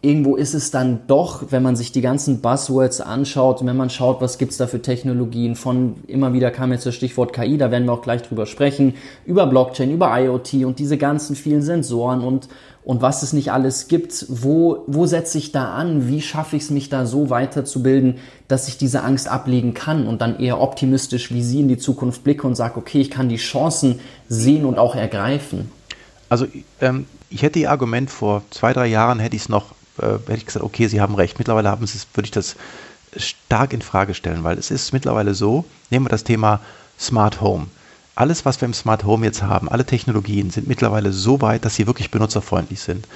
irgendwo 0.00 0.36
ist 0.36 0.54
es 0.54 0.70
dann 0.70 1.00
doch, 1.08 1.46
wenn 1.50 1.64
man 1.64 1.74
sich 1.74 1.90
die 1.90 2.02
ganzen 2.02 2.40
Buzzwords 2.40 3.00
anschaut, 3.00 3.66
wenn 3.66 3.76
man 3.76 3.90
schaut, 3.90 4.20
was 4.20 4.38
gibt's 4.38 4.56
da 4.56 4.68
für 4.68 4.80
Technologien 4.80 5.56
von, 5.56 5.96
immer 6.06 6.32
wieder 6.32 6.52
kam 6.52 6.70
jetzt 6.70 6.86
das 6.86 6.94
Stichwort 6.94 7.32
KI, 7.32 7.58
da 7.58 7.72
werden 7.72 7.84
wir 7.86 7.92
auch 7.92 8.02
gleich 8.02 8.22
drüber 8.22 8.46
sprechen, 8.46 8.94
über 9.26 9.48
Blockchain, 9.48 9.90
über 9.90 10.16
IoT 10.16 10.64
und 10.64 10.78
diese 10.78 10.98
ganzen 10.98 11.34
vielen 11.34 11.62
Sensoren 11.62 12.20
und, 12.20 12.48
und 12.84 13.02
was 13.02 13.24
es 13.24 13.32
nicht 13.32 13.50
alles 13.50 13.88
gibt, 13.88 14.26
wo, 14.28 14.84
wo 14.86 15.06
setze 15.06 15.36
ich 15.36 15.50
da 15.50 15.74
an, 15.74 16.06
wie 16.06 16.22
schaffe 16.22 16.54
ich 16.54 16.62
es 16.62 16.70
mich 16.70 16.88
da 16.88 17.04
so 17.04 17.28
weiterzubilden, 17.28 18.18
dass 18.46 18.68
ich 18.68 18.78
diese 18.78 19.02
Angst 19.02 19.26
ablegen 19.26 19.74
kann 19.74 20.06
und 20.06 20.22
dann 20.22 20.38
eher 20.38 20.60
optimistisch 20.60 21.32
wie 21.32 21.42
Sie 21.42 21.58
in 21.58 21.68
die 21.68 21.76
Zukunft 21.76 22.22
blicke 22.22 22.46
und 22.46 22.54
sage, 22.54 22.76
okay, 22.76 23.00
ich 23.00 23.10
kann 23.10 23.28
die 23.28 23.36
Chancen 23.36 23.98
sehen 24.28 24.64
und 24.64 24.78
auch 24.78 24.94
ergreifen. 24.94 25.72
Also 26.28 26.46
ähm, 26.80 27.06
ich 27.30 27.42
hätte 27.42 27.58
Ihr 27.58 27.70
Argument 27.72 28.10
vor 28.10 28.42
zwei, 28.50 28.72
drei 28.72 28.86
Jahren, 28.86 29.18
hätte 29.18 29.34
ich 29.34 29.42
es 29.42 29.48
noch 29.48 29.77
äh, 30.00 30.18
hätte 30.26 30.34
ich 30.34 30.46
gesagt, 30.46 30.64
okay, 30.64 30.88
Sie 30.88 31.00
haben 31.00 31.14
recht. 31.14 31.38
Mittlerweile 31.38 31.70
haben 31.70 31.86
Sie, 31.86 31.98
würde 32.14 32.26
ich 32.26 32.30
das 32.30 32.56
stark 33.16 33.72
in 33.72 33.82
Frage 33.82 34.14
stellen, 34.14 34.44
weil 34.44 34.58
es 34.58 34.70
ist 34.70 34.92
mittlerweile 34.92 35.34
so, 35.34 35.64
nehmen 35.90 36.06
wir 36.06 36.10
das 36.10 36.24
Thema 36.24 36.60
Smart 36.98 37.40
Home. 37.40 37.66
Alles, 38.14 38.44
was 38.44 38.60
wir 38.60 38.66
im 38.66 38.74
Smart 38.74 39.04
Home 39.04 39.24
jetzt 39.24 39.42
haben, 39.42 39.68
alle 39.68 39.84
Technologien 39.84 40.50
sind 40.50 40.66
mittlerweile 40.66 41.12
so 41.12 41.40
weit, 41.40 41.64
dass 41.64 41.76
sie 41.76 41.86
wirklich 41.86 42.10
benutzerfreundlich 42.10 42.80
sind. 42.80 43.06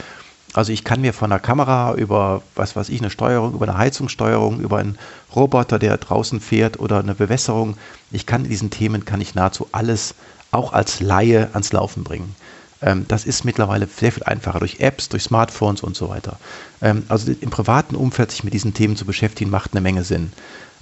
Also 0.55 0.73
ich 0.73 0.85
kann 0.85 1.01
mir 1.01 1.13
von 1.13 1.33
einer 1.33 1.41
Kamera 1.41 1.95
über, 1.95 2.43
was 2.55 2.77
weiß 2.77 2.91
ich, 2.91 3.01
eine 3.01 3.11
Steuerung, 3.11 3.55
über 3.55 3.67
eine 3.67 3.79
Heizungssteuerung, 3.79 4.61
über 4.61 4.79
einen 4.79 4.99
Roboter, 5.35 5.79
der 5.79 5.97
draußen 5.97 6.41
fährt 6.41 6.79
oder 6.79 6.99
eine 7.01 7.15
Bewässerung, 7.15 7.77
ich 8.11 8.27
kann 8.27 8.45
in 8.45 8.51
diesen 8.51 8.71
Themen, 8.71 9.05
kann 9.05 9.21
ich 9.21 9.35
nahezu 9.35 9.67
alles 9.73 10.15
auch 10.51 10.73
als 10.73 11.01
Laie 11.01 11.49
ans 11.53 11.73
Laufen 11.73 12.05
bringen. 12.05 12.37
Ähm, 12.83 13.07
das 13.09 13.25
ist 13.25 13.45
mittlerweile 13.45 13.87
sehr 13.87 14.13
viel 14.13 14.25
einfacher 14.25 14.59
durch 14.59 14.81
Apps, 14.81 15.09
durch 15.09 15.23
Smartphones 15.23 15.83
und 15.83 15.97
so 15.97 16.09
weiter. 16.09 16.39
Ähm, 16.81 17.05
also 17.09 17.33
im 17.41 17.51
privaten 17.51 17.95
Umfeld 17.95 18.31
sich 18.31 18.45
mit 18.45 18.55
diesen 18.55 18.75
Themen 18.75 18.97
zu 18.97 19.05
beschäftigen, 19.05 19.51
macht 19.51 19.73
eine 19.73 19.81
Menge 19.81 20.05
Sinn. 20.05 20.33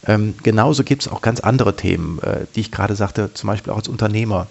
Ähm, 0.06 0.34
genauso 0.42 0.82
gibt 0.82 1.02
es 1.02 1.08
auch 1.08 1.20
ganz 1.20 1.40
andere 1.40 1.76
Themen, 1.76 2.20
äh, 2.22 2.46
die 2.54 2.60
ich 2.60 2.70
gerade 2.70 2.96
sagte, 2.96 3.32
zum 3.34 3.48
Beispiel 3.48 3.72
auch 3.72 3.78
als 3.78 3.88
Unternehmer. 3.88 4.46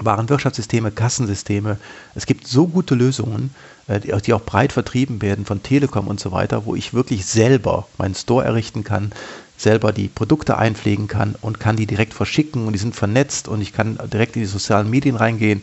Warenwirtschaftssysteme, 0.00 0.92
Kassensysteme. 0.92 1.78
Es 2.14 2.26
gibt 2.26 2.46
so 2.46 2.68
gute 2.68 2.94
Lösungen, 2.94 3.50
äh, 3.88 3.98
die, 3.98 4.12
die, 4.22 4.32
auch 4.32 4.42
breit 4.44 4.72
vertrieben 4.72 5.22
werden 5.22 5.44
von 5.44 5.62
Telekom 5.62 6.06
und 6.06 6.20
so 6.20 6.30
weiter, 6.30 6.66
wo 6.66 6.76
ich 6.76 6.94
wirklich 6.94 7.26
selber 7.26 7.88
meinen 7.96 8.14
Store 8.14 8.44
errichten 8.44 8.84
kann, 8.84 9.12
selber 9.56 9.92
die 9.92 10.08
Produkte 10.08 10.56
einpflegen 10.56 11.08
kann 11.08 11.34
und 11.40 11.58
kann 11.58 11.76
die 11.76 11.86
direkt 11.86 12.14
verschicken 12.14 12.66
und 12.66 12.74
die 12.74 12.78
sind 12.78 12.94
vernetzt 12.94 13.48
und 13.48 13.60
ich 13.60 13.72
kann 13.72 13.98
direkt 14.12 14.36
in 14.36 14.42
die 14.42 14.46
sozialen 14.46 14.88
Medien 14.88 15.16
reingehen 15.16 15.62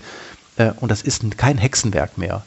äh, 0.57 0.71
und 0.79 0.89
das 0.89 1.01
ist 1.01 1.37
kein 1.37 1.57
Hexenwerk 1.57 2.17
mehr. 2.17 2.43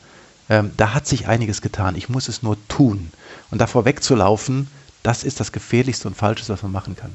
Ähm, 0.50 0.70
da 0.76 0.94
hat 0.94 1.06
sich 1.06 1.28
einiges 1.28 1.60
getan. 1.60 1.94
Ich 1.96 2.08
muss 2.08 2.28
es 2.28 2.42
nur 2.42 2.56
tun. 2.68 3.10
Und 3.50 3.60
davor 3.60 3.84
wegzulaufen, 3.84 4.68
das 5.02 5.24
ist 5.24 5.40
das 5.40 5.52
Gefährlichste 5.52 6.08
und 6.08 6.16
Falscheste, 6.16 6.52
was 6.52 6.62
man 6.62 6.72
machen 6.72 6.96
kann. 6.96 7.14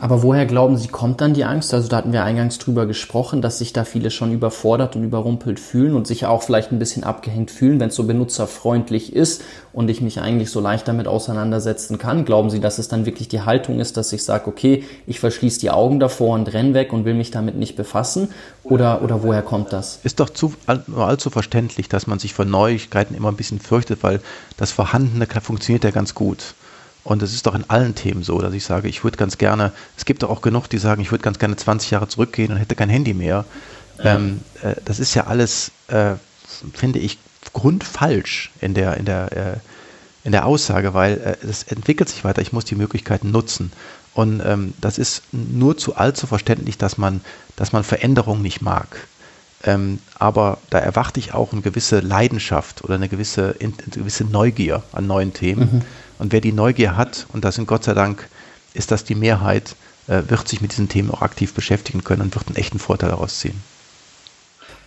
Aber 0.00 0.22
woher 0.22 0.46
glauben 0.46 0.76
Sie, 0.76 0.88
kommt 0.88 1.20
dann 1.20 1.34
die 1.34 1.44
Angst? 1.44 1.72
Also 1.74 1.88
da 1.88 1.98
hatten 1.98 2.12
wir 2.12 2.24
eingangs 2.24 2.58
drüber 2.58 2.86
gesprochen, 2.86 3.42
dass 3.42 3.58
sich 3.58 3.72
da 3.72 3.84
viele 3.84 4.10
schon 4.10 4.32
überfordert 4.32 4.96
und 4.96 5.04
überrumpelt 5.04 5.60
fühlen 5.60 5.94
und 5.94 6.06
sich 6.06 6.26
auch 6.26 6.42
vielleicht 6.42 6.72
ein 6.72 6.78
bisschen 6.78 7.04
abgehängt 7.04 7.50
fühlen, 7.50 7.78
wenn 7.80 7.88
es 7.88 7.94
so 7.94 8.04
benutzerfreundlich 8.04 9.14
ist 9.14 9.42
und 9.72 9.88
ich 9.88 10.00
mich 10.00 10.20
eigentlich 10.20 10.50
so 10.50 10.60
leicht 10.60 10.88
damit 10.88 11.06
auseinandersetzen 11.06 11.98
kann. 11.98 12.24
Glauben 12.24 12.50
Sie, 12.50 12.60
dass 12.60 12.78
es 12.78 12.88
dann 12.88 13.06
wirklich 13.06 13.28
die 13.28 13.42
Haltung 13.42 13.78
ist, 13.78 13.96
dass 13.96 14.12
ich 14.12 14.24
sage, 14.24 14.48
okay, 14.48 14.84
ich 15.06 15.20
verschließe 15.20 15.60
die 15.60 15.70
Augen 15.70 16.00
davor 16.00 16.34
und 16.34 16.52
renn 16.52 16.74
weg 16.74 16.92
und 16.92 17.04
will 17.04 17.14
mich 17.14 17.30
damit 17.30 17.56
nicht 17.56 17.76
befassen? 17.76 18.28
Oder, 18.64 19.02
oder 19.02 19.22
woher 19.22 19.42
kommt 19.42 19.72
das? 19.72 20.00
Ist 20.02 20.20
doch 20.20 20.30
zu, 20.30 20.54
nur 20.86 21.06
allzu 21.06 21.30
verständlich, 21.30 21.88
dass 21.88 22.06
man 22.06 22.18
sich 22.18 22.34
vor 22.34 22.44
Neuigkeiten 22.44 23.14
immer 23.14 23.28
ein 23.28 23.36
bisschen 23.36 23.60
fürchtet, 23.60 24.02
weil 24.02 24.20
das 24.56 24.72
Vorhandene 24.72 25.26
funktioniert 25.26 25.84
ja 25.84 25.90
ganz 25.90 26.14
gut. 26.14 26.54
Und 27.02 27.22
es 27.22 27.32
ist 27.32 27.46
doch 27.46 27.54
in 27.54 27.64
allen 27.68 27.94
Themen 27.94 28.22
so, 28.22 28.38
dass 28.40 28.52
ich 28.52 28.64
sage, 28.64 28.88
ich 28.88 29.02
würde 29.04 29.16
ganz 29.16 29.38
gerne, 29.38 29.72
es 29.96 30.04
gibt 30.04 30.22
doch 30.22 30.30
auch 30.30 30.42
genug, 30.42 30.68
die 30.68 30.78
sagen, 30.78 31.00
ich 31.00 31.10
würde 31.10 31.22
ganz 31.22 31.38
gerne 31.38 31.56
20 31.56 31.90
Jahre 31.90 32.08
zurückgehen 32.08 32.52
und 32.52 32.58
hätte 32.58 32.74
kein 32.74 32.90
Handy 32.90 33.14
mehr. 33.14 33.44
Ähm, 34.02 34.40
äh, 34.62 34.74
das 34.84 35.00
ist 35.00 35.14
ja 35.14 35.26
alles, 35.26 35.72
äh, 35.88 36.14
finde 36.72 36.98
ich, 36.98 37.18
grundfalsch 37.52 38.50
in 38.60 38.74
der, 38.74 38.96
in 38.96 39.04
der, 39.04 39.32
äh, 39.32 39.56
in 40.24 40.32
der 40.32 40.46
Aussage, 40.46 40.94
weil 40.94 41.36
es 41.42 41.64
äh, 41.64 41.74
entwickelt 41.74 42.08
sich 42.08 42.24
weiter, 42.24 42.42
ich 42.42 42.52
muss 42.52 42.64
die 42.64 42.74
Möglichkeiten 42.74 43.30
nutzen. 43.30 43.72
Und 44.12 44.42
ähm, 44.44 44.74
das 44.80 44.98
ist 44.98 45.22
nur 45.32 45.76
zu 45.78 45.96
allzu 45.96 46.26
verständlich, 46.26 46.76
dass 46.76 46.98
man, 46.98 47.20
dass 47.56 47.72
man 47.72 47.84
Veränderung 47.84 48.42
nicht 48.42 48.60
mag. 48.60 48.88
Ähm, 49.62 49.98
aber 50.18 50.58
da 50.70 50.78
erwarte 50.78 51.20
ich 51.20 51.34
auch 51.34 51.52
eine 51.52 51.60
gewisse 51.60 52.00
Leidenschaft 52.00 52.82
oder 52.82 52.94
eine 52.94 53.08
gewisse, 53.08 53.54
eine 53.60 53.72
gewisse 53.90 54.24
Neugier 54.24 54.82
an 54.92 55.06
neuen 55.06 55.32
Themen. 55.32 55.74
Mhm. 55.74 55.82
Und 56.20 56.32
wer 56.32 56.42
die 56.42 56.52
Neugier 56.52 56.98
hat, 56.98 57.26
und 57.32 57.44
das 57.44 57.54
sind 57.54 57.66
Gott 57.66 57.82
sei 57.82 57.94
Dank, 57.94 58.28
ist 58.74 58.90
das 58.90 59.04
die 59.04 59.14
Mehrheit, 59.14 59.74
äh, 60.06 60.22
wird 60.28 60.46
sich 60.48 60.60
mit 60.60 60.72
diesen 60.72 60.88
Themen 60.88 61.10
auch 61.10 61.22
aktiv 61.22 61.54
beschäftigen 61.54 62.04
können 62.04 62.20
und 62.22 62.34
wird 62.34 62.46
einen 62.46 62.56
echten 62.56 62.78
Vorteil 62.78 63.08
daraus 63.08 63.38
ziehen. 63.38 63.60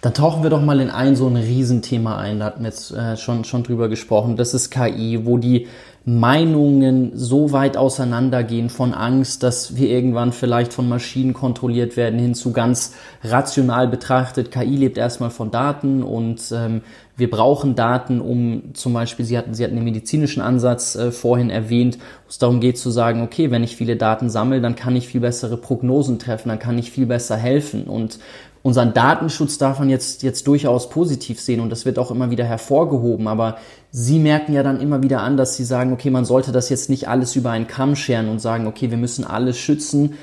Dann 0.02 0.14
tauchen 0.14 0.44
wir 0.44 0.52
doch 0.52 0.62
mal 0.62 0.80
in 0.80 0.92
ein 0.92 1.16
so 1.16 1.28
ein 1.28 1.38
Riesenthema 1.38 2.18
ein, 2.18 2.40
da 2.40 2.46
hatten 2.46 2.64
wir 2.64 2.70
jetzt 2.70 2.92
äh, 2.92 3.18
schon, 3.18 3.46
schon 3.46 3.64
drüber 3.64 3.90
gesprochen. 3.90 4.36
Das 4.38 4.54
ist 4.54 4.70
KI, 4.70 5.26
wo 5.26 5.38
die 5.38 5.68
Meinungen 6.06 7.12
so 7.16 7.54
weit 7.54 7.78
auseinandergehen 7.78 8.70
von 8.70 8.94
Angst, 8.94 9.42
dass 9.42 9.78
wir 9.78 9.88
irgendwann 9.88 10.34
vielleicht 10.34 10.74
von 10.74 10.90
Maschinen 10.90 11.34
kontrolliert 11.34 11.96
werden, 11.96 12.20
hin 12.20 12.36
zu 12.36 12.52
ganz 12.52 12.94
rational 13.24 13.88
betrachtet. 13.88 14.52
KI 14.52 14.76
lebt 14.76 14.98
erstmal 14.98 15.30
von 15.30 15.50
Daten 15.50 16.04
und 16.04 16.52
ähm, 16.54 16.82
wir 17.16 17.30
brauchen 17.30 17.76
Daten, 17.76 18.20
um 18.20 18.74
zum 18.74 18.92
Beispiel, 18.92 19.24
Sie 19.24 19.38
hatten, 19.38 19.54
Sie 19.54 19.64
hatten 19.64 19.76
den 19.76 19.86
medizinischen 19.86 20.42
Ansatz 20.42 20.96
äh, 20.96 21.12
vorhin 21.14 21.50
erwähnt, 21.50 21.98
wo 21.98 22.30
es 22.30 22.38
darum 22.38 22.60
geht 22.60 22.78
zu 22.78 22.90
sagen, 22.90 23.22
okay, 23.22 23.50
wenn 23.50 23.64
ich 23.64 23.78
viele 23.78 23.96
Daten 23.96 24.30
sammle, 24.30 24.60
dann 24.60 24.76
kann 24.76 24.98
ich 24.98 25.08
viel 25.08 25.22
bessere 25.22 25.56
Prognosen 25.56 26.20
treffen, 26.20 26.50
dann 26.50 26.60
kann 26.60 26.78
ich 26.78 26.92
viel 26.92 27.06
besser 27.06 27.38
helfen. 27.38 27.86
Und 27.86 28.20
unseren 28.62 28.94
Datenschutz 28.94 29.58
darf 29.58 29.80
man 29.80 29.90
jetzt, 29.90 30.24
jetzt 30.24 30.48
durchaus 30.48 30.90
positiv 30.90 31.40
sehen 31.40 31.62
und 31.62 31.70
das 31.70 31.86
wird 31.86 31.98
auch 31.98 32.12
immer 32.12 32.30
wieder 32.30 32.46
hervorgehoben. 32.46 33.28
Aber 33.28 33.58
Sie 33.96 34.18
merken 34.18 34.54
ja 34.54 34.64
dann 34.64 34.82
immer 34.82 35.04
wieder 35.04 35.22
an, 35.22 35.38
dass 35.38 35.56
Sie 35.56 35.64
sagen, 35.64 35.94
okay, 35.94 36.10
man 36.10 36.26
sollte 36.26 36.52
das 36.52 36.70
jetzt 36.70 36.90
nicht 36.90 37.08
alles 37.08 37.36
über 37.36 37.52
einen 37.52 37.68
Kamm 37.68 37.96
scheren 37.96 38.28
und 38.28 38.40
sagen, 38.40 38.66
okay, 38.66 38.90
wir 38.90 38.98
müssen 38.98 39.24
alles 39.24 39.60
schützen. 39.60 40.16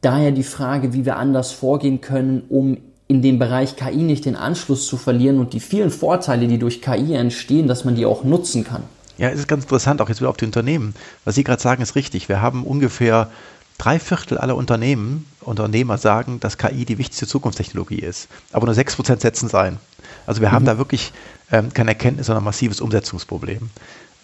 Daher 0.00 0.32
die 0.32 0.42
Frage, 0.42 0.92
wie 0.92 1.06
wir 1.06 1.16
anders 1.16 1.52
vorgehen 1.52 2.00
können, 2.00 2.42
um 2.48 2.78
in 3.06 3.22
dem 3.22 3.38
Bereich 3.38 3.76
KI 3.76 3.98
nicht 3.98 4.24
den 4.24 4.34
Anschluss 4.34 4.88
zu 4.88 4.96
verlieren 4.96 5.38
und 5.38 5.52
die 5.52 5.60
vielen 5.60 5.90
Vorteile, 5.90 6.48
die 6.48 6.58
durch 6.58 6.82
KI 6.82 7.14
entstehen, 7.14 7.68
dass 7.68 7.84
man 7.84 7.94
die 7.94 8.06
auch 8.06 8.24
nutzen 8.24 8.64
kann. 8.64 8.82
Ja, 9.18 9.28
es 9.28 9.38
ist 9.38 9.46
ganz 9.46 9.62
interessant, 9.62 10.00
auch 10.00 10.08
jetzt 10.08 10.20
wieder 10.20 10.30
auf 10.30 10.36
die 10.36 10.46
Unternehmen. 10.46 10.96
Was 11.24 11.36
Sie 11.36 11.44
gerade 11.44 11.62
sagen, 11.62 11.80
ist 11.80 11.94
richtig. 11.94 12.28
Wir 12.28 12.42
haben 12.42 12.64
ungefähr 12.64 13.30
Drei 13.78 13.98
Viertel 13.98 14.38
aller 14.38 14.54
Unternehmen, 14.54 15.26
Unternehmer 15.40 15.98
sagen, 15.98 16.38
dass 16.38 16.58
KI 16.58 16.84
die 16.84 16.98
wichtigste 16.98 17.26
Zukunftstechnologie 17.26 17.98
ist. 17.98 18.28
Aber 18.52 18.66
nur 18.66 18.74
sechs 18.74 18.94
Prozent 18.94 19.20
setzen 19.20 19.46
es 19.46 19.54
ein. 19.54 19.78
Also 20.26 20.40
wir 20.40 20.48
mhm. 20.48 20.52
haben 20.52 20.64
da 20.64 20.78
wirklich 20.78 21.12
ähm, 21.52 21.72
keine 21.72 21.90
Erkenntnis, 21.90 22.26
sondern 22.26 22.42
ein 22.42 22.46
massives 22.46 22.80
Umsetzungsproblem. 22.80 23.70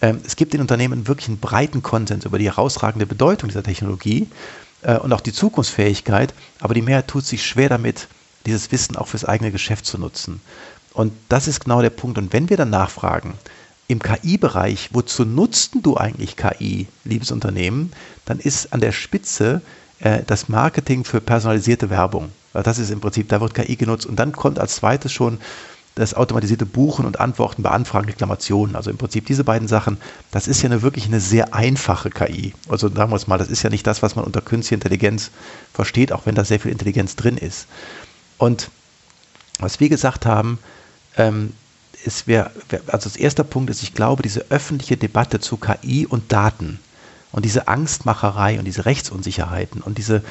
Ähm, 0.01 0.19
es 0.25 0.35
gibt 0.35 0.53
in 0.53 0.61
Unternehmen 0.61 1.07
wirklich 1.07 1.27
einen 1.27 1.39
breiten 1.39 1.83
Konsens 1.83 2.25
über 2.25 2.37
die 2.37 2.45
herausragende 2.45 3.05
Bedeutung 3.05 3.49
dieser 3.49 3.63
Technologie 3.63 4.27
äh, 4.81 4.97
und 4.97 5.13
auch 5.13 5.21
die 5.21 5.33
Zukunftsfähigkeit, 5.33 6.33
aber 6.59 6.73
die 6.73 6.81
Mehrheit 6.81 7.07
tut 7.07 7.25
sich 7.25 7.45
schwer 7.45 7.69
damit, 7.69 8.07
dieses 8.45 8.71
Wissen 8.71 8.95
auch 8.95 9.07
fürs 9.07 9.25
eigene 9.25 9.51
Geschäft 9.51 9.85
zu 9.85 9.97
nutzen. 9.97 10.41
Und 10.93 11.13
das 11.29 11.47
ist 11.47 11.63
genau 11.63 11.81
der 11.81 11.91
Punkt. 11.91 12.17
Und 12.17 12.33
wenn 12.33 12.49
wir 12.49 12.57
dann 12.57 12.71
nachfragen, 12.71 13.35
im 13.87 13.99
KI-Bereich, 13.99 14.89
wozu 14.93 15.25
nutzt 15.25 15.73
du 15.81 15.97
eigentlich 15.97 16.37
KI, 16.37 16.87
liebes 17.03 17.29
Unternehmen, 17.29 17.91
dann 18.25 18.39
ist 18.39 18.71
an 18.71 18.79
der 18.79 18.93
Spitze 18.93 19.61
äh, 19.99 20.23
das 20.25 20.47
Marketing 20.47 21.03
für 21.03 21.19
personalisierte 21.19 21.89
Werbung. 21.89 22.31
Das 22.53 22.79
ist 22.79 22.89
im 22.89 23.01
Prinzip, 23.01 23.29
da 23.29 23.39
wird 23.41 23.53
KI 23.53 23.75
genutzt 23.75 24.05
und 24.05 24.17
dann 24.17 24.31
kommt 24.31 24.59
als 24.59 24.77
zweites 24.77 25.11
schon 25.11 25.39
das 25.95 26.13
automatisierte 26.13 26.65
Buchen 26.65 27.05
und 27.05 27.19
Antworten 27.19 27.63
bei 27.63 27.69
Anfragen, 27.69 28.07
Reklamationen. 28.07 28.75
Also 28.75 28.89
im 28.89 28.97
Prinzip 28.97 29.25
diese 29.25 29.43
beiden 29.43 29.67
Sachen, 29.67 29.97
das 30.31 30.47
ist 30.47 30.61
ja 30.61 30.69
eine, 30.69 30.81
wirklich 30.81 31.05
eine 31.05 31.19
sehr 31.19 31.53
einfache 31.53 32.09
KI. 32.09 32.53
Also 32.69 32.87
sagen 32.87 33.11
wir 33.11 33.17
es 33.17 33.27
mal, 33.27 33.37
das 33.37 33.49
ist 33.49 33.63
ja 33.63 33.69
nicht 33.69 33.85
das, 33.85 34.01
was 34.01 34.15
man 34.15 34.23
unter 34.23 34.41
künstlicher 34.41 34.75
Intelligenz 34.75 35.31
versteht, 35.73 36.11
auch 36.13 36.25
wenn 36.25 36.35
da 36.35 36.45
sehr 36.45 36.59
viel 36.59 36.71
Intelligenz 36.71 37.15
drin 37.15 37.37
ist. 37.37 37.67
Und 38.37 38.71
was 39.59 39.79
wir 39.79 39.89
gesagt 39.89 40.25
haben, 40.25 40.59
ähm, 41.17 41.53
ist, 42.03 42.25
wär, 42.25 42.51
also 42.87 43.09
das 43.09 43.15
erste 43.15 43.43
Punkt 43.43 43.69
ist, 43.69 43.83
ich 43.83 43.93
glaube, 43.93 44.23
diese 44.23 44.45
öffentliche 44.49 44.97
Debatte 44.97 45.39
zu 45.39 45.57
KI 45.57 46.07
und 46.07 46.31
Daten 46.31 46.79
Und 47.31 47.45
diese 47.45 47.67
Angstmacherei 47.67 48.59
und 48.59 48.65
diese 48.65 48.85
Rechtsunsicherheiten 48.85 49.81
und 49.81 49.97
diese, 49.97 50.23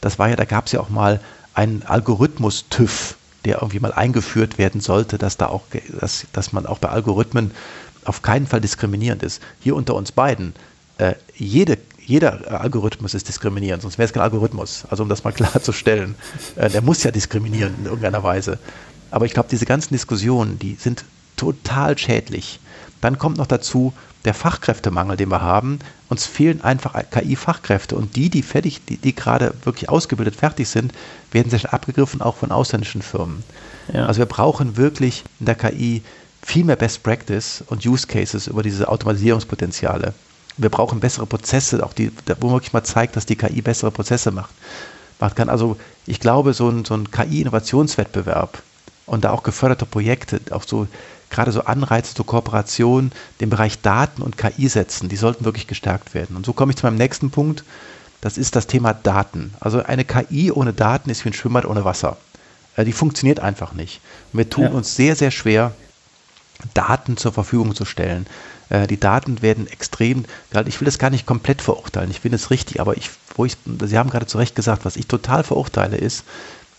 das 0.00 0.18
war 0.18 0.28
ja, 0.28 0.36
da 0.36 0.44
gab 0.44 0.66
es 0.66 0.72
ja 0.72 0.80
auch 0.80 0.88
mal 0.88 1.20
einen 1.54 1.82
Algorithmus-TÜV, 1.84 3.16
der 3.44 3.56
irgendwie 3.56 3.80
mal 3.80 3.92
eingeführt 3.92 4.58
werden 4.58 4.80
sollte, 4.80 5.18
dass 5.18 5.36
da 5.36 5.46
auch, 5.46 5.62
dass, 6.00 6.26
dass 6.32 6.52
man 6.52 6.66
auch 6.66 6.78
bei 6.78 6.88
Algorithmen 6.88 7.52
auf 8.04 8.22
keinen 8.22 8.46
Fall 8.46 8.60
diskriminierend 8.60 9.22
ist. 9.22 9.42
Hier 9.60 9.76
unter 9.76 9.94
uns 9.94 10.12
beiden, 10.12 10.54
äh, 10.98 11.14
jede, 11.36 11.78
jeder 12.04 12.60
Algorithmus 12.60 13.14
ist 13.14 13.28
diskriminierend, 13.28 13.82
sonst 13.82 13.98
wäre 13.98 14.06
es 14.06 14.12
kein 14.12 14.22
Algorithmus. 14.22 14.84
Also 14.90 15.02
um 15.02 15.08
das 15.08 15.24
mal 15.24 15.32
klarzustellen, 15.34 16.14
äh, 16.56 16.70
der 16.70 16.82
muss 16.82 17.02
ja 17.04 17.10
diskriminieren 17.10 17.74
in 17.78 17.84
irgendeiner 17.84 18.22
Weise. 18.22 18.58
Aber 19.10 19.26
ich 19.26 19.34
glaube, 19.34 19.48
diese 19.50 19.66
ganzen 19.66 19.94
Diskussionen, 19.94 20.58
die 20.58 20.74
sind 20.74 21.04
total 21.36 21.96
schädlich. 21.96 22.60
Dann 23.00 23.18
kommt 23.18 23.38
noch 23.38 23.46
dazu 23.46 23.92
der 24.24 24.34
Fachkräftemangel, 24.34 25.16
den 25.16 25.30
wir 25.30 25.42
haben. 25.42 25.78
Uns 26.08 26.26
fehlen 26.26 26.62
einfach 26.62 26.94
KI-Fachkräfte 27.10 27.96
und 27.96 28.16
die, 28.16 28.30
die 28.30 28.42
fertig, 28.42 28.84
die, 28.86 28.96
die 28.96 29.14
gerade 29.14 29.54
wirklich 29.64 29.88
ausgebildet 29.88 30.34
fertig 30.34 30.68
sind, 30.68 30.92
werden 31.32 31.50
sehr 31.50 31.58
schnell 31.58 31.72
abgegriffen, 31.72 32.22
auch 32.22 32.36
von 32.36 32.50
ausländischen 32.50 33.02
Firmen. 33.02 33.44
Ja. 33.92 34.06
Also 34.06 34.18
wir 34.18 34.26
brauchen 34.26 34.76
wirklich 34.76 35.24
in 35.40 35.46
der 35.46 35.54
KI 35.54 36.02
viel 36.42 36.64
mehr 36.64 36.76
Best 36.76 37.02
Practice 37.02 37.62
und 37.66 37.84
Use 37.84 38.06
Cases 38.06 38.46
über 38.46 38.62
diese 38.62 38.88
Automatisierungspotenziale. 38.88 40.14
Wir 40.56 40.70
brauchen 40.70 40.98
bessere 41.00 41.26
Prozesse, 41.26 41.84
auch 41.84 41.92
die, 41.92 42.10
wo 42.40 42.46
man 42.46 42.56
wirklich 42.56 42.72
mal 42.72 42.84
zeigt, 42.84 43.16
dass 43.16 43.26
die 43.26 43.36
KI 43.36 43.62
bessere 43.62 43.90
Prozesse 43.90 44.30
macht, 44.30 44.50
macht 45.20 45.36
kann. 45.36 45.48
Also 45.48 45.76
ich 46.06 46.20
glaube, 46.20 46.54
so 46.54 46.68
ein, 46.68 46.84
so 46.84 46.94
ein 46.94 47.10
KI-Innovationswettbewerb 47.10 48.62
und 49.06 49.24
da 49.24 49.30
auch 49.30 49.42
geförderte 49.42 49.86
Projekte, 49.86 50.40
auch 50.50 50.64
so 50.66 50.88
gerade 51.30 51.52
so 51.52 51.64
Anreize 51.64 52.14
zur 52.14 52.26
Kooperation, 52.26 53.12
den 53.40 53.50
Bereich 53.50 53.80
Daten 53.80 54.22
und 54.22 54.38
KI 54.38 54.68
setzen, 54.68 55.08
die 55.08 55.16
sollten 55.16 55.44
wirklich 55.44 55.66
gestärkt 55.66 56.14
werden. 56.14 56.36
Und 56.36 56.46
so 56.46 56.52
komme 56.52 56.72
ich 56.72 56.76
zu 56.76 56.86
meinem 56.86 56.96
nächsten 56.96 57.30
Punkt. 57.30 57.64
Das 58.20 58.38
ist 58.38 58.56
das 58.56 58.66
Thema 58.66 58.94
Daten. 58.94 59.54
Also 59.60 59.82
eine 59.82 60.04
KI 60.04 60.50
ohne 60.50 60.72
Daten 60.72 61.10
ist 61.10 61.24
wie 61.24 61.30
ein 61.30 61.34
Schwimmbad 61.34 61.66
ohne 61.66 61.84
Wasser. 61.84 62.16
Äh, 62.76 62.84
die 62.84 62.92
funktioniert 62.92 63.40
einfach 63.40 63.72
nicht. 63.72 64.00
Wir 64.32 64.48
tun 64.48 64.64
ja. 64.64 64.70
uns 64.70 64.96
sehr, 64.96 65.16
sehr 65.16 65.30
schwer, 65.30 65.72
Daten 66.74 67.16
zur 67.16 67.32
Verfügung 67.32 67.74
zu 67.74 67.84
stellen. 67.84 68.26
Äh, 68.70 68.86
die 68.86 68.98
Daten 68.98 69.42
werden 69.42 69.66
extrem, 69.66 70.24
ich 70.66 70.80
will 70.80 70.86
das 70.86 70.98
gar 70.98 71.10
nicht 71.10 71.26
komplett 71.26 71.62
verurteilen, 71.62 72.10
ich 72.10 72.20
finde 72.20 72.36
es 72.36 72.50
richtig, 72.50 72.80
aber 72.80 72.96
ich, 72.96 73.10
wo 73.36 73.44
ich, 73.44 73.56
Sie 73.84 73.98
haben 73.98 74.10
gerade 74.10 74.26
zu 74.26 74.38
Recht 74.38 74.54
gesagt, 74.54 74.84
was 74.84 74.96
ich 74.96 75.06
total 75.06 75.44
verurteile, 75.44 75.96
ist, 75.96 76.24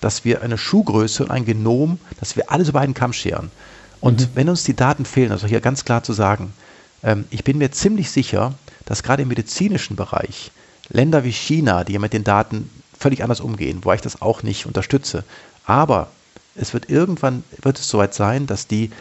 dass 0.02 0.24
wir 0.26 0.42
eine 0.42 0.58
Schuhgröße 0.58 1.24
und 1.24 1.32
ein 1.32 1.46
Genom, 1.46 2.00
dass 2.20 2.36
wir 2.36 2.52
alles 2.52 2.70
über 2.70 2.80
einen 2.80 2.94
Kamm 2.94 3.14
scheren. 3.14 3.52
Und 4.02 4.22
mhm. 4.22 4.28
wenn 4.36 4.50
uns 4.50 4.64
die 4.64 4.76
Daten 4.76 5.06
fehlen, 5.06 5.32
also 5.32 5.48
hier 5.48 5.62
ganz 5.62 5.86
klar 5.86 6.04
zu 6.04 6.14
sagen, 6.14 6.54
ähm, 7.04 7.26
ich 7.30 7.44
bin 7.44 7.58
mir 7.58 7.72
ziemlich 7.72 8.12
sicher, 8.12 8.54
dass 8.86 9.04
gerade 9.04 9.24
im 9.24 9.28
medizinischen 9.30 9.96
Bereich 9.96 10.52
Länder 10.90 11.24
wie 11.24 11.32
China, 11.32 11.84
die 11.84 11.94
ja 11.94 12.00
mit 12.00 12.14
den 12.14 12.24
Daten 12.24 12.70
völlig 12.98 13.24
anders 13.24 13.42
umgehen, 13.42 13.80
wo 13.84 13.94
ich 13.94 14.02
das 14.02 14.22
auch 14.22 14.44
nicht 14.44 14.66
unterstütze, 14.66 15.24
aber 15.66 16.10
es 16.56 16.74
wird 16.74 16.90
irgendwann, 16.90 17.44
wird 17.62 17.80
es 17.80 17.88
soweit 17.88 18.14
sein, 18.14 18.48
dass 18.48 18.68
die 18.68 18.92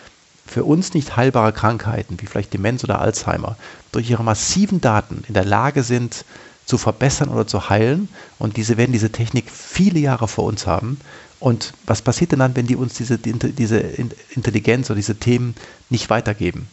für 0.46 0.64
uns 0.64 0.94
nicht 0.94 1.16
heilbare 1.16 1.52
Krankheiten, 1.52 2.16
wie 2.20 2.26
vielleicht 2.26 2.52
Demenz 2.52 2.84
oder 2.84 3.00
Alzheimer, 3.00 3.56
durch 3.92 4.08
ihre 4.08 4.24
massiven 4.24 4.80
Daten 4.80 5.24
in 5.28 5.34
der 5.34 5.44
Lage 5.44 5.82
sind, 5.82 6.24
zu 6.64 6.78
verbessern 6.78 7.30
oder 7.30 7.46
zu 7.46 7.68
heilen. 7.70 8.08
Und 8.38 8.56
diese 8.56 8.76
werden 8.76 8.92
diese 8.92 9.10
Technik 9.10 9.50
viele 9.50 9.98
Jahre 9.98 10.28
vor 10.28 10.44
uns 10.44 10.66
haben. 10.66 11.00
Und 11.40 11.72
was 11.86 12.02
passiert 12.02 12.32
denn 12.32 12.40
dann, 12.40 12.56
wenn 12.56 12.66
die 12.66 12.76
uns 12.76 12.94
diese, 12.94 13.18
diese 13.18 13.78
Intelligenz 13.78 14.90
oder 14.90 14.96
diese 14.96 15.16
Themen 15.16 15.54
nicht 15.88 16.10
weitergeben? 16.10 16.68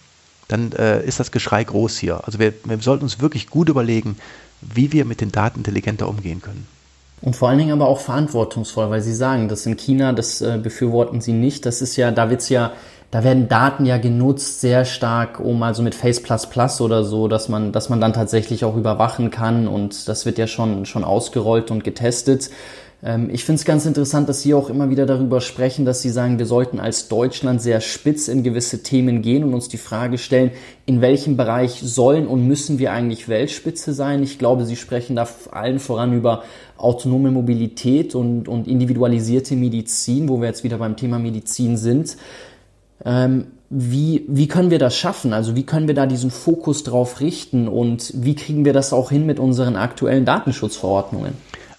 Dann 0.47 0.71
äh, 0.73 1.04
ist 1.06 1.19
das 1.19 1.32
Geschrei 1.32 1.63
groß 1.63 1.97
hier. 1.97 2.25
Also 2.25 2.39
wir, 2.39 2.54
wir 2.63 2.80
sollten 2.80 3.04
uns 3.04 3.19
wirklich 3.19 3.49
gut 3.49 3.69
überlegen, 3.69 4.17
wie 4.62 4.91
wir 4.91 5.06
mit 5.06 5.21
den 5.21 5.32
Daten 5.32 5.60
intelligenter 5.60 6.08
umgehen 6.08 6.41
können. 6.41 6.67
Und 7.21 7.36
vor 7.36 7.49
allen 7.49 7.58
Dingen 7.58 7.71
aber 7.71 7.88
auch 7.88 7.99
verantwortungsvoll, 7.99 8.89
weil 8.89 9.01
Sie 9.01 9.13
sagen, 9.13 9.47
das 9.47 9.65
in 9.65 9.78
China, 9.78 10.13
das 10.13 10.41
äh, 10.41 10.60
befürworten 10.62 11.21
Sie 11.21 11.34
nicht. 11.34 11.65
Das 11.65 11.82
ist 11.82 11.95
ja, 11.95 12.12
da 12.12 12.30
wird 12.30 12.41
es 12.41 12.49
ja 12.49 12.73
da 13.15 13.23
werden 13.23 13.47
Daten 13.47 13.86
ja 13.86 13.97
genutzt 13.97 14.60
sehr 14.60 14.84
stark, 14.84 15.39
um 15.39 15.63
also 15.63 15.82
mit 15.82 15.95
Face 15.95 16.21
oder 16.82 17.06
so, 17.06 17.30
dass 17.30 17.47
man, 17.47 17.71
dass 17.71 17.88
man 17.88 18.01
dann 18.01 18.12
tatsächlich 18.12 18.65
auch 18.65 18.75
überwachen 18.75 19.32
kann 19.32 19.69
und 19.69 20.10
das 20.10 20.25
wird 20.25 20.38
ja 20.38 20.47
schon, 20.47 20.86
schon 20.86 21.06
ausgerollt 21.06 21.71
und 21.71 21.86
getestet. 21.86 22.49
Ähm, 23.03 23.29
ich 23.31 23.43
finde 23.43 23.60
es 23.60 23.65
ganz 23.65 23.86
interessant, 23.86 24.29
dass 24.29 24.41
Sie 24.41 24.53
auch 24.53 24.69
immer 24.69 24.89
wieder 24.89 25.05
darüber 25.05 25.41
sprechen, 25.41 25.86
dass 25.86 26.01
Sie 26.01 26.10
sagen, 26.10 26.39
wir 26.39 26.45
sollten 26.45 26.79
als 26.79 27.08
Deutschland 27.08 27.62
sehr 27.62 27.81
spitz 27.81 28.27
in 28.27 28.43
gewisse 28.43 28.84
Themen 28.84 29.21
gehen 29.21 29.43
und 29.43 29.53
uns 29.53 29.69
die 29.69 29.77
Frage 29.77 30.17
stellen, 30.17 30.51
in 30.86 31.01
welchem 31.01 31.38
Bereich 31.38 31.81
sollen 31.84 32.27
und 32.27 32.47
müssen 32.47 32.79
wir 32.79 32.91
eigentlich 32.91 33.27
Weltspitze 33.29 33.93
sein? 33.93 34.23
Ich 34.23 34.39
glaube, 34.39 34.65
Sie 34.65 34.75
sprechen 34.75 35.15
da 35.15 35.27
allen 35.51 35.79
voran 35.79 36.13
über 36.13 36.43
autonome 36.77 37.31
Mobilität 37.31 38.15
und, 38.15 38.47
und 38.47 38.67
individualisierte 38.67 39.55
Medizin, 39.55 40.27
wo 40.29 40.41
wir 40.41 40.47
jetzt 40.47 40.63
wieder 40.63 40.77
beim 40.77 40.97
Thema 40.97 41.19
Medizin 41.19 41.77
sind. 41.77 42.17
Ähm, 43.03 43.47
wie, 43.69 44.25
wie 44.27 44.47
können 44.47 44.71
wir 44.71 44.79
das 44.79 44.95
schaffen? 44.95 45.34
Also 45.34 45.55
wie 45.55 45.63
können 45.63 45.88
wir 45.88 45.95
da 45.95 46.05
diesen 46.05 46.31
Fokus 46.31 46.84
drauf 46.84 47.19
richten 47.19 47.67
und 47.67 48.13
wie 48.15 48.36
kriegen 48.36 48.63
wir 48.63 48.73
das 48.73 48.93
auch 48.93 49.10
hin 49.10 49.25
mit 49.25 49.39
unseren 49.39 49.75
aktuellen 49.75 50.23
Datenschutzverordnungen? 50.23 51.34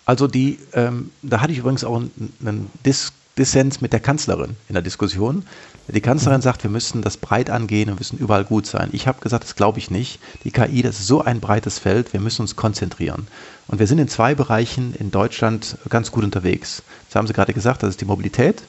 Also 0.07 0.29
die, 0.29 0.59
ähm, 0.73 1.11
da 1.23 1.41
hatte 1.43 1.53
ich 1.53 1.59
übrigens 1.59 1.85
auch 1.85 1.97
einen 1.97 2.71
Dis 2.87 3.13
Dissens 3.39 3.83
mit 3.83 3.93
der 3.93 4.01
Kanzlerin 4.01 4.57
in 4.69 4.73
der 4.73 4.83
Diskussion. 4.83 5.45
Die 5.89 6.01
Kanzlerin 6.01 6.41
sagt, 6.41 6.63
wir 6.63 6.71
müssen 6.71 7.03
das 7.03 7.19
breit 7.19 7.51
angehen 7.51 7.91
und 7.91 7.99
müssen 7.99 8.19
überall 8.19 8.45
gut 8.45 8.67
sein. 8.67 8.89
Ich 8.93 9.07
habe 9.07 9.21
gesagt, 9.21 9.45
das 9.45 9.57
glaube 9.57 9.79
ich 9.79 9.91
nicht. 9.91 10.21
Die 10.45 10.51
KI, 10.51 10.81
das 10.81 11.01
ist 11.01 11.07
so 11.07 11.21
ein 11.21 11.41
breites 11.41 11.79
Feld, 11.79 12.15
wir 12.15 12.21
müssen 12.21 12.43
uns 12.43 12.57
konzentrieren. 12.57 13.27
Und 13.69 13.79
wir 13.79 13.87
sind 13.87 13.99
in 13.99 14.09
zwei 14.09 14.35
Bereichen 14.35 14.95
in 14.95 15.11
Deutschland 15.11 15.77
ganz 15.91 16.13
gut 16.13 16.25
unterwegs. 16.25 16.83
Das 17.09 17.17
haben 17.17 17.27
Sie 17.27 17.35
gerade 17.35 17.53
gesagt, 17.53 17.83
das 17.83 17.91
ist 17.91 18.01
die 18.01 18.07
Mobilität 18.07 18.63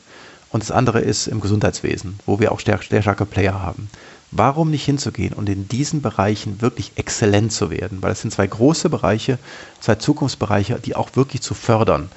und 0.52 0.62
das 0.62 0.72
andere 0.72 1.00
ist 1.00 1.28
im 1.28 1.40
Gesundheitswesen, 1.40 2.20
wo 2.26 2.40
wir 2.40 2.52
auch 2.52 2.60
sehr, 2.60 2.80
sehr 2.90 3.02
starke 3.02 3.26
Player 3.26 3.62
haben. 3.62 3.90
Warum 4.32 4.72
nicht 4.72 4.84
hinzugehen 4.84 5.34
und 5.34 5.48
in 5.48 5.68
diesen 5.70 6.02
Bereichen 6.02 6.62
wirklich 6.62 6.92
exzellent 6.96 7.54
zu 7.54 7.70
werden? 7.70 8.02
Weil 8.02 8.10
das 8.10 8.22
sind 8.22 8.32
zwei 8.32 8.48
große 8.48 8.90
Bereiche, 8.90 9.40
zwei 9.80 9.96
Zukunftsbereiche, 9.96 10.80
die 10.84 10.96
auch 10.96 11.16
wirklich 11.16 11.42
zu 11.42 11.54
fördern. 11.54 12.10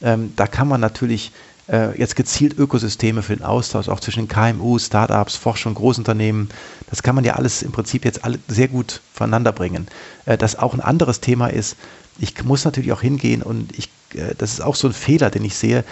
Ähm, 0.00 0.32
da 0.36 0.46
kann 0.46 0.68
man 0.68 0.80
natürlich 0.80 1.32
äh, 1.68 1.98
jetzt 1.98 2.16
gezielt 2.16 2.56
Ökosysteme 2.58 3.22
für 3.22 3.36
den 3.36 3.44
Austausch 3.44 3.88
auch 3.88 4.00
zwischen 4.00 4.28
KMU, 4.28 4.78
Startups, 4.78 5.36
Forschung, 5.36 5.74
Großunternehmen, 5.74 6.50
das 6.90 7.02
kann 7.02 7.14
man 7.14 7.24
ja 7.24 7.34
alles 7.34 7.62
im 7.62 7.72
Prinzip 7.72 8.04
jetzt 8.04 8.24
alle 8.24 8.38
sehr 8.46 8.68
gut 8.68 9.00
voneinander 9.12 9.52
bringen. 9.52 9.88
Äh, 10.24 10.38
das 10.38 10.56
auch 10.56 10.74
ein 10.74 10.80
anderes 10.80 11.20
Thema 11.20 11.48
ist, 11.48 11.76
ich 12.18 12.42
muss 12.44 12.64
natürlich 12.64 12.92
auch 12.92 13.00
hingehen 13.00 13.42
und 13.42 13.76
ich, 13.76 13.88
äh, 14.14 14.34
das 14.36 14.52
ist 14.52 14.60
auch 14.60 14.74
so 14.74 14.88
ein 14.88 14.94
Fehler, 14.94 15.30
den 15.30 15.44
ich 15.44 15.54
sehe, 15.54 15.84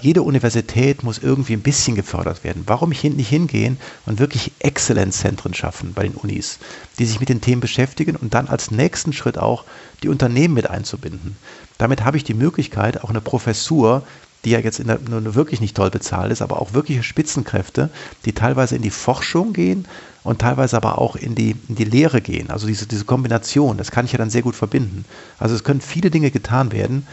jede 0.00 0.22
Universität 0.22 1.02
muss 1.02 1.18
irgendwie 1.18 1.52
ein 1.52 1.60
bisschen 1.60 1.94
gefördert 1.94 2.42
werden. 2.42 2.62
Warum 2.66 2.88
nicht 2.88 3.28
hingehen 3.28 3.78
und 4.06 4.18
wirklich 4.18 4.52
Exzellenzzentren 4.60 5.52
schaffen 5.52 5.92
bei 5.92 6.04
den 6.04 6.14
Unis, 6.14 6.58
die 6.98 7.04
sich 7.04 7.20
mit 7.20 7.28
den 7.28 7.42
Themen 7.42 7.60
beschäftigen 7.60 8.16
und 8.16 8.32
dann 8.32 8.48
als 8.48 8.70
nächsten 8.70 9.12
Schritt 9.12 9.36
auch 9.36 9.64
die 10.02 10.08
Unternehmen 10.08 10.54
mit 10.54 10.70
einzubinden. 10.70 11.36
Damit 11.76 12.02
habe 12.04 12.16
ich 12.16 12.24
die 12.24 12.34
Möglichkeit, 12.34 13.04
auch 13.04 13.10
eine 13.10 13.20
Professur, 13.20 14.04
die 14.44 14.50
ja 14.50 14.58
jetzt 14.58 14.78
der, 14.78 14.98
nur 14.98 15.34
wirklich 15.34 15.60
nicht 15.60 15.76
toll 15.76 15.90
bezahlt 15.90 16.32
ist, 16.32 16.42
aber 16.42 16.60
auch 16.60 16.74
wirkliche 16.74 17.02
Spitzenkräfte, 17.02 17.90
die 18.24 18.32
teilweise 18.32 18.76
in 18.76 18.82
die 18.82 18.90
Forschung 18.90 19.52
gehen 19.52 19.86
und 20.22 20.40
teilweise 20.40 20.76
aber 20.76 20.98
auch 20.98 21.16
in 21.16 21.34
die, 21.34 21.56
in 21.68 21.74
die 21.74 21.84
Lehre 21.84 22.20
gehen. 22.20 22.50
Also 22.50 22.66
diese, 22.66 22.86
diese 22.86 23.04
Kombination, 23.04 23.76
das 23.78 23.90
kann 23.90 24.04
ich 24.04 24.12
ja 24.12 24.18
dann 24.18 24.30
sehr 24.30 24.42
gut 24.42 24.56
verbinden. 24.56 25.04
Also 25.38 25.54
es 25.54 25.64
können 25.64 25.80
viele 25.80 26.10
Dinge 26.10 26.30
getan 26.30 26.72
werden, 26.72 27.06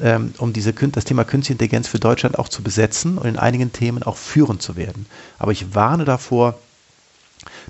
ähm, 0.00 0.32
um 0.38 0.52
diese, 0.52 0.72
das 0.72 1.04
Thema 1.04 1.24
Künstliche 1.24 1.54
Intelligenz 1.54 1.88
für 1.88 1.98
Deutschland 1.98 2.38
auch 2.38 2.48
zu 2.48 2.62
besetzen 2.62 3.18
und 3.18 3.26
in 3.26 3.38
einigen 3.38 3.72
Themen 3.72 4.02
auch 4.02 4.16
führend 4.16 4.62
zu 4.62 4.76
werden. 4.76 5.06
Aber 5.38 5.52
ich 5.52 5.74
warne 5.74 6.04
davor, 6.04 6.58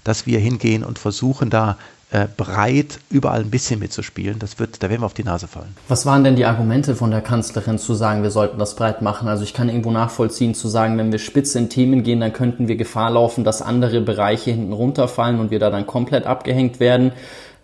dass 0.04 0.26
wir 0.26 0.38
hingehen 0.38 0.84
und 0.84 0.98
versuchen, 0.98 1.50
da 1.50 1.76
äh, 2.10 2.26
breit 2.36 3.00
überall 3.10 3.40
ein 3.40 3.50
bisschen 3.50 3.80
mitzuspielen. 3.80 4.38
Das 4.38 4.58
wird, 4.58 4.82
da 4.82 4.88
werden 4.88 5.02
wir 5.02 5.06
auf 5.06 5.14
die 5.14 5.24
Nase 5.24 5.46
fallen. 5.46 5.76
Was 5.88 6.06
waren 6.06 6.24
denn 6.24 6.36
die 6.36 6.46
Argumente 6.46 6.94
von 6.94 7.10
der 7.10 7.20
Kanzlerin 7.20 7.78
zu 7.78 7.94
sagen, 7.94 8.22
wir 8.22 8.30
sollten 8.30 8.58
das 8.58 8.76
breit 8.76 9.02
machen? 9.02 9.28
Also 9.28 9.44
ich 9.44 9.52
kann 9.52 9.68
irgendwo 9.68 9.90
nachvollziehen 9.90 10.54
zu 10.54 10.68
sagen, 10.68 10.96
wenn 10.96 11.12
wir 11.12 11.18
spitze 11.18 11.58
in 11.58 11.68
Themen 11.68 12.02
gehen, 12.02 12.20
dann 12.20 12.32
könnten 12.32 12.66
wir 12.66 12.76
Gefahr 12.76 13.10
laufen, 13.10 13.44
dass 13.44 13.60
andere 13.60 14.00
Bereiche 14.00 14.50
hinten 14.50 14.72
runterfallen 14.72 15.38
und 15.38 15.50
wir 15.50 15.58
da 15.58 15.68
dann 15.68 15.86
komplett 15.86 16.24
abgehängt 16.24 16.80
werden. 16.80 17.12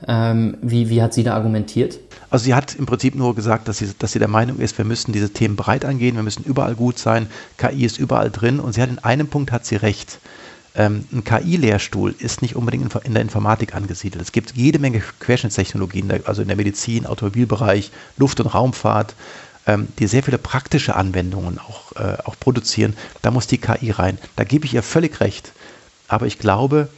Ähm, 0.06 0.58
wie, 0.60 0.90
wie 0.90 1.00
hat 1.00 1.14
sie 1.14 1.22
da 1.22 1.34
argumentiert? 1.34 1.98
Also 2.28 2.44
sie 2.44 2.54
hat 2.54 2.74
im 2.74 2.84
Prinzip 2.84 3.14
nur 3.14 3.34
gesagt, 3.34 3.68
dass 3.68 3.78
sie, 3.78 3.92
dass 3.98 4.12
sie 4.12 4.18
der 4.18 4.28
Meinung 4.28 4.58
ist, 4.58 4.76
wir 4.76 4.84
müssen 4.84 5.12
diese 5.12 5.30
Themen 5.30 5.56
breit 5.56 5.86
angehen, 5.86 6.16
wir 6.16 6.22
müssen 6.22 6.44
überall 6.44 6.74
gut 6.74 6.98
sein, 6.98 7.28
KI 7.56 7.84
ist 7.86 7.98
überall 7.98 8.30
drin 8.30 8.60
und 8.60 8.74
sie 8.74 8.82
hat 8.82 8.90
in 8.90 8.98
einem 8.98 9.28
Punkt 9.28 9.52
hat 9.52 9.64
sie 9.64 9.76
recht. 9.76 10.18
Ähm, 10.76 11.06
ein 11.12 11.22
KI-Lehrstuhl 11.22 12.14
ist 12.18 12.42
nicht 12.42 12.56
unbedingt 12.56 12.92
in, 13.04 13.14
der 13.14 13.22
Informatik 13.22 13.74
angesiedelt. 13.74 14.22
Es 14.22 14.32
gibt 14.32 14.56
jede 14.56 14.78
Menge 14.80 15.02
Querschnittstechnologien, 15.20 16.10
also 16.24 16.42
in 16.42 16.48
der 16.48 16.56
Medizin, 16.56 17.06
Automobilbereich, 17.06 17.92
Luft- 18.16 18.40
und 18.40 18.48
Raumfahrt, 18.48 19.14
ähm, 19.66 19.88
die 19.98 20.08
sehr 20.08 20.22
viele 20.22 20.38
praktische 20.38 20.96
Anwendungen 20.96 21.58
auch, 21.58 21.92
äh, 21.92 22.18
auch 22.24 22.34
produzieren. 22.38 22.96
Da 23.22 23.30
muss 23.30 23.46
die 23.46 23.58
KI 23.58 23.92
rein. 23.92 24.18
Da 24.36 24.44
gebe 24.44 24.66
ich 24.66 24.74
ihr 24.74 24.82
völlig 24.82 25.20
recht. 25.20 25.52
Aber 26.08 26.26
ich 26.26 26.38
glaube, 26.38 26.88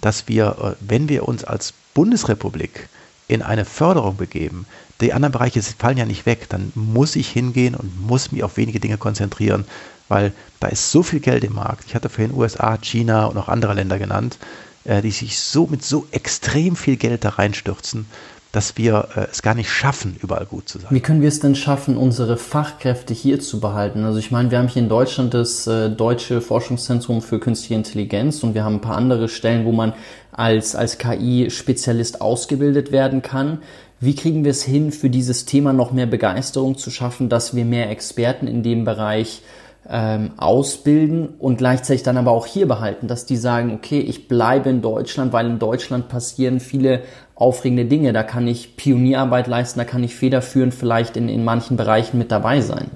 dass 0.00 0.28
wir, 0.28 0.76
äh, 0.78 0.84
wenn 0.86 1.08
wir 1.08 1.26
uns 1.26 1.42
als 1.42 1.72
Bundesrepublik 1.94 2.88
in 3.28 3.42
eine 3.42 3.64
Förderung 3.64 4.16
begeben, 4.18 4.66
die 5.00 5.12
anderen 5.12 5.32
Bereiche 5.32 5.62
fallen 5.62 5.96
ja 5.96 6.04
nicht 6.04 6.26
weg, 6.26 6.48
dann 6.48 6.70
muss 6.74 7.16
ich 7.16 7.28
hingehen 7.28 7.74
und 7.74 8.06
muss 8.06 8.30
mich 8.30 8.44
auf 8.44 8.56
wenige 8.56 8.78
Dinge 8.78 8.98
konzentrieren, 8.98 9.64
weil 10.12 10.32
da 10.60 10.68
ist 10.68 10.92
so 10.92 11.02
viel 11.02 11.20
Geld 11.20 11.42
im 11.42 11.54
Markt. 11.54 11.84
Ich 11.86 11.94
hatte 11.94 12.10
vorhin 12.10 12.34
USA, 12.34 12.76
China 12.76 13.24
und 13.24 13.38
auch 13.38 13.48
andere 13.48 13.72
Länder 13.72 13.98
genannt, 13.98 14.38
äh, 14.84 15.00
die 15.00 15.10
sich 15.10 15.40
so 15.40 15.66
mit 15.66 15.82
so 15.82 16.06
extrem 16.12 16.76
viel 16.76 16.96
Geld 16.96 17.24
da 17.24 17.30
reinstürzen 17.30 18.06
dass 18.52 18.76
wir 18.76 19.08
äh, 19.16 19.26
es 19.30 19.40
gar 19.40 19.54
nicht 19.54 19.70
schaffen, 19.70 20.16
überall 20.22 20.44
gut 20.44 20.68
zu 20.68 20.78
sein. 20.78 20.88
Wie 20.90 21.00
können 21.00 21.22
wir 21.22 21.28
es 21.28 21.40
denn 21.40 21.54
schaffen, 21.54 21.96
unsere 21.96 22.36
Fachkräfte 22.36 23.14
hier 23.14 23.40
zu 23.40 23.60
behalten? 23.60 24.04
Also 24.04 24.18
ich 24.18 24.30
meine, 24.30 24.50
wir 24.50 24.58
haben 24.58 24.68
hier 24.68 24.82
in 24.82 24.90
Deutschland 24.90 25.32
das 25.32 25.66
äh, 25.66 25.88
Deutsche 25.88 26.42
Forschungszentrum 26.42 27.22
für 27.22 27.40
Künstliche 27.40 27.74
Intelligenz 27.74 28.42
und 28.44 28.54
wir 28.54 28.62
haben 28.62 28.76
ein 28.76 28.80
paar 28.82 28.96
andere 28.96 29.28
Stellen, 29.28 29.64
wo 29.64 29.72
man 29.72 29.94
als, 30.32 30.76
als 30.76 30.98
KI-Spezialist 30.98 32.20
ausgebildet 32.20 32.92
werden 32.92 33.22
kann. 33.22 33.62
Wie 34.00 34.14
kriegen 34.14 34.44
wir 34.44 34.50
es 34.50 34.62
hin, 34.62 34.92
für 34.92 35.08
dieses 35.08 35.46
Thema 35.46 35.72
noch 35.72 35.92
mehr 35.92 36.06
Begeisterung 36.06 36.76
zu 36.76 36.90
schaffen, 36.90 37.28
dass 37.28 37.54
wir 37.54 37.64
mehr 37.64 37.88
Experten 37.88 38.46
in 38.46 38.62
dem 38.62 38.84
Bereich 38.84 39.42
ähm, 39.88 40.32
ausbilden 40.36 41.28
und 41.38 41.56
gleichzeitig 41.56 42.02
dann 42.02 42.16
aber 42.16 42.30
auch 42.30 42.46
hier 42.46 42.68
behalten, 42.68 43.08
dass 43.08 43.26
die 43.26 43.36
sagen, 43.36 43.74
okay, 43.74 44.00
ich 44.00 44.28
bleibe 44.28 44.70
in 44.70 44.80
Deutschland, 44.80 45.32
weil 45.32 45.46
in 45.46 45.58
Deutschland 45.58 46.08
passieren 46.08 46.60
viele 46.60 47.02
aufregende 47.34 47.86
Dinge, 47.86 48.12
da 48.12 48.22
kann 48.22 48.46
ich 48.46 48.76
Pionierarbeit 48.76 49.48
leisten, 49.48 49.80
da 49.80 49.84
kann 49.84 50.04
ich 50.04 50.14
federführend 50.14 50.74
vielleicht 50.74 51.16
in, 51.16 51.28
in 51.28 51.44
manchen 51.44 51.76
Bereichen 51.76 52.18
mit 52.18 52.30
dabei 52.30 52.60
sein. 52.60 52.90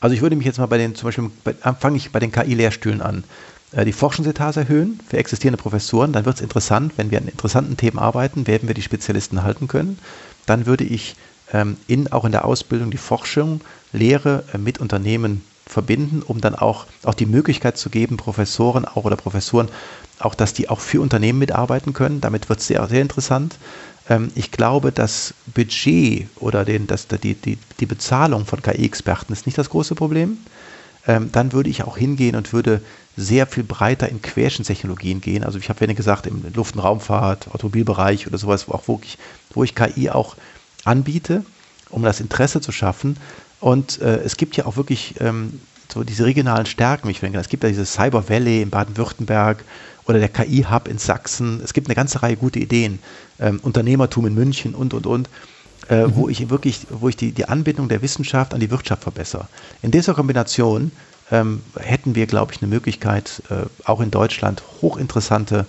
Also 0.00 0.14
ich 0.14 0.22
würde 0.22 0.36
mich 0.36 0.46
jetzt 0.46 0.58
mal 0.58 0.66
bei 0.66 0.78
den, 0.78 0.94
zum 0.94 1.08
Beispiel, 1.08 1.30
fange 1.80 1.96
ich 1.96 2.12
bei 2.12 2.20
den 2.20 2.30
KI-Lehrstühlen 2.30 3.02
an. 3.02 3.24
Äh, 3.72 3.84
die 3.84 3.92
Forschungsetats 3.92 4.56
erhöhen 4.56 5.00
für 5.08 5.18
existierende 5.18 5.60
Professoren, 5.60 6.12
dann 6.12 6.24
wird 6.24 6.36
es 6.36 6.42
interessant, 6.42 6.92
wenn 6.96 7.10
wir 7.10 7.18
an 7.18 7.26
interessanten 7.26 7.76
Themen 7.76 7.98
arbeiten, 7.98 8.46
werden 8.46 8.68
wir 8.68 8.74
die 8.74 8.82
Spezialisten 8.82 9.42
halten 9.42 9.66
können. 9.66 9.98
Dann 10.46 10.66
würde 10.66 10.84
ich 10.84 11.16
ähm, 11.52 11.76
in, 11.88 12.12
auch 12.12 12.24
in 12.24 12.32
der 12.32 12.44
Ausbildung 12.44 12.92
die 12.92 12.96
Forschung, 12.96 13.60
Lehre 13.92 14.44
äh, 14.52 14.58
mit 14.58 14.78
Unternehmen 14.78 15.42
verbinden, 15.68 16.22
um 16.22 16.40
dann 16.40 16.54
auch, 16.54 16.86
auch 17.04 17.14
die 17.14 17.26
Möglichkeit 17.26 17.76
zu 17.76 17.90
geben, 17.90 18.16
Professoren 18.16 18.84
auch 18.84 19.04
oder 19.04 19.16
Professuren, 19.16 19.68
auch 20.18 20.34
dass 20.34 20.52
die 20.52 20.68
auch 20.68 20.80
für 20.80 21.00
Unternehmen 21.00 21.38
mitarbeiten 21.38 21.92
können. 21.92 22.20
Damit 22.20 22.48
wird 22.48 22.60
es 22.60 22.66
sehr, 22.66 22.86
sehr 22.88 23.02
interessant. 23.02 23.56
Ähm, 24.08 24.30
ich 24.34 24.50
glaube, 24.50 24.92
das 24.92 25.34
Budget 25.54 26.28
oder 26.36 26.64
den, 26.64 26.86
das, 26.86 27.06
die, 27.08 27.34
die, 27.34 27.58
die 27.80 27.86
Bezahlung 27.86 28.46
von 28.46 28.62
KI-Experten 28.62 29.32
ist 29.32 29.46
nicht 29.46 29.58
das 29.58 29.70
große 29.70 29.94
Problem. 29.94 30.38
Ähm, 31.06 31.30
dann 31.32 31.52
würde 31.52 31.70
ich 31.70 31.84
auch 31.84 31.96
hingehen 31.96 32.36
und 32.36 32.52
würde 32.52 32.82
sehr 33.16 33.46
viel 33.46 33.64
breiter 33.64 34.08
in 34.08 34.22
Querschnittstechnologien 34.22 35.20
gehen. 35.20 35.44
Also 35.44 35.58
ich 35.58 35.68
habe 35.68 35.84
ja 35.84 35.92
gesagt, 35.92 36.26
im 36.26 36.44
Luft- 36.54 36.76
und 36.76 36.82
Raumfahrt, 36.82 37.48
Automobilbereich 37.52 38.26
oder 38.26 38.38
sowas, 38.38 38.68
wo, 38.68 38.72
auch 38.72 38.86
wirklich, 38.88 39.18
wo 39.50 39.64
ich 39.64 39.74
KI 39.74 40.10
auch 40.10 40.36
anbiete, 40.84 41.44
um 41.90 42.02
das 42.02 42.20
Interesse 42.20 42.60
zu 42.60 42.72
schaffen. 42.72 43.16
Und 43.60 44.00
äh, 44.00 44.18
es 44.18 44.36
gibt 44.36 44.56
ja 44.56 44.66
auch 44.66 44.76
wirklich 44.76 45.14
ähm, 45.20 45.60
so 45.92 46.04
diese 46.04 46.24
regionalen 46.24 46.66
Stärken. 46.66 47.08
Ich 47.08 47.20
denke, 47.20 47.38
es 47.38 47.48
gibt 47.48 47.62
ja 47.62 47.68
dieses 47.68 47.92
Cyber 47.92 48.28
Valley 48.28 48.62
in 48.62 48.70
Baden-Württemberg 48.70 49.64
oder 50.06 50.18
der 50.18 50.28
KI-Hub 50.28 50.88
in 50.88 50.98
Sachsen. 50.98 51.60
Es 51.62 51.72
gibt 51.72 51.88
eine 51.88 51.94
ganze 51.94 52.22
Reihe 52.22 52.36
gute 52.36 52.58
Ideen. 52.58 52.98
Ähm, 53.40 53.60
Unternehmertum 53.62 54.26
in 54.26 54.34
München 54.34 54.74
und, 54.74 54.94
und, 54.94 55.06
und. 55.06 55.28
Äh, 55.88 56.06
mhm. 56.06 56.16
wo 56.16 56.28
ich 56.28 56.50
wirklich, 56.50 56.86
wo 56.90 57.08
ich 57.08 57.16
die, 57.16 57.32
die 57.32 57.48
Anbindung 57.48 57.88
der 57.88 58.02
Wissenschaft 58.02 58.52
an 58.52 58.60
die 58.60 58.70
Wirtschaft 58.70 59.04
verbessere. 59.04 59.48
In 59.80 59.90
dieser 59.90 60.12
Kombination 60.12 60.92
ähm, 61.30 61.62
hätten 61.78 62.14
wir, 62.14 62.26
glaube 62.26 62.52
ich, 62.52 62.60
eine 62.60 62.68
Möglichkeit, 62.68 63.42
äh, 63.48 63.66
auch 63.84 64.00
in 64.00 64.10
Deutschland 64.10 64.62
hochinteressante 64.82 65.64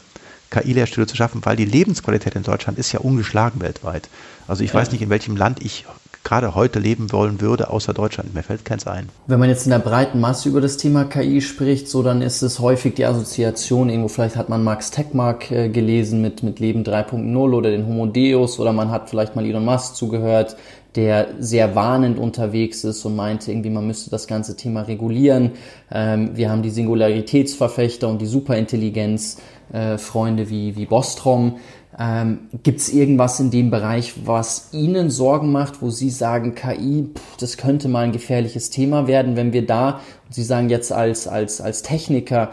KI-Lehrstühle 0.49 1.07
zu 1.07 1.15
schaffen, 1.15 1.39
weil 1.45 1.55
die 1.55 1.63
Lebensqualität 1.63 2.35
in 2.35 2.43
Deutschland 2.43 2.77
ist 2.77 2.91
ja 2.91 2.99
ungeschlagen 2.99 3.61
weltweit. 3.61 4.09
Also 4.47 4.63
ich 4.63 4.71
ja. 4.71 4.79
weiß 4.79 4.91
nicht, 4.91 5.01
in 5.01 5.09
welchem 5.09 5.37
Land 5.37 5.61
ich 5.61 5.85
gerade 6.23 6.55
heute 6.55 6.79
leben 6.79 7.11
wollen 7.11 7.41
würde, 7.41 7.69
außer 7.69 7.93
Deutschland. 7.93 8.33
Mir 8.33 8.43
fällt 8.43 8.65
keins 8.65 8.85
ein. 8.87 9.09
Wenn 9.27 9.39
man 9.39 9.49
jetzt 9.49 9.65
in 9.65 9.71
der 9.71 9.79
breiten 9.79 10.19
Masse 10.19 10.49
über 10.49 10.61
das 10.61 10.77
Thema 10.77 11.05
KI 11.05 11.41
spricht, 11.41 11.87
so 11.87 12.03
dann 12.03 12.21
ist 12.21 12.41
es 12.41 12.59
häufig 12.59 12.95
die 12.95 13.05
Assoziation, 13.05 13.89
irgendwo 13.89 14.09
vielleicht 14.09 14.35
hat 14.35 14.49
man 14.49 14.63
Max 14.63 14.91
Techmark 14.91 15.51
äh, 15.51 15.69
gelesen 15.69 16.21
mit, 16.21 16.43
mit 16.43 16.59
Leben 16.59 16.83
3.0 16.83 17.53
oder 17.53 17.71
den 17.71 17.87
Homo 17.87 18.05
Deus 18.05 18.59
oder 18.59 18.73
man 18.73 18.91
hat 18.91 19.09
vielleicht 19.09 19.35
mal 19.35 19.45
Elon 19.45 19.65
Musk 19.65 19.95
zugehört, 19.95 20.55
der 20.95 21.27
sehr 21.39 21.75
warnend 21.75 22.17
unterwegs 22.17 22.83
ist 22.83 23.05
und 23.05 23.15
meinte 23.15 23.51
irgendwie, 23.51 23.69
man 23.69 23.85
müsste 23.85 24.09
das 24.09 24.27
ganze 24.27 24.55
Thema 24.55 24.81
regulieren. 24.81 25.51
Ähm, 25.91 26.35
wir 26.35 26.49
haben 26.49 26.63
die 26.63 26.71
Singularitätsverfechter 26.71 28.07
und 28.07 28.19
die 28.21 28.25
Superintelligenz, 28.25 29.37
äh, 29.71 29.99
Freunde 29.99 30.49
wie, 30.49 30.75
wie 30.75 30.85
Bostrom. 30.85 31.59
Ähm, 31.99 32.47
Gibt 32.63 32.79
es 32.79 32.93
irgendwas 32.93 33.41
in 33.41 33.51
dem 33.51 33.71
Bereich, 33.71 34.25
was 34.25 34.69
Ihnen 34.71 35.09
Sorgen 35.09 35.51
macht, 35.51 35.81
wo 35.81 35.89
Sie 35.89 36.09
sagen, 36.09 36.55
KI, 36.55 37.09
pff, 37.13 37.37
das 37.37 37.57
könnte 37.57 37.89
mal 37.89 38.05
ein 38.05 38.13
gefährliches 38.13 38.69
Thema 38.69 39.05
werden, 39.05 39.35
wenn 39.35 39.51
wir 39.51 39.65
da, 39.65 39.99
Sie 40.29 40.43
sagen 40.43 40.69
jetzt 40.69 40.93
als, 40.93 41.27
als, 41.27 41.59
als 41.59 41.81
Techniker, 41.81 42.51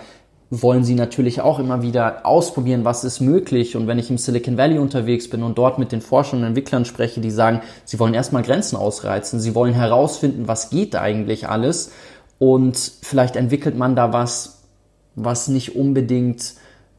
wollen 0.50 0.82
Sie 0.82 0.94
natürlich 0.94 1.40
auch 1.40 1.60
immer 1.60 1.82
wieder 1.82 2.26
ausprobieren, 2.26 2.84
was 2.84 3.04
ist 3.04 3.20
möglich. 3.20 3.76
Und 3.76 3.86
wenn 3.86 4.00
ich 4.00 4.10
im 4.10 4.18
Silicon 4.18 4.56
Valley 4.56 4.78
unterwegs 4.78 5.30
bin 5.30 5.44
und 5.44 5.58
dort 5.58 5.78
mit 5.78 5.92
den 5.92 6.00
Forschern 6.00 6.40
und 6.40 6.46
Entwicklern 6.46 6.84
spreche, 6.84 7.20
die 7.20 7.30
sagen, 7.30 7.62
sie 7.84 7.98
wollen 7.98 8.14
erstmal 8.14 8.42
Grenzen 8.42 8.76
ausreizen, 8.76 9.40
sie 9.40 9.54
wollen 9.54 9.74
herausfinden, 9.74 10.48
was 10.48 10.70
geht 10.70 10.96
eigentlich 10.96 11.48
alles. 11.48 11.92
Und 12.38 12.76
vielleicht 13.02 13.36
entwickelt 13.36 13.76
man 13.76 13.96
da 13.96 14.12
was, 14.12 14.62
was 15.14 15.48
nicht 15.48 15.76
unbedingt 15.76 16.54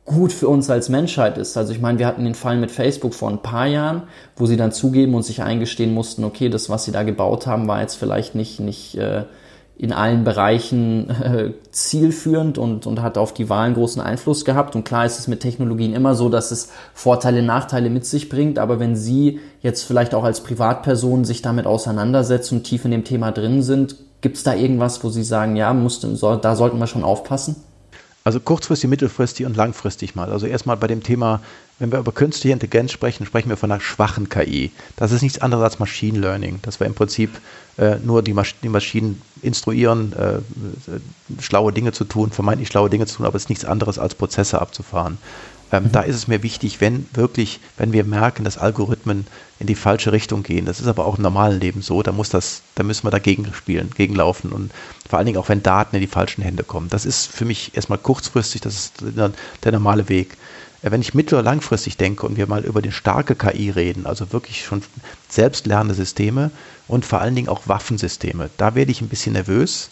gut 0.07 0.31
für 0.31 0.47
uns 0.47 0.69
als 0.69 0.87
Menschheit 0.87 1.37
ist. 1.37 1.57
Also 1.57 1.73
ich 1.73 1.81
meine, 1.81 1.99
wir 1.99 2.07
hatten 2.07 2.23
den 2.23 2.33
Fall 2.33 2.57
mit 2.57 2.71
Facebook 2.71 3.13
vor 3.13 3.29
ein 3.29 3.41
paar 3.41 3.67
Jahren, 3.67 4.03
wo 4.37 4.45
sie 4.45 4.55
dann 4.55 4.71
zugeben 4.71 5.13
und 5.13 5.23
sich 5.23 5.43
eingestehen 5.43 5.93
mussten, 5.93 6.23
okay, 6.23 6.49
das, 6.49 6.69
was 6.69 6.85
sie 6.85 6.93
da 6.93 7.03
gebaut 7.03 7.45
haben, 7.45 7.67
war 7.67 7.81
jetzt 7.81 7.95
vielleicht 7.95 8.33
nicht, 8.33 8.61
nicht 8.61 8.97
äh, 8.97 9.25
in 9.77 9.91
allen 9.91 10.23
Bereichen 10.23 11.09
äh, 11.09 11.51
zielführend 11.71 12.57
und, 12.57 12.87
und 12.87 13.01
hat 13.01 13.17
auf 13.17 13.33
die 13.33 13.49
Wahlen 13.49 13.73
großen 13.73 14.01
Einfluss 14.01 14.45
gehabt. 14.45 14.77
Und 14.77 14.85
klar 14.85 15.05
ist 15.05 15.19
es 15.19 15.27
mit 15.27 15.41
Technologien 15.41 15.93
immer 15.93 16.15
so, 16.15 16.29
dass 16.29 16.51
es 16.51 16.69
Vorteile, 16.93 17.43
Nachteile 17.43 17.89
mit 17.89 18.05
sich 18.05 18.29
bringt. 18.29 18.59
Aber 18.59 18.79
wenn 18.79 18.95
Sie 18.95 19.41
jetzt 19.61 19.83
vielleicht 19.83 20.15
auch 20.15 20.23
als 20.23 20.41
Privatperson 20.41 21.25
sich 21.25 21.41
damit 21.41 21.67
auseinandersetzen 21.67 22.59
und 22.59 22.63
tief 22.63 22.85
in 22.85 22.91
dem 22.91 23.03
Thema 23.03 23.31
drin 23.31 23.61
sind, 23.61 23.97
gibt 24.21 24.37
es 24.37 24.43
da 24.43 24.55
irgendwas, 24.55 25.03
wo 25.03 25.09
Sie 25.09 25.23
sagen, 25.23 25.57
ja, 25.57 25.73
musste, 25.73 26.15
so, 26.15 26.37
da 26.37 26.55
sollten 26.55 26.79
wir 26.79 26.87
schon 26.87 27.03
aufpassen? 27.03 27.57
Also 28.27 28.41
kurzfristig, 28.41 28.89
mittelfristig 28.89 29.45
und 29.45 29.55
langfristig 29.55 30.13
mal. 30.13 30.33
Also 30.33 30.47
erstmal 30.47 30.75
bei 30.75 30.87
dem 30.87 31.01
Thema, 31.01 31.39
wenn 31.79 31.93
wir 31.93 31.99
über 31.99 32.11
künstliche 32.11 32.51
Intelligenz 32.51 32.91
sprechen, 32.91 33.25
sprechen 33.25 33.47
wir 33.47 33.55
von 33.55 33.71
einer 33.71 33.79
schwachen 33.79 34.27
KI. 34.27 34.71
Das 34.97 35.13
ist 35.13 35.21
nichts 35.21 35.39
anderes 35.39 35.63
als 35.63 35.79
Machine 35.79 36.19
Learning. 36.19 36.59
Das 36.61 36.81
wir 36.81 36.87
im 36.87 36.93
Prinzip 36.93 37.29
äh, 37.77 37.95
nur 38.03 38.23
die, 38.23 38.33
Masch 38.33 38.55
die, 38.61 38.67
Maschinen 38.67 39.21
instruieren, 39.41 40.11
äh, 40.11 40.39
schlaue 41.41 41.71
Dinge 41.71 41.93
zu 41.93 42.03
tun, 42.03 42.31
vermeintlich 42.31 42.67
schlaue 42.67 42.89
Dinge 42.89 43.05
zu 43.05 43.15
tun, 43.15 43.25
aber 43.25 43.37
es 43.37 43.43
ist 43.43 43.49
nichts 43.49 43.63
anderes 43.63 43.97
als 43.97 44.13
Prozesse 44.13 44.59
abzufahren. 44.59 45.19
Ähm, 45.71 45.85
mhm. 45.85 45.91
Da 45.91 46.01
ist 46.01 46.15
es 46.15 46.27
mir 46.27 46.43
wichtig, 46.43 46.79
wenn 46.81 47.05
wirklich, 47.13 47.59
wenn 47.77 47.93
wir 47.93 48.03
merken, 48.03 48.43
dass 48.43 48.57
Algorithmen 48.57 49.27
in 49.59 49.67
die 49.67 49.75
falsche 49.75 50.11
Richtung 50.11 50.43
gehen, 50.43 50.65
das 50.65 50.79
ist 50.79 50.87
aber 50.87 51.05
auch 51.05 51.17
im 51.17 51.23
normalen 51.23 51.59
Leben 51.59 51.81
so, 51.81 52.03
da 52.03 52.11
muss 52.11 52.29
das, 52.29 52.61
da 52.75 52.83
müssen 52.83 53.05
wir 53.05 53.11
dagegen 53.11 53.51
spielen, 53.53 53.89
gegenlaufen 53.95 54.51
und 54.51 54.71
vor 55.09 55.17
allen 55.17 55.25
Dingen 55.25 55.37
auch, 55.37 55.49
wenn 55.49 55.63
Daten 55.63 55.95
in 55.95 56.01
die 56.01 56.07
falschen 56.07 56.41
Hände 56.41 56.63
kommen. 56.63 56.89
Das 56.89 57.05
ist 57.05 57.27
für 57.27 57.45
mich 57.45 57.75
erstmal 57.75 57.97
kurzfristig, 57.97 58.61
das 58.61 58.75
ist 58.75 58.93
der, 59.01 59.31
der 59.63 59.71
normale 59.71 60.09
Weg. 60.09 60.37
Äh, 60.81 60.91
wenn 60.91 61.01
ich 61.01 61.13
mittel- 61.13 61.35
oder 61.35 61.43
langfristig 61.43 61.97
denke 61.97 62.25
und 62.25 62.37
wir 62.37 62.47
mal 62.47 62.63
über 62.63 62.81
die 62.81 62.91
starke 62.91 63.35
KI 63.35 63.69
reden, 63.69 64.05
also 64.05 64.31
wirklich 64.31 64.63
schon 64.63 64.83
selbstlernende 65.29 65.95
Systeme 65.95 66.51
und 66.87 67.05
vor 67.05 67.19
allen 67.21 67.35
Dingen 67.35 67.49
auch 67.49 67.67
Waffensysteme, 67.67 68.49
da 68.57 68.75
werde 68.75 68.91
ich 68.91 69.01
ein 69.01 69.09
bisschen 69.09 69.33
nervös, 69.33 69.89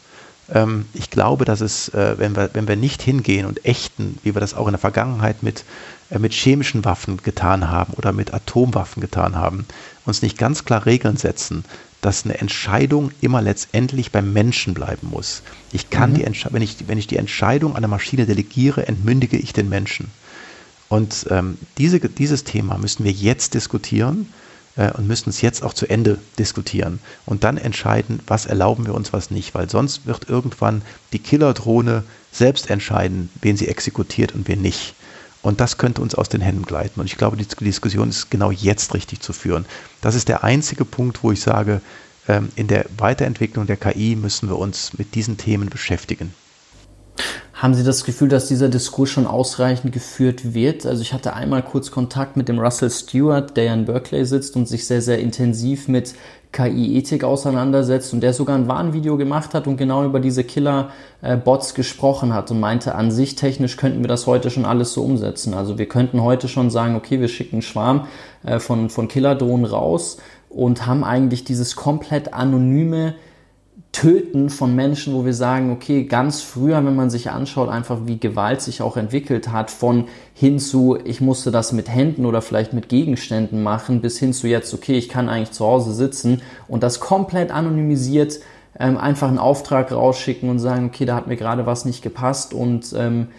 ich 0.94 1.10
glaube, 1.10 1.46
dass 1.46 1.62
es, 1.62 1.90
äh, 1.90 2.16
wenn, 2.18 2.36
wir, 2.36 2.52
wenn 2.54 2.68
wir 2.68 2.76
nicht 2.76 3.02
hingehen 3.02 3.46
und 3.46 3.66
echten, 3.66 4.20
wie 4.24 4.36
wir 4.36 4.42
das 4.42 4.54
auch 4.54 4.68
in 4.68 4.74
der 4.74 4.80
Vergangenheit 4.80 5.42
mit, 5.42 5.66
äh, 6.12 6.20
mit 6.20 6.34
chemischen 6.34 6.86
Waffen 6.86 7.18
getan 7.24 7.70
haben 7.70 7.94
oder 7.94 8.12
mit 8.12 8.34
Atomwaffen 8.34 9.02
getan 9.02 9.36
haben, 9.36 9.66
uns 10.06 10.22
nicht 10.22 10.38
ganz 10.38 10.66
klar 10.66 10.86
Regeln 10.86 11.18
setzen, 11.18 11.66
dass 12.02 12.26
eine 12.26 12.38
Entscheidung 12.38 13.10
immer 13.22 13.42
letztendlich 13.42 14.12
beim 14.12 14.32
Menschen 14.32 14.76
bleiben 14.76 15.10
muss. 15.10 15.42
Ich 15.72 15.90
kann 15.90 16.12
mhm. 16.12 16.16
die 16.16 16.44
wenn 16.52 16.62
ich, 16.62 16.88
wenn 16.88 17.00
ich 17.00 17.08
die 17.08 17.18
Entscheidung 17.18 17.72
an 17.72 17.78
eine 17.78 17.88
Maschine 17.88 18.28
delegiere, 18.28 18.88
entmündige 18.88 19.38
ich 19.38 19.54
den 19.54 19.70
Menschen. 19.70 20.12
Und 20.88 21.26
ähm, 21.32 21.58
diese, 21.80 22.00
dieses 22.00 22.44
Thema 22.44 22.78
müssen 22.78 23.04
wir 23.04 23.12
jetzt 23.12 23.56
diskutieren 23.56 24.32
äh, 24.76 24.92
und 24.92 25.08
müssen 25.08 25.30
es 25.30 25.42
jetzt 25.42 25.64
auch 25.64 25.74
zu 25.74 25.88
Ende 25.88 26.20
diskutieren 26.38 27.00
und 27.26 27.44
dann 27.44 27.58
entscheiden, 27.58 28.20
was 28.28 28.46
erlauben 28.46 28.86
wir 28.86 28.94
uns, 28.94 29.14
was 29.14 29.32
nicht, 29.32 29.54
weil 29.56 29.70
sonst 29.70 30.06
wird 30.06 30.30
irgendwann 30.30 30.82
die 31.14 31.20
Killerdrohne 31.20 32.04
selbst 32.32 32.70
entscheiden, 32.70 33.30
wen 33.42 33.58
sie 33.58 33.68
exekutiert 33.68 34.34
und 34.34 34.48
wen 34.48 34.62
nicht. 34.62 34.96
Und 35.42 35.62
das 35.62 35.78
könnte 35.78 36.02
uns 36.02 36.16
aus 36.16 36.28
den 36.28 36.42
Händen 36.42 36.64
gleiten. 36.64 37.00
Und 37.00 37.06
ich 37.06 37.18
glaube, 37.18 37.38
die 37.38 37.46
Diskussion 37.46 38.10
ist 38.10 38.32
genau 38.32 38.50
jetzt 38.50 38.96
richtig 38.96 39.20
zu 39.20 39.32
führen. 39.32 39.66
Das 40.02 40.16
ist 40.16 40.28
der 40.28 40.44
einzige 40.44 40.86
Punkt, 40.86 41.24
wo 41.24 41.32
ich 41.32 41.40
sage, 41.40 41.82
ähm, 42.28 42.50
in 42.56 42.68
der 42.68 42.86
Weiterentwicklung 42.98 43.68
der 43.68 43.78
KI 43.78 44.16
müssen 44.16 44.50
wir 44.50 44.58
uns 44.58 44.98
mit 44.98 45.14
diesen 45.14 45.38
Themen 45.38 45.70
beschäftigen. 45.70 46.34
Haben 47.54 47.74
Sie 47.74 47.84
das 47.84 48.04
Gefühl, 48.04 48.28
dass 48.28 48.48
dieser 48.48 48.68
Diskurs 48.68 49.10
schon 49.10 49.26
ausreichend 49.26 49.94
geführt 49.94 50.54
wird? 50.54 50.86
Also 50.86 51.02
ich 51.02 51.14
hatte 51.14 51.34
einmal 51.34 51.64
kurz 51.64 51.90
Kontakt 51.90 52.36
mit 52.36 52.50
dem 52.50 52.60
Russell 52.60 52.90
Stewart, 52.90 53.56
der 53.56 53.64
ja 53.64 53.74
in 53.74 53.86
Berkeley 53.86 54.26
sitzt 54.26 54.56
und 54.56 54.68
sich 54.68 54.86
sehr, 54.86 55.02
sehr 55.02 55.20
intensiv 55.20 55.88
mit 55.88 56.14
KI-Ethik 56.52 57.24
auseinandersetzt 57.24 58.14
und 58.14 58.22
der 58.22 58.34
sogar 58.34 58.58
ein 58.58 58.68
Warnvideo 58.68 59.18
gemacht 59.18 59.54
hat 59.54 59.68
und 59.68 59.78
genau 59.78 60.06
über 60.06 60.20
diese 60.20 60.44
Killer-Bots 60.44 61.74
gesprochen 61.76 62.34
hat 62.34 62.52
und 62.52 62.60
meinte, 62.60 62.96
an 62.96 63.10
sich 63.12 63.36
technisch 63.36 63.78
könnten 63.78 64.02
wir 64.02 64.08
das 64.08 64.28
heute 64.28 64.50
schon 64.50 64.66
alles 64.66 64.94
so 64.94 65.04
umsetzen. 65.04 65.54
Also 65.54 65.78
wir 65.78 65.88
könnten 65.88 66.22
heute 66.22 66.48
schon 66.48 66.70
sagen, 66.70 66.96
okay, 66.96 67.20
wir 67.20 67.28
schicken 67.30 67.56
einen 67.56 67.62
Schwarm 67.62 68.08
äh, 68.44 68.60
von, 68.60 68.90
von 68.90 69.08
Killerdrohnen 69.08 69.66
raus 69.66 70.18
und 70.50 70.86
haben 70.86 71.04
eigentlich 71.04 71.44
dieses 71.44 71.76
komplett 71.76 72.34
anonyme 72.34 73.16
Töten 73.96 74.50
von 74.50 74.76
Menschen, 74.76 75.14
wo 75.14 75.24
wir 75.24 75.34
sagen, 75.34 75.72
okay, 75.72 76.04
ganz 76.04 76.42
früher, 76.42 76.86
wenn 76.86 76.98
man 76.98 77.10
sich 77.10 77.32
anschaut, 77.32 77.70
einfach 77.70 78.00
wie 78.04 78.20
Gewalt 78.20 78.60
sich 78.62 78.82
auch 78.82 78.98
entwickelt 78.98 79.54
hat, 79.54 79.72
von 79.72 80.10
hin 80.34 80.60
zu, 80.60 80.98
ich 81.06 81.22
musste 81.22 81.50
das 81.50 81.72
mit 81.72 81.88
Händen 81.88 82.26
oder 82.26 82.42
vielleicht 82.42 82.74
mit 82.74 82.90
Gegenständen 82.90 83.64
machen, 83.64 84.02
bis 84.02 84.20
hin 84.20 84.34
zu 84.34 84.50
jetzt, 84.50 84.74
okay, 84.74 84.98
ich 84.98 85.08
kann 85.08 85.30
eigentlich 85.30 85.52
zu 85.52 85.66
Hause 85.66 85.94
sitzen 85.94 86.42
und 86.68 86.84
das 86.84 87.00
komplett 87.00 87.52
anonymisiert 87.52 88.42
ähm, 88.78 88.98
einfach 88.98 89.30
einen 89.30 89.40
Auftrag 89.40 89.94
rausschicken 89.94 90.50
und 90.50 90.60
sagen, 90.60 90.88
okay, 90.88 91.06
da 91.06 91.16
hat 91.16 91.28
mir 91.28 91.38
gerade 91.38 91.66
was 91.66 91.86
nicht 91.86 92.02
gepasst 92.02 92.54
und 92.54 92.94
ähm, 92.98 93.30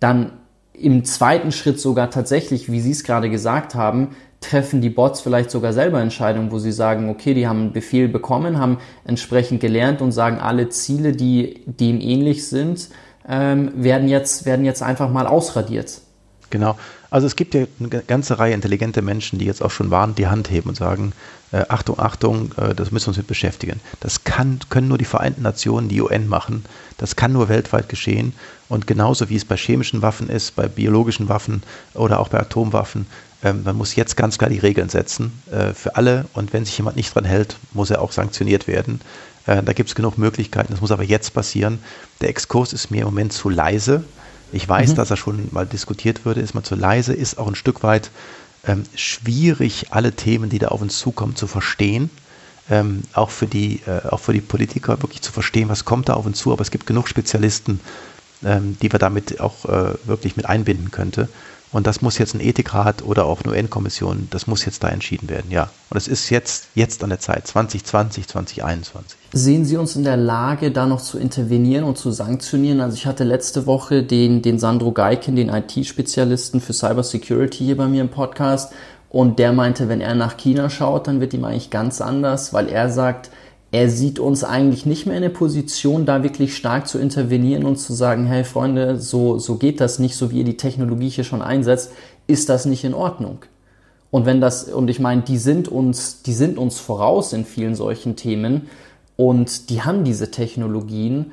dann 0.00 0.32
im 0.72 1.04
zweiten 1.04 1.52
Schritt 1.52 1.78
sogar 1.78 2.10
tatsächlich, 2.10 2.72
wie 2.72 2.80
Sie 2.80 2.92
es 2.92 3.04
gerade 3.04 3.28
gesagt 3.28 3.74
haben, 3.74 4.16
treffen 4.40 4.80
die 4.80 4.90
Bots 4.90 5.20
vielleicht 5.20 5.50
sogar 5.50 5.72
selber 5.72 6.00
Entscheidungen, 6.00 6.50
wo 6.50 6.58
sie 6.58 6.72
sagen, 6.72 7.08
okay, 7.08 7.34
die 7.34 7.46
haben 7.46 7.60
einen 7.60 7.72
Befehl 7.72 8.08
bekommen, 8.08 8.58
haben 8.58 8.78
entsprechend 9.04 9.60
gelernt 9.60 10.00
und 10.00 10.12
sagen, 10.12 10.38
alle 10.38 10.68
Ziele, 10.68 11.12
die 11.12 11.62
dem 11.66 12.00
ähnlich 12.00 12.46
sind, 12.46 12.88
ähm, 13.28 13.72
werden, 13.74 14.08
jetzt, 14.08 14.44
werden 14.44 14.64
jetzt 14.64 14.82
einfach 14.82 15.10
mal 15.10 15.26
ausradiert. 15.26 16.00
Genau. 16.50 16.76
Also 17.10 17.26
es 17.26 17.36
gibt 17.36 17.54
ja 17.54 17.66
eine 17.80 17.88
ganze 17.88 18.38
Reihe 18.38 18.54
intelligente 18.54 19.02
Menschen, 19.02 19.38
die 19.38 19.46
jetzt 19.46 19.62
auch 19.62 19.70
schon 19.70 19.90
warnend 19.90 20.18
die 20.18 20.26
Hand 20.26 20.50
heben 20.50 20.68
und 20.68 20.74
sagen, 20.74 21.12
äh, 21.52 21.64
Achtung, 21.68 21.98
Achtung, 21.98 22.52
äh, 22.56 22.74
das 22.74 22.90
müssen 22.90 23.06
wir 23.06 23.08
uns 23.08 23.16
mit 23.16 23.26
beschäftigen. 23.26 23.80
Das 24.00 24.24
kann, 24.24 24.58
können 24.68 24.88
nur 24.88 24.98
die 24.98 25.04
Vereinten 25.04 25.42
Nationen, 25.42 25.88
die 25.88 26.00
UN 26.00 26.28
machen. 26.28 26.64
Das 26.98 27.16
kann 27.16 27.32
nur 27.32 27.48
weltweit 27.48 27.88
geschehen. 27.88 28.32
Und 28.68 28.86
genauso 28.86 29.28
wie 29.28 29.36
es 29.36 29.44
bei 29.44 29.56
chemischen 29.56 30.02
Waffen 30.02 30.28
ist, 30.28 30.56
bei 30.56 30.66
biologischen 30.66 31.28
Waffen 31.28 31.62
oder 31.94 32.18
auch 32.18 32.28
bei 32.28 32.40
Atomwaffen, 32.40 33.06
ähm, 33.42 33.62
man 33.64 33.76
muss 33.76 33.94
jetzt 33.94 34.16
ganz 34.16 34.38
klar 34.38 34.50
die 34.50 34.58
Regeln 34.58 34.88
setzen 34.88 35.32
äh, 35.50 35.72
für 35.72 35.96
alle 35.96 36.26
und 36.32 36.52
wenn 36.52 36.64
sich 36.64 36.76
jemand 36.78 36.96
nicht 36.96 37.14
dran 37.14 37.24
hält, 37.24 37.56
muss 37.72 37.90
er 37.90 38.00
auch 38.00 38.12
sanktioniert 38.12 38.66
werden. 38.66 39.00
Äh, 39.46 39.62
da 39.62 39.72
gibt 39.72 39.88
es 39.88 39.94
genug 39.94 40.18
Möglichkeiten, 40.18 40.72
das 40.72 40.80
muss 40.80 40.90
aber 40.90 41.04
jetzt 41.04 41.34
passieren. 41.34 41.78
Der 42.20 42.30
Exkurs 42.30 42.72
ist 42.72 42.90
mir 42.90 43.02
im 43.02 43.06
Moment 43.06 43.32
zu 43.32 43.48
leise. 43.48 44.04
Ich 44.52 44.68
weiß, 44.68 44.90
mhm. 44.90 44.94
dass 44.94 45.10
er 45.10 45.16
schon 45.16 45.48
mal 45.50 45.66
diskutiert 45.66 46.24
würde, 46.24 46.40
ist 46.40 46.54
mal 46.54 46.62
zu 46.62 46.76
leise, 46.76 47.12
ist 47.12 47.38
auch 47.38 47.48
ein 47.48 47.54
Stück 47.54 47.82
weit 47.82 48.10
ähm, 48.66 48.84
schwierig, 48.94 49.86
alle 49.90 50.12
Themen, 50.12 50.50
die 50.50 50.58
da 50.58 50.68
auf 50.68 50.80
uns 50.80 50.98
zukommen, 50.98 51.36
zu 51.36 51.46
verstehen. 51.46 52.10
Ähm, 52.68 53.02
auch, 53.12 53.30
für 53.30 53.46
die, 53.46 53.80
äh, 53.86 54.08
auch 54.08 54.18
für 54.18 54.32
die 54.32 54.40
Politiker 54.40 55.00
wirklich 55.00 55.22
zu 55.22 55.30
verstehen, 55.30 55.68
was 55.68 55.84
kommt 55.84 56.08
da 56.08 56.14
auf 56.14 56.26
uns 56.26 56.38
zu. 56.38 56.52
Aber 56.52 56.62
es 56.62 56.72
gibt 56.72 56.86
genug 56.86 57.08
Spezialisten, 57.08 57.80
ähm, 58.44 58.76
die 58.82 58.90
wir 58.90 58.98
damit 58.98 59.40
auch 59.40 59.66
äh, 59.66 59.94
wirklich 60.04 60.36
mit 60.36 60.46
einbinden 60.46 60.90
könnte. 60.90 61.28
Und 61.76 61.86
das 61.86 62.00
muss 62.00 62.16
jetzt 62.16 62.34
ein 62.34 62.40
Ethikrat 62.40 63.04
oder 63.04 63.26
auch 63.26 63.42
eine 63.42 63.52
UN-Kommission, 63.52 64.28
das 64.30 64.46
muss 64.46 64.64
jetzt 64.64 64.82
da 64.82 64.88
entschieden 64.88 65.28
werden, 65.28 65.50
ja. 65.50 65.68
Und 65.90 65.98
es 65.98 66.08
ist 66.08 66.30
jetzt, 66.30 66.68
jetzt 66.74 67.04
an 67.04 67.10
der 67.10 67.20
Zeit, 67.20 67.46
2020, 67.46 68.26
2021. 68.26 69.18
Sehen 69.34 69.66
Sie 69.66 69.76
uns 69.76 69.94
in 69.94 70.02
der 70.02 70.16
Lage, 70.16 70.70
da 70.70 70.86
noch 70.86 71.02
zu 71.02 71.18
intervenieren 71.18 71.84
und 71.84 71.98
zu 71.98 72.12
sanktionieren? 72.12 72.80
Also 72.80 72.96
ich 72.96 73.04
hatte 73.04 73.24
letzte 73.24 73.66
Woche 73.66 74.02
den, 74.02 74.40
den 74.40 74.58
Sandro 74.58 74.92
Geiken, 74.92 75.36
den 75.36 75.50
IT-Spezialisten 75.50 76.62
für 76.62 76.72
Cybersecurity 76.72 77.66
hier 77.66 77.76
bei 77.76 77.88
mir 77.88 78.00
im 78.00 78.08
Podcast. 78.08 78.72
Und 79.10 79.38
der 79.38 79.52
meinte, 79.52 79.90
wenn 79.90 80.00
er 80.00 80.14
nach 80.14 80.38
China 80.38 80.70
schaut, 80.70 81.06
dann 81.08 81.20
wird 81.20 81.34
ihm 81.34 81.44
eigentlich 81.44 81.68
ganz 81.68 82.00
anders, 82.00 82.54
weil 82.54 82.70
er 82.70 82.88
sagt, 82.88 83.28
er 83.72 83.90
sieht 83.90 84.18
uns 84.18 84.44
eigentlich 84.44 84.86
nicht 84.86 85.06
mehr 85.06 85.16
in 85.16 85.22
der 85.22 85.28
Position, 85.28 86.06
da 86.06 86.22
wirklich 86.22 86.56
stark 86.56 86.86
zu 86.86 86.98
intervenieren 86.98 87.64
und 87.64 87.76
zu 87.76 87.92
sagen, 87.92 88.26
hey 88.26 88.44
Freunde, 88.44 88.98
so, 88.98 89.38
so 89.38 89.56
geht 89.56 89.80
das 89.80 89.98
nicht, 89.98 90.16
so 90.16 90.30
wie 90.30 90.38
ihr 90.38 90.44
die 90.44 90.56
Technologie 90.56 91.08
hier 91.08 91.24
schon 91.24 91.42
einsetzt, 91.42 91.92
ist 92.26 92.48
das 92.48 92.64
nicht 92.66 92.84
in 92.84 92.94
Ordnung. 92.94 93.38
Und 94.10 94.24
wenn 94.24 94.40
das, 94.40 94.64
und 94.64 94.88
ich 94.88 95.00
meine, 95.00 95.22
die 95.22 95.36
sind 95.36 95.68
uns, 95.68 96.22
die 96.22 96.32
sind 96.32 96.58
uns 96.58 96.78
voraus 96.78 97.32
in 97.32 97.44
vielen 97.44 97.74
solchen 97.74 98.16
Themen 98.16 98.68
und 99.16 99.68
die 99.68 99.82
haben 99.82 100.04
diese 100.04 100.30
Technologien. 100.30 101.32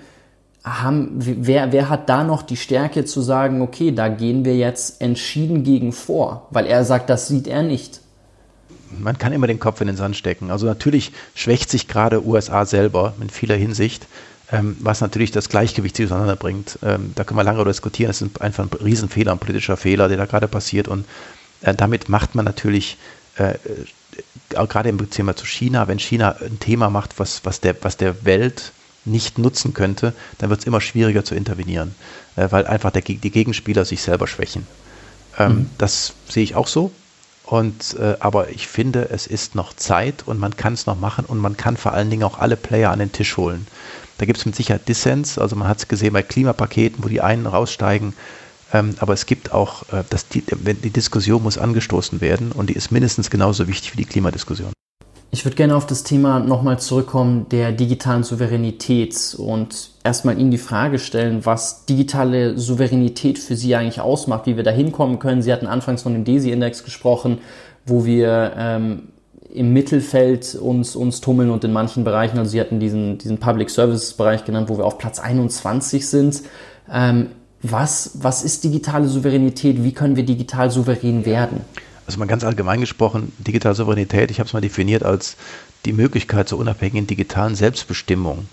Haben, 0.64 1.12
wer, 1.18 1.72
wer 1.72 1.90
hat 1.90 2.10
da 2.10 2.24
noch 2.24 2.42
die 2.42 2.56
Stärke 2.56 3.06
zu 3.06 3.22
sagen, 3.22 3.62
okay, 3.62 3.92
da 3.92 4.08
gehen 4.08 4.44
wir 4.46 4.56
jetzt 4.56 5.02
entschieden 5.02 5.64
gegen 5.64 5.92
vor? 5.92 6.48
Weil 6.52 6.66
er 6.66 6.84
sagt, 6.86 7.10
das 7.10 7.28
sieht 7.28 7.48
er 7.48 7.64
nicht 7.64 8.03
man 9.00 9.18
kann 9.18 9.34
immer 9.34 9.48
den 9.48 9.60
Kopf 9.60 9.82
in 9.82 9.88
den 9.88 9.98
Sand 9.98 10.16
stecken. 10.16 10.52
Also 10.52 10.66
natürlich 10.66 11.12
schwächt 11.36 11.70
sich 11.70 11.88
gerade 11.88 12.26
USA 12.26 12.66
selber 12.66 13.14
in 13.22 13.30
vieler 13.30 13.56
Hinsicht, 13.56 14.08
ähm, 14.52 14.78
was 14.80 15.02
natürlich 15.02 15.32
das 15.32 15.50
Gleichgewicht 15.50 16.00
auseinanderbringt. 16.02 16.80
Ähm, 16.84 17.14
da 17.16 17.24
können 17.24 17.40
wir 17.40 17.44
lange 17.44 17.64
diskutieren. 17.66 18.12
Es 18.12 18.22
ist 18.22 18.42
einfach 18.42 18.66
ein 18.66 18.70
Riesenfehler, 18.70 19.32
ein 19.32 19.40
politischer 19.40 19.78
Fehler, 19.78 20.08
der 20.08 20.18
da 20.18 20.26
gerade 20.26 20.48
passiert. 20.48 20.88
Und 20.88 21.06
äh, 21.62 21.74
damit 21.74 22.10
macht 22.10 22.36
man 22.36 22.46
natürlich 22.46 22.98
äh, 23.38 23.54
auch 24.56 24.70
gerade 24.70 24.90
im 24.90 25.10
Thema 25.10 25.36
zu 25.36 25.46
China, 25.46 25.88
wenn 25.88 26.00
China 26.00 26.36
ein 26.40 26.60
Thema 26.60 26.90
macht, 26.90 27.20
was, 27.20 27.46
was, 27.46 27.62
der, 27.62 27.76
was 27.82 27.98
der 27.98 28.26
Welt 28.26 28.72
nicht 29.06 29.38
nutzen 29.38 29.74
könnte, 29.74 30.14
dann 30.38 30.50
wird 30.50 30.62
es 30.62 30.66
immer 30.66 30.82
schwieriger 30.82 31.26
zu 31.26 31.36
intervenieren, 31.36 31.96
äh, 32.36 32.48
weil 32.52 32.68
einfach 32.68 32.92
der, 32.92 33.02
die 33.02 33.32
Gegenspieler 33.32 33.86
sich 33.86 34.02
selber 34.02 34.28
schwächen. 34.28 34.68
Ähm, 35.38 35.52
mhm. 35.52 35.70
Das 35.78 36.14
sehe 36.30 36.44
ich 36.44 36.56
auch 36.56 36.68
so. 36.68 36.92
Und, 37.46 37.98
äh, 38.00 38.16
aber 38.20 38.50
ich 38.50 38.68
finde, 38.68 39.10
es 39.10 39.28
ist 39.28 39.54
noch 39.54 39.74
Zeit 39.74 40.24
und 40.26 40.40
man 40.40 40.56
kann 40.56 40.74
es 40.74 40.86
noch 40.86 40.98
machen 40.98 41.26
und 41.26 41.40
man 41.40 41.58
kann 41.58 41.76
vor 41.76 41.94
allen 41.94 42.10
Dingen 42.10 42.24
auch 42.24 42.40
alle 42.40 42.56
Player 42.56 42.92
an 42.92 43.00
den 43.00 43.12
Tisch 43.12 43.36
holen. 43.36 43.68
Da 44.18 44.26
gibt 44.26 44.40
es 44.40 44.46
mit 44.46 44.56
Sicherheit 44.56 44.88
Dissens, 44.88 45.38
also 45.38 45.56
man 45.56 45.68
hat 45.68 45.80
es 45.80 45.88
gesehen 45.88 46.14
bei 46.14 46.24
Klimapaketen, 46.24 47.04
wo 47.04 47.10
die 47.10 47.22
einen 47.22 47.46
raussteigen, 47.46 48.14
ähm, 48.72 48.96
aber 49.00 49.14
es 49.14 49.26
gibt 49.26 49.52
auch, 49.52 49.84
äh, 49.92 50.04
dass 50.10 50.28
die, 50.30 50.42
die 50.42 50.90
Diskussion 50.90 51.44
muss 51.44 51.58
angestoßen 51.58 52.22
werden 52.22 52.54
und 52.54 52.70
die 52.70 52.74
ist 52.74 52.92
mindestens 52.92 53.30
genauso 53.30 53.68
wichtig 53.68 53.94
wie 53.94 53.98
die 53.98 54.06
Klimadiskussion. 54.06 54.72
Ich 55.34 55.46
würde 55.46 55.56
gerne 55.56 55.76
auf 55.76 55.88
das 55.88 56.04
Thema 56.04 56.40
nochmal 56.40 56.78
zurückkommen 56.78 57.48
der 57.50 57.72
digitalen 57.72 58.22
Souveränität 58.22 59.36
und 59.40 59.90
erstmal 60.04 60.40
Ihnen 60.40 60.52
die 60.52 60.60
Frage 60.60 61.00
stellen, 61.00 61.44
was 61.44 61.88
digitale 61.88 62.56
Souveränität 62.56 63.40
für 63.40 63.56
Sie 63.56 63.76
eigentlich 63.76 64.00
ausmacht, 64.00 64.46
wie 64.46 64.58
wir 64.58 64.64
da 64.64 64.70
hinkommen 64.70 65.18
können. 65.18 65.42
Sie 65.42 65.52
hatten 65.52 65.66
anfangs 65.66 66.04
von 66.04 66.14
dem 66.14 66.24
DESI-Index 66.24 66.84
gesprochen, 66.84 67.40
wo 67.84 68.06
wir 68.06 68.54
ähm, 68.56 69.08
im 69.52 69.74
Mittelfeld 69.74 70.54
uns, 70.54 70.96
uns 70.96 71.20
tummeln 71.20 71.50
und 71.50 71.64
in 71.64 71.74
manchen 71.74 72.04
Bereichen, 72.04 72.38
also 72.38 72.52
Sie 72.52 72.62
hatten 72.62 72.80
diesen, 72.80 73.18
diesen 73.18 73.40
Public 73.40 73.72
Services-Bereich 73.72 74.46
genannt, 74.46 74.70
wo 74.70 74.78
wir 74.78 74.86
auf 74.86 75.00
Platz 75.00 75.18
21 75.18 76.08
sind. 76.08 76.44
Ähm, 76.92 77.30
was, 77.64 78.20
was 78.22 78.44
ist 78.44 78.64
digitale 78.66 79.08
Souveränität? 79.08 79.84
Wie 79.84 79.94
können 79.94 80.16
wir 80.16 80.26
digital 80.26 80.70
souverän 80.70 81.26
werden? 81.26 81.62
Also 82.06 82.20
mal 82.20 82.26
ganz 82.26 82.44
allgemein 82.44 82.82
gesprochen, 82.82 83.32
digitale 83.38 83.76
Souveränität, 83.76 84.32
ich 84.32 84.40
habe 84.40 84.48
es 84.48 84.54
mal 84.54 84.62
definiert 84.62 85.04
als 85.04 85.36
die 85.86 85.94
Möglichkeit 85.94 86.50
zur 86.50 86.60
unabhängigen 86.60 87.08
digitalen 87.08 87.56
Selbstbestimmung. 87.56 88.48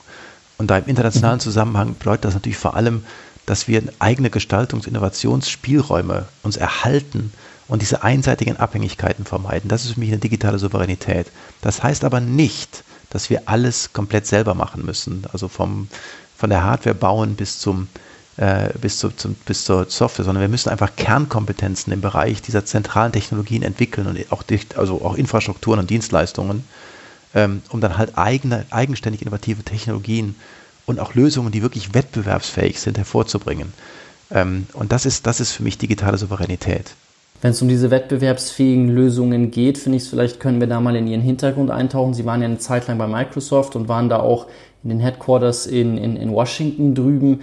Und 0.59 0.71
da 0.71 0.79
im 0.79 0.87
internationalen 0.87 1.39
mhm. 1.39 1.43
Zusammenhang 1.43 1.95
bedeutet 1.99 2.27
das 2.27 2.35
natürlich 2.35 2.59
vor 2.59 2.75
allem, 2.75 3.05
dass 3.47 3.67
wir 3.67 3.83
eigene 3.99 4.29
Gestaltungs-, 4.29 4.87
Innovationsspielräume 4.87 6.27
uns 6.43 6.57
erhalten 6.57 7.33
und 7.67 7.83
diese 7.83 8.03
einseitigen 8.03 8.57
Abhängigkeiten 8.57 9.25
vermeiden. 9.25 9.69
Das 9.69 9.85
ist 9.85 9.95
für 9.95 10.01
mich 10.01 10.11
eine 10.11 10.19
digitale 10.19 10.59
Souveränität. 10.59 11.29
Das 11.63 11.83
heißt 11.83 12.05
aber 12.05 12.21
nicht, 12.21 12.85
dass 13.11 13.31
wir 13.31 13.43
alles 13.47 13.93
komplett 13.93 14.27
selber 14.27 14.55
machen 14.55 14.85
müssen. 14.85 15.25
Also 15.33 15.49
vom, 15.49 15.89
von 16.37 16.51
der 16.51 16.65
Hardware 16.65 16.95
bauen 16.95 17.37
bis 17.37 17.59
zum 17.59 17.89
äh, 18.41 18.71
bis, 18.81 18.99
zu, 18.99 19.11
zum, 19.11 19.35
bis 19.35 19.67
zur 19.67 19.85
Software, 19.91 20.25
sondern 20.25 20.41
wir 20.41 20.49
müssen 20.49 20.71
einfach 20.71 20.97
Kernkompetenzen 20.97 21.93
im 21.93 22.01
Bereich 22.01 22.41
dieser 22.41 22.65
zentralen 22.65 23.13
Technologien 23.13 23.63
entwickeln 23.63 24.07
und 24.07 24.33
auch, 24.33 24.43
also 24.77 25.03
auch 25.05 25.17
Infrastrukturen 25.17 25.79
und 25.79 25.91
Dienstleistungen, 25.91 26.65
ähm, 27.35 27.61
um 27.69 27.83
dann 27.83 27.99
halt 27.99 28.17
eigene, 28.17 28.65
eigenständig 28.71 29.21
innovative 29.21 29.63
Technologien 29.63 30.37
und 30.87 31.01
auch 31.01 31.15
Lösungen, 31.15 31.53
die 31.53 31.61
wirklich 31.61 31.93
wettbewerbsfähig 31.93 32.81
sind, 32.81 32.97
hervorzubringen. 32.97 33.75
Ähm, 34.31 34.67
und 34.73 34.91
das 34.91 35.05
ist, 35.05 35.27
das 35.27 35.41
ist 35.41 35.53
für 35.53 35.63
mich 35.63 35.77
digitale 35.77 36.17
Souveränität. 36.17 36.95
Wenn 37.43 37.51
es 37.51 37.61
um 37.61 37.69
diese 37.69 37.91
wettbewerbsfähigen 37.91 38.89
Lösungen 38.89 39.51
geht, 39.51 39.77
finde 39.77 39.99
ich, 39.99 40.05
vielleicht 40.05 40.41
können 40.41 40.61
wir 40.61 40.67
da 40.67 40.81
mal 40.81 40.97
in 40.97 41.07
Ihren 41.07 41.21
Hintergrund 41.21 41.71
eintauchen. 41.71 42.15
Sie 42.15 42.25
waren 42.25 42.41
ja 42.41 42.49
eine 42.49 42.59
Zeit 42.59 42.89
lang 42.89 42.97
bei 42.97 43.07
Microsoft 43.07 43.77
und 43.77 43.89
waren 43.89 44.09
da 44.09 44.21
auch 44.21 44.47
in 44.83 44.89
den 44.89 45.01
Headquarters 45.01 45.67
in, 45.67 45.99
in, 45.99 46.17
in 46.17 46.33
Washington 46.33 46.95
drüben. 46.95 47.41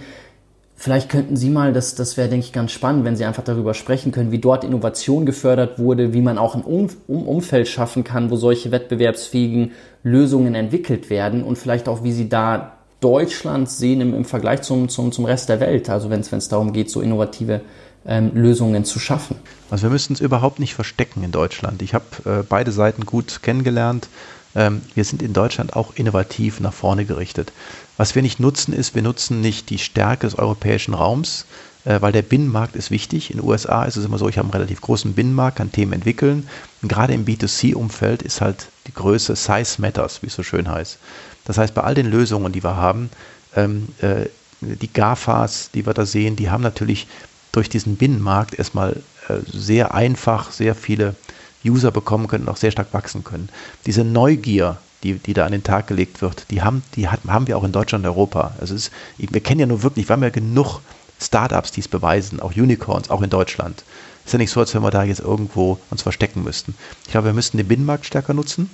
Vielleicht 0.80 1.08
könnten 1.08 1.36
Sie 1.36 1.50
mal, 1.50 1.72
das, 1.72 1.96
das 1.96 2.16
wäre, 2.16 2.28
denke 2.28 2.46
ich, 2.46 2.52
ganz 2.52 2.70
spannend, 2.70 3.04
wenn 3.04 3.16
Sie 3.16 3.24
einfach 3.24 3.42
darüber 3.42 3.74
sprechen 3.74 4.12
können, 4.12 4.30
wie 4.30 4.38
dort 4.38 4.62
Innovation 4.62 5.26
gefördert 5.26 5.80
wurde, 5.80 6.12
wie 6.12 6.20
man 6.20 6.38
auch 6.38 6.54
ein 6.54 6.62
um 6.62 6.88
um 7.08 7.26
Umfeld 7.26 7.66
schaffen 7.66 8.04
kann, 8.04 8.30
wo 8.30 8.36
solche 8.36 8.70
wettbewerbsfähigen 8.70 9.72
Lösungen 10.04 10.54
entwickelt 10.54 11.10
werden 11.10 11.42
und 11.42 11.58
vielleicht 11.58 11.88
auch, 11.88 12.04
wie 12.04 12.12
Sie 12.12 12.28
da 12.28 12.74
Deutschland 13.00 13.68
sehen 13.68 14.00
im, 14.00 14.14
im 14.14 14.24
Vergleich 14.24 14.62
zum, 14.62 14.88
zum, 14.88 15.10
zum 15.10 15.24
Rest 15.24 15.48
der 15.48 15.58
Welt? 15.58 15.90
Also 15.90 16.10
wenn 16.10 16.20
es 16.20 16.48
darum 16.48 16.72
geht, 16.72 16.92
so 16.92 17.00
innovative 17.00 17.60
ähm, 18.06 18.30
Lösungen 18.34 18.84
zu 18.84 19.00
schaffen. 19.00 19.34
Also 19.70 19.82
wir 19.82 19.90
müssen 19.90 20.12
es 20.12 20.20
überhaupt 20.20 20.60
nicht 20.60 20.76
verstecken 20.76 21.24
in 21.24 21.32
Deutschland. 21.32 21.82
Ich 21.82 21.92
habe 21.92 22.04
äh, 22.24 22.44
beide 22.48 22.70
Seiten 22.70 23.04
gut 23.04 23.42
kennengelernt. 23.42 24.08
Ähm, 24.54 24.82
wir 24.94 25.02
sind 25.02 25.22
in 25.22 25.32
Deutschland 25.32 25.74
auch 25.74 25.94
innovativ 25.96 26.60
nach 26.60 26.72
vorne 26.72 27.04
gerichtet. 27.04 27.52
Was 27.98 28.14
wir 28.14 28.22
nicht 28.22 28.38
nutzen, 28.38 28.72
ist, 28.72 28.94
wir 28.94 29.02
nutzen 29.02 29.40
nicht 29.40 29.70
die 29.70 29.78
Stärke 29.78 30.26
des 30.26 30.38
europäischen 30.38 30.94
Raums, 30.94 31.46
äh, 31.84 32.00
weil 32.00 32.12
der 32.12 32.22
Binnenmarkt 32.22 32.76
ist 32.76 32.92
wichtig. 32.92 33.30
In 33.30 33.38
den 33.38 33.46
USA 33.46 33.84
ist 33.84 33.96
es 33.96 34.04
immer 34.04 34.18
so, 34.18 34.28
ich 34.28 34.38
habe 34.38 34.46
einen 34.46 34.52
relativ 34.52 34.80
großen 34.80 35.14
Binnenmarkt, 35.14 35.58
kann 35.58 35.72
Themen 35.72 35.92
entwickeln. 35.92 36.48
Und 36.80 36.88
gerade 36.88 37.12
im 37.12 37.26
B2C-Umfeld 37.26 38.22
ist 38.22 38.40
halt 38.40 38.68
die 38.86 38.94
Größe 38.94 39.34
Size 39.34 39.80
Matters, 39.80 40.22
wie 40.22 40.28
es 40.28 40.34
so 40.34 40.44
schön 40.44 40.70
heißt. 40.70 40.96
Das 41.44 41.58
heißt, 41.58 41.74
bei 41.74 41.82
all 41.82 41.94
den 41.94 42.06
Lösungen, 42.06 42.52
die 42.52 42.62
wir 42.62 42.76
haben, 42.76 43.10
ähm, 43.56 43.88
äh, 44.00 44.26
die 44.60 44.92
GAFAs, 44.92 45.70
die 45.74 45.84
wir 45.84 45.94
da 45.94 46.06
sehen, 46.06 46.36
die 46.36 46.50
haben 46.50 46.62
natürlich 46.62 47.08
durch 47.50 47.68
diesen 47.68 47.96
Binnenmarkt 47.96 48.58
erstmal 48.58 49.02
äh, 49.28 49.38
sehr 49.52 49.94
einfach 49.94 50.52
sehr 50.52 50.76
viele 50.76 51.16
User 51.64 51.90
bekommen 51.90 52.28
können 52.28 52.44
und 52.44 52.50
auch 52.50 52.56
sehr 52.56 52.70
stark 52.70 52.92
wachsen 52.94 53.24
können. 53.24 53.48
Diese 53.86 54.04
Neugier, 54.04 54.78
die, 55.02 55.14
die 55.14 55.34
da 55.34 55.46
an 55.46 55.52
den 55.52 55.62
Tag 55.62 55.86
gelegt 55.86 56.22
wird, 56.22 56.46
die 56.50 56.62
haben, 56.62 56.82
die 56.96 57.08
hat, 57.08 57.20
haben 57.26 57.46
wir 57.46 57.56
auch 57.56 57.64
in 57.64 57.72
Deutschland 57.72 58.04
und 58.04 58.10
Europa. 58.10 58.54
Also 58.60 58.74
ist, 58.74 58.90
wir 59.16 59.40
kennen 59.40 59.60
ja 59.60 59.66
nur 59.66 59.82
wirklich, 59.82 60.08
wir 60.08 60.14
haben 60.14 60.22
ja 60.22 60.30
genug 60.30 60.80
Startups, 61.20 61.72
die 61.72 61.80
es 61.80 61.88
beweisen, 61.88 62.40
auch 62.40 62.52
Unicorns, 62.56 63.10
auch 63.10 63.22
in 63.22 63.30
Deutschland. 63.30 63.84
Ist 64.24 64.32
ja 64.32 64.38
nicht 64.38 64.50
so, 64.50 64.60
als 64.60 64.74
wenn 64.74 64.82
wir 64.82 64.90
da 64.90 65.04
jetzt 65.04 65.20
irgendwo 65.20 65.78
uns 65.90 66.02
verstecken 66.02 66.44
müssten. 66.44 66.74
Ich 67.04 67.12
glaube, 67.12 67.28
wir 67.28 67.32
müssten 67.32 67.56
den 67.56 67.68
Binnenmarkt 67.68 68.06
stärker 68.06 68.34
nutzen. 68.34 68.70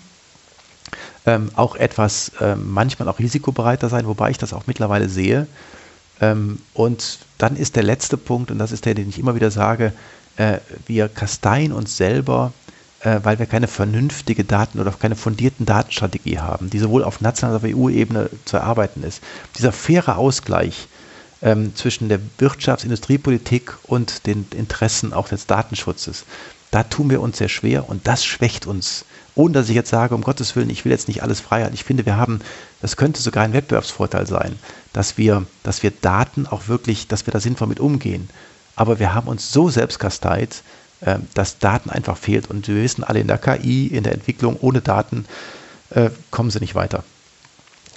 Ähm, 1.27 1.51
auch 1.55 1.77
etwas, 1.77 2.33
ähm, 2.41 2.73
manchmal 2.73 3.09
auch 3.09 3.19
risikobereiter 3.19 3.89
sein, 3.89 4.07
wobei 4.07 4.31
ich 4.31 4.39
das 4.39 4.53
auch 4.53 4.67
mittlerweile 4.67 5.09
sehe. 5.09 5.47
Ähm, 6.21 6.59
und 6.75 7.21
dann 7.39 7.57
ist 7.57 7.77
der 7.77 7.83
letzte 7.83 8.17
Punkt, 8.17 8.51
und 8.51 8.59
das 8.59 8.73
ist 8.73 8.85
der, 8.85 8.95
den 8.95 9.09
ich 9.09 9.19
immer 9.19 9.35
wieder 9.35 9.51
sage, 9.51 9.93
äh, 10.37 10.59
wir 10.87 11.09
kasteien 11.09 11.73
uns 11.73 11.97
selber, 11.97 12.53
äh, 13.05 13.21
weil 13.23 13.39
wir 13.39 13.47
keine 13.47 13.69
vernünftige 13.69 14.45
Daten 14.45 14.81
oder 14.81 14.91
keine 14.93 15.15
fundierten 15.15 15.67
Datenstrategie 15.67 16.39
haben, 16.39 16.71
die 16.71 16.79
sowohl 16.79 17.05
auf 17.05 17.21
nationaler 17.21 17.63
als 17.63 17.73
auch 17.73 17.79
EU-Ebene 17.79 18.31
zu 18.47 18.57
erarbeiten 18.57 19.03
ist. 19.03 19.23
Dieser 19.57 19.73
faire 19.73 20.17
Ausgleich 20.17 20.89
ähm, 21.43 21.77
zwischen 21.77 22.09
der 22.09 22.19
Wirtschafts-, 22.39 22.85
Industriepolitik 22.85 23.75
und 23.85 24.27
den 24.27 24.47
Interessen 24.57 25.13
auch 25.13 25.29
des 25.29 25.47
Datenschutzes, 25.47 26.25
da 26.71 26.83
tun 26.83 27.11
wir 27.11 27.21
uns 27.21 27.39
sehr 27.39 27.51
schwer 27.51 27.89
und 27.89 28.07
das 28.09 28.25
schwächt 28.25 28.67
uns. 28.67 29.05
Ohne 29.37 29.55
dass 29.55 29.69
ich 29.69 29.75
jetzt 29.75 29.91
sage, 29.91 30.15
um 30.15 30.23
Gottes 30.23 30.57
Willen, 30.57 30.71
ich 30.71 30.85
will 30.85 30.93
jetzt 30.93 31.07
nicht 31.09 31.23
alles 31.23 31.41
frei 31.41 31.61
halten. 31.63 31.75
Ich 31.75 31.85
finde, 31.85 32.07
wir 32.07 32.17
haben, 32.17 32.41
das 32.81 32.97
könnte 32.97 33.21
sogar 33.21 33.45
ein 33.45 33.53
Wettbewerbsvorteil 33.53 34.27
sein, 34.27 34.59
dass 34.93 35.19
wir, 35.19 35.45
dass 35.63 35.83
wir 35.83 35.91
Daten 35.91 36.47
auch 36.47 36.69
wirklich, 36.69 37.07
dass 37.07 37.27
wir 37.27 37.33
da 37.33 37.39
sinnvoll 37.39 37.69
mit 37.69 37.81
umgehen. 37.81 38.29
Aber 38.77 38.99
wir 38.99 39.15
haben 39.15 39.29
uns 39.29 39.53
so 39.53 39.69
selbst 39.69 39.99
kasteit, 39.99 40.63
äh, 41.05 41.19
dass 41.35 41.59
Daten 41.59 41.91
einfach 41.91 42.17
fehlt. 42.17 42.51
Und 42.51 42.67
wir 42.69 42.77
wissen 42.77 43.05
alle 43.05 43.21
in 43.21 43.29
der 43.29 43.39
KI, 43.39 43.87
in 43.89 44.05
der 44.05 44.13
Entwicklung, 44.15 44.57
ohne 44.61 44.81
Daten 44.81 45.27
äh, 45.91 46.11
kommen 46.31 46.51
sie 46.51 46.61
nicht 46.61 46.75
weiter. 46.75 47.05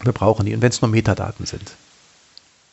Wir 0.03 0.13
brauchen 0.13 0.45
die. 0.45 0.53
Und 0.53 0.61
wenn 0.61 0.69
es 0.69 0.81
nur 0.81 0.91
Metadaten 0.91 1.45
sind. 1.45 1.71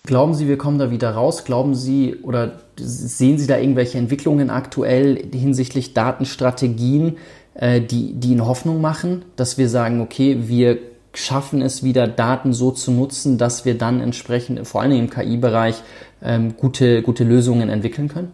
Glauben 0.07 0.35
Sie, 0.35 0.49
wir 0.49 0.59
kommen 0.59 0.79
da 0.79 0.91
wieder 0.91 1.13
raus? 1.13 1.45
Glauben 1.45 1.75
Sie 1.75 2.17
oder 2.17 2.61
sehen 2.77 3.39
Sie 3.39 3.47
da 3.47 3.57
irgendwelche 3.57 3.97
Entwicklungen 3.97 4.51
aktuell 4.51 5.31
hinsichtlich 5.33 5.95
Datenstrategien, 5.95 7.17
äh, 7.55 7.81
die, 7.81 8.13
die 8.13 8.33
Ihnen 8.33 8.45
Hoffnung 8.45 8.83
machen, 8.83 9.25
dass 9.37 9.57
wir 9.57 9.71
sagen, 9.71 10.03
okay, 10.03 10.37
wir 10.43 10.77
schaffen 11.15 11.63
es 11.63 11.83
wieder, 11.83 12.07
Daten 12.07 12.53
so 12.53 12.71
zu 12.71 12.91
nutzen, 12.91 13.39
dass 13.39 13.65
wir 13.65 13.79
dann 13.79 14.01
entsprechend, 14.01 14.67
vor 14.67 14.83
allem 14.83 14.99
im 14.99 15.11
KI-Bereich, 15.11 15.77
ähm, 16.23 16.55
gute, 16.57 17.01
gute 17.03 17.25
Lösungen 17.25 17.71
entwickeln 17.71 18.09
können? 18.09 18.33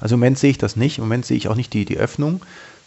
Also 0.00 0.14
im 0.14 0.20
Moment 0.20 0.38
sehe 0.38 0.50
ich 0.50 0.58
das 0.58 0.76
nicht. 0.76 0.98
Im 0.98 1.04
Moment 1.04 1.26
sehe 1.26 1.36
ich 1.36 1.48
auch 1.48 1.54
nicht 1.54 1.72
die, 1.72 1.84
die 1.84 1.98
Öffnung. 1.98 2.42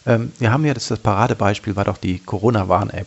Ähm, 0.06 0.32
wir 0.38 0.52
haben 0.52 0.64
ja 0.64 0.74
das, 0.74 0.88
das 0.88 0.98
Paradebeispiel, 0.98 1.76
war 1.76 1.84
doch 1.84 1.98
die 1.98 2.18
Corona-Warn-App. 2.18 3.06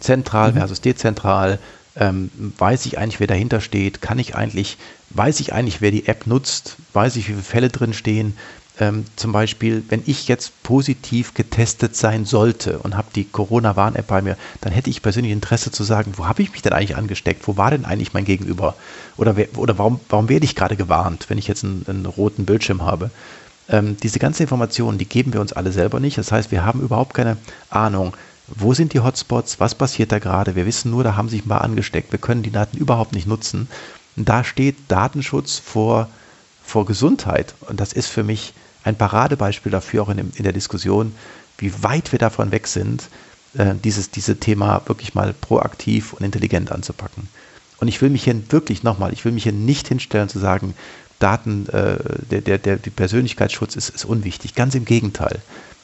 Zentral 0.00 0.52
mhm. 0.52 0.56
versus 0.58 0.80
dezentral. 0.80 1.58
Ähm, 1.98 2.30
weiß 2.58 2.86
ich 2.86 2.98
eigentlich, 2.98 3.20
wer 3.20 3.26
dahinter 3.26 3.60
steht? 3.60 4.02
Kann 4.02 4.18
ich 4.18 4.34
eigentlich, 4.34 4.76
weiß 5.10 5.40
ich 5.40 5.52
eigentlich, 5.52 5.80
wer 5.80 5.90
die 5.90 6.06
App 6.06 6.26
nutzt? 6.26 6.76
Weiß 6.92 7.16
ich, 7.16 7.28
wie 7.28 7.32
viele 7.32 7.42
Fälle 7.42 7.68
drin 7.70 7.94
stehen? 7.94 8.36
Ähm, 8.78 9.04
zum 9.16 9.32
Beispiel, 9.32 9.84
wenn 9.88 10.02
ich 10.06 10.28
jetzt 10.28 10.62
positiv 10.62 11.32
getestet 11.32 11.96
sein 11.96 12.26
sollte 12.26 12.78
und 12.78 12.96
habe 12.96 13.08
die 13.14 13.24
Corona-Warn-App 13.24 14.06
bei 14.06 14.20
mir, 14.20 14.36
dann 14.60 14.72
hätte 14.72 14.90
ich 14.90 15.00
persönlich 15.00 15.32
Interesse 15.32 15.70
zu 15.70 15.82
sagen, 15.82 16.12
wo 16.16 16.26
habe 16.26 16.42
ich 16.42 16.52
mich 16.52 16.62
denn 16.62 16.74
eigentlich 16.74 16.96
angesteckt? 16.96 17.48
Wo 17.48 17.56
war 17.56 17.70
denn 17.70 17.86
eigentlich 17.86 18.12
mein 18.12 18.26
Gegenüber? 18.26 18.74
Oder, 19.16 19.36
wer, 19.36 19.56
oder 19.56 19.78
warum, 19.78 20.00
warum 20.10 20.28
werde 20.28 20.44
ich 20.44 20.54
gerade 20.54 20.76
gewarnt, 20.76 21.26
wenn 21.28 21.38
ich 21.38 21.48
jetzt 21.48 21.64
einen, 21.64 21.86
einen 21.88 22.06
roten 22.06 22.44
Bildschirm 22.44 22.82
habe? 22.82 23.10
Ähm, 23.68 23.96
diese 24.02 24.18
ganzen 24.18 24.42
Informationen, 24.42 24.98
die 24.98 25.08
geben 25.08 25.32
wir 25.32 25.40
uns 25.40 25.54
alle 25.54 25.72
selber 25.72 25.98
nicht. 25.98 26.18
Das 26.18 26.30
heißt, 26.30 26.50
wir 26.50 26.64
haben 26.64 26.80
überhaupt 26.80 27.14
keine 27.14 27.38
Ahnung, 27.70 28.14
wo 28.48 28.74
sind 28.74 28.92
die 28.92 29.00
Hotspots, 29.00 29.58
was 29.58 29.74
passiert 29.74 30.12
da 30.12 30.18
gerade. 30.18 30.54
Wir 30.54 30.66
wissen 30.66 30.90
nur, 30.90 31.02
da 31.02 31.16
haben 31.16 31.28
sich 31.28 31.44
ein 31.44 31.48
paar 31.48 31.62
angesteckt. 31.62 32.12
Wir 32.12 32.18
können 32.18 32.42
die 32.42 32.52
Daten 32.52 32.76
überhaupt 32.76 33.12
nicht 33.12 33.26
nutzen. 33.26 33.68
Und 34.16 34.28
da 34.28 34.44
steht 34.44 34.76
Datenschutz 34.88 35.58
vor, 35.58 36.08
vor 36.62 36.86
Gesundheit. 36.86 37.54
Und 37.68 37.80
das 37.80 37.92
ist 37.92 38.08
für 38.08 38.22
mich 38.22 38.52
ein 38.86 38.96
Paradebeispiel 38.96 39.72
dafür, 39.72 40.02
auch 40.02 40.08
in, 40.08 40.16
dem, 40.16 40.32
in 40.36 40.44
der 40.44 40.52
Diskussion, 40.52 41.14
wie 41.58 41.82
weit 41.82 42.12
wir 42.12 42.18
davon 42.18 42.52
weg 42.52 42.68
sind, 42.68 43.08
äh, 43.58 43.74
dieses, 43.82 44.10
diese 44.10 44.38
Thema 44.38 44.82
wirklich 44.86 45.14
mal 45.14 45.34
proaktiv 45.34 46.12
und 46.12 46.24
intelligent 46.24 46.70
anzupacken. 46.70 47.28
Und 47.78 47.88
ich 47.88 48.00
will 48.00 48.10
mich 48.10 48.24
hier 48.24 48.40
wirklich 48.52 48.84
nochmal, 48.84 49.12
ich 49.12 49.24
will 49.24 49.32
mich 49.32 49.42
hier 49.42 49.52
nicht 49.52 49.88
hinstellen 49.88 50.28
zu 50.28 50.38
sagen, 50.38 50.74
Daten, 51.18 51.68
äh, 51.68 51.96
der, 52.30 52.40
der, 52.42 52.58
der 52.58 52.76
der 52.76 52.90
Persönlichkeitsschutz 52.90 53.74
ist, 53.74 53.88
ist 53.88 54.04
unwichtig. 54.04 54.54
Ganz 54.54 54.74
im 54.74 54.84
Gegenteil. 54.84 55.40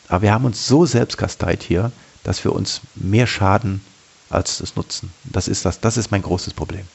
Aber 0.09 0.23
wir 0.23 0.33
haben 0.33 0.45
uns 0.45 0.67
so 0.67 0.87
selbstkasteit 0.87 1.63
hier, 1.63 1.91
dass 2.23 2.45
wir 2.45 2.53
uns 2.53 2.83
mehr 2.95 3.27
schaden 3.27 3.81
als 4.31 4.59
das 4.59 4.77
nutzen. 4.77 5.11
Das 5.25 5.49
ist 5.49 5.65
das, 5.65 5.81
das 5.81 5.97
ist 5.97 6.11
mein 6.11 6.23
großes 6.23 6.55
Problem. 6.55 6.87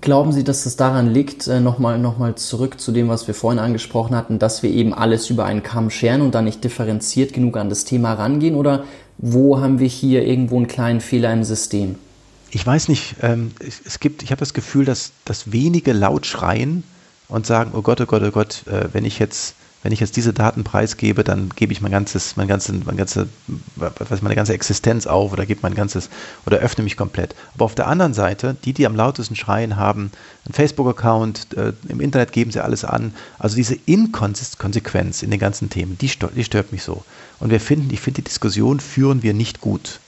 Glauben 0.00 0.32
Sie, 0.32 0.42
dass 0.42 0.66
es 0.66 0.76
daran 0.76 1.12
liegt, 1.12 1.46
äh, 1.46 1.60
nochmal 1.60 1.98
noch 1.98 2.18
mal 2.18 2.34
zurück 2.34 2.80
zu 2.80 2.92
dem, 2.92 3.08
was 3.08 3.26
wir 3.26 3.34
vorhin 3.34 3.58
angesprochen 3.58 4.16
hatten, 4.16 4.38
dass 4.38 4.62
wir 4.62 4.70
eben 4.70 4.94
alles 4.94 5.30
über 5.30 5.44
einen 5.44 5.62
Kamm 5.62 5.90
scheren 5.90 6.22
und 6.22 6.34
dann 6.34 6.44
nicht 6.44 6.64
differenziert 6.64 7.32
genug 7.32 7.56
an 7.56 7.68
das 7.68 7.84
Thema 7.84 8.14
rangehen? 8.14 8.54
Oder 8.54 8.84
wo 9.18 9.60
haben 9.60 9.78
wir 9.78 9.88
hier 9.88 10.24
irgendwo 10.24 10.56
einen 10.56 10.66
kleinen 10.66 11.00
Fehler 11.00 11.32
im 11.32 11.44
System? 11.44 11.96
Ich 12.50 12.66
weiß 12.66 12.88
nicht. 12.88 13.16
Ähm, 13.22 13.52
es, 13.60 14.00
gibt, 14.00 14.22
ich 14.22 14.30
habe 14.30 14.40
das 14.40 14.54
Gefühl, 14.54 14.84
dass, 14.84 15.12
dass 15.24 15.52
wenige 15.52 15.92
laut 15.92 16.26
schreien 16.26 16.84
und 17.28 17.46
sagen, 17.46 17.72
oh 17.74 17.82
Gott, 17.82 18.00
oh 18.00 18.06
Gott, 18.06 18.22
oh 18.22 18.30
Gott, 18.30 18.62
äh, 18.66 18.88
wenn 18.92 19.04
ich 19.04 19.18
jetzt 19.18 19.54
wenn 19.82 19.92
ich 19.92 20.00
jetzt 20.00 20.16
diese 20.16 20.32
Daten 20.32 20.64
preisgebe, 20.64 21.24
dann 21.24 21.50
gebe 21.50 21.72
ich 21.72 21.80
mein 21.80 21.90
ganzes, 21.90 22.36
mein 22.36 22.48
ganzes, 22.48 22.84
mein 22.84 22.96
ganze, 22.96 23.28
was 23.76 24.22
meine 24.22 24.36
ganze 24.36 24.54
Existenz 24.54 25.06
auf 25.06 25.32
oder 25.32 25.44
gebe 25.44 25.60
mein 25.62 25.74
ganzes 25.74 26.08
oder 26.46 26.58
öffne 26.58 26.84
mich 26.84 26.96
komplett. 26.96 27.34
Aber 27.54 27.64
auf 27.64 27.74
der 27.74 27.88
anderen 27.88 28.14
Seite, 28.14 28.56
die, 28.64 28.72
die 28.72 28.86
am 28.86 28.94
lautesten 28.94 29.34
schreien, 29.34 29.76
haben 29.76 30.12
einen 30.44 30.54
Facebook-Account, 30.54 31.56
äh, 31.56 31.72
im 31.88 32.00
Internet 32.00 32.32
geben 32.32 32.52
sie 32.52 32.62
alles 32.62 32.84
an. 32.84 33.14
Also 33.38 33.56
diese 33.56 33.74
Inkonsequenz 33.86 35.22
in 35.22 35.30
den 35.30 35.40
ganzen 35.40 35.68
Themen, 35.68 35.98
die 35.98 36.08
stört, 36.08 36.36
die 36.36 36.44
stört 36.44 36.72
mich 36.72 36.82
so. 36.84 37.04
Und 37.40 37.50
wir 37.50 37.60
finden, 37.60 37.92
ich 37.92 38.00
finde, 38.00 38.22
die 38.22 38.28
Diskussion 38.28 38.78
führen 38.78 39.22
wir 39.22 39.34
nicht 39.34 39.60
gut. 39.60 39.98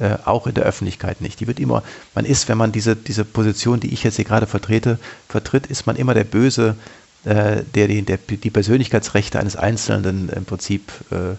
Äh, 0.00 0.16
auch 0.26 0.46
in 0.46 0.54
der 0.54 0.62
Öffentlichkeit 0.62 1.20
nicht. 1.20 1.40
Die 1.40 1.48
wird 1.48 1.58
immer, 1.58 1.82
man 2.14 2.24
ist, 2.24 2.48
wenn 2.48 2.56
man 2.56 2.70
diese, 2.70 2.94
diese 2.94 3.24
Position, 3.24 3.80
die 3.80 3.92
ich 3.92 4.04
jetzt 4.04 4.14
hier 4.14 4.24
gerade 4.24 4.46
vertrete, 4.46 4.96
vertritt, 5.28 5.66
ist 5.66 5.88
man 5.88 5.96
immer 5.96 6.14
der 6.14 6.22
böse, 6.22 6.76
der, 7.34 7.88
die, 7.88 8.02
der 8.02 8.18
die 8.18 8.50
Persönlichkeitsrechte 8.50 9.38
eines 9.38 9.56
Einzelnen 9.56 10.28
im 10.28 10.44
Prinzip 10.44 10.92
äh, 11.10 11.36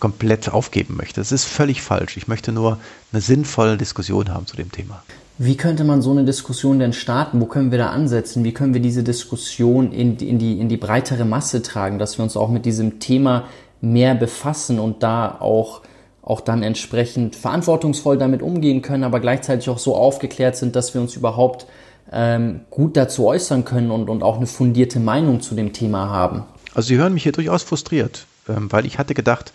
komplett 0.00 0.48
aufgeben 0.48 0.96
möchte. 0.96 1.20
Das 1.20 1.32
ist 1.32 1.44
völlig 1.44 1.82
falsch. 1.82 2.16
Ich 2.16 2.28
möchte 2.28 2.52
nur 2.52 2.78
eine 3.12 3.20
sinnvolle 3.20 3.76
Diskussion 3.76 4.28
haben 4.28 4.46
zu 4.46 4.56
dem 4.56 4.70
Thema. 4.70 5.02
Wie 5.40 5.56
könnte 5.56 5.84
man 5.84 6.02
so 6.02 6.10
eine 6.10 6.24
Diskussion 6.24 6.80
denn 6.80 6.92
starten? 6.92 7.40
Wo 7.40 7.46
können 7.46 7.70
wir 7.70 7.78
da 7.78 7.90
ansetzen? 7.90 8.42
Wie 8.42 8.52
können 8.52 8.74
wir 8.74 8.80
diese 8.80 9.04
Diskussion 9.04 9.92
in, 9.92 10.16
in, 10.16 10.38
die, 10.38 10.58
in 10.58 10.68
die 10.68 10.76
breitere 10.76 11.24
Masse 11.24 11.62
tragen, 11.62 11.98
dass 11.98 12.18
wir 12.18 12.24
uns 12.24 12.36
auch 12.36 12.48
mit 12.48 12.66
diesem 12.66 12.98
Thema 12.98 13.44
mehr 13.80 14.16
befassen 14.16 14.80
und 14.80 15.04
da 15.04 15.36
auch, 15.40 15.82
auch 16.22 16.40
dann 16.40 16.64
entsprechend 16.64 17.36
verantwortungsvoll 17.36 18.18
damit 18.18 18.42
umgehen 18.42 18.82
können, 18.82 19.04
aber 19.04 19.20
gleichzeitig 19.20 19.70
auch 19.70 19.78
so 19.78 19.94
aufgeklärt 19.94 20.56
sind, 20.56 20.74
dass 20.74 20.92
wir 20.94 21.00
uns 21.00 21.14
überhaupt 21.14 21.66
ähm, 22.12 22.60
gut 22.70 22.96
dazu 22.96 23.26
äußern 23.26 23.64
können 23.64 23.90
und, 23.90 24.08
und 24.08 24.22
auch 24.22 24.36
eine 24.36 24.46
fundierte 24.46 25.00
Meinung 25.00 25.40
zu 25.40 25.54
dem 25.54 25.72
Thema 25.72 26.08
haben. 26.08 26.44
Also 26.74 26.88
Sie 26.88 26.96
hören 26.96 27.14
mich 27.14 27.22
hier 27.22 27.32
durchaus 27.32 27.62
frustriert, 27.62 28.26
ähm, 28.48 28.70
weil 28.70 28.86
ich 28.86 28.98
hatte 28.98 29.14
gedacht, 29.14 29.52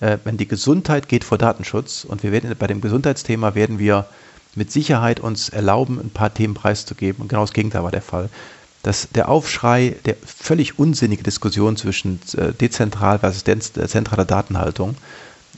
äh, 0.00 0.18
wenn 0.24 0.36
die 0.36 0.48
Gesundheit 0.48 1.08
geht 1.08 1.24
vor 1.24 1.38
Datenschutz 1.38 2.04
und 2.04 2.22
wir 2.22 2.32
werden 2.32 2.54
bei 2.58 2.66
dem 2.66 2.80
Gesundheitsthema 2.80 3.54
werden 3.54 3.78
wir 3.78 4.06
mit 4.54 4.70
Sicherheit 4.70 5.20
uns 5.20 5.48
erlauben, 5.48 5.98
ein 6.00 6.10
paar 6.10 6.32
Themen 6.32 6.54
preiszugeben 6.54 7.22
und 7.22 7.28
genau 7.28 7.42
das 7.42 7.52
Gegenteil 7.52 7.82
war 7.82 7.90
der 7.90 8.02
Fall. 8.02 8.28
Dass 8.82 9.08
der 9.14 9.28
Aufschrei, 9.28 9.96
der 10.04 10.16
völlig 10.24 10.78
unsinnige 10.78 11.22
Diskussion 11.22 11.76
zwischen 11.76 12.20
äh, 12.36 12.52
dezentral 12.52 13.18
versus 13.18 13.42
äh, 13.46 13.88
zentraler 13.88 14.26
Datenhaltung, 14.26 14.96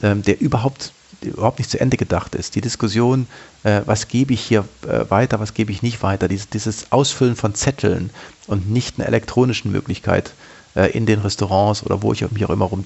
ähm, 0.01 0.21
der 0.23 0.39
überhaupt 0.39 0.93
überhaupt 1.21 1.59
nicht 1.59 1.69
zu 1.69 1.79
Ende 1.79 1.97
gedacht 1.97 2.35
ist. 2.35 2.55
Die 2.55 2.61
Diskussion, 2.61 3.27
äh, 3.63 3.81
was 3.85 4.07
gebe 4.07 4.33
ich 4.33 4.41
hier 4.41 4.65
äh, 4.87 5.09
weiter, 5.09 5.39
was 5.39 5.53
gebe 5.53 5.71
ich 5.71 5.81
nicht 5.81 6.03
weiter, 6.03 6.27
dieses, 6.27 6.49
dieses 6.49 6.91
Ausfüllen 6.91 7.35
von 7.35 7.55
Zetteln 7.55 8.09
und 8.47 8.69
nicht 8.69 8.99
einer 8.99 9.07
elektronischen 9.07 9.71
Möglichkeit 9.71 10.33
äh, 10.75 10.91
in 10.91 11.05
den 11.05 11.19
Restaurants 11.19 11.83
oder 11.83 12.01
wo 12.01 12.13
ich 12.13 12.29
mich 12.31 12.45
auch 12.45 12.49
immer 12.49 12.65
rum, 12.65 12.85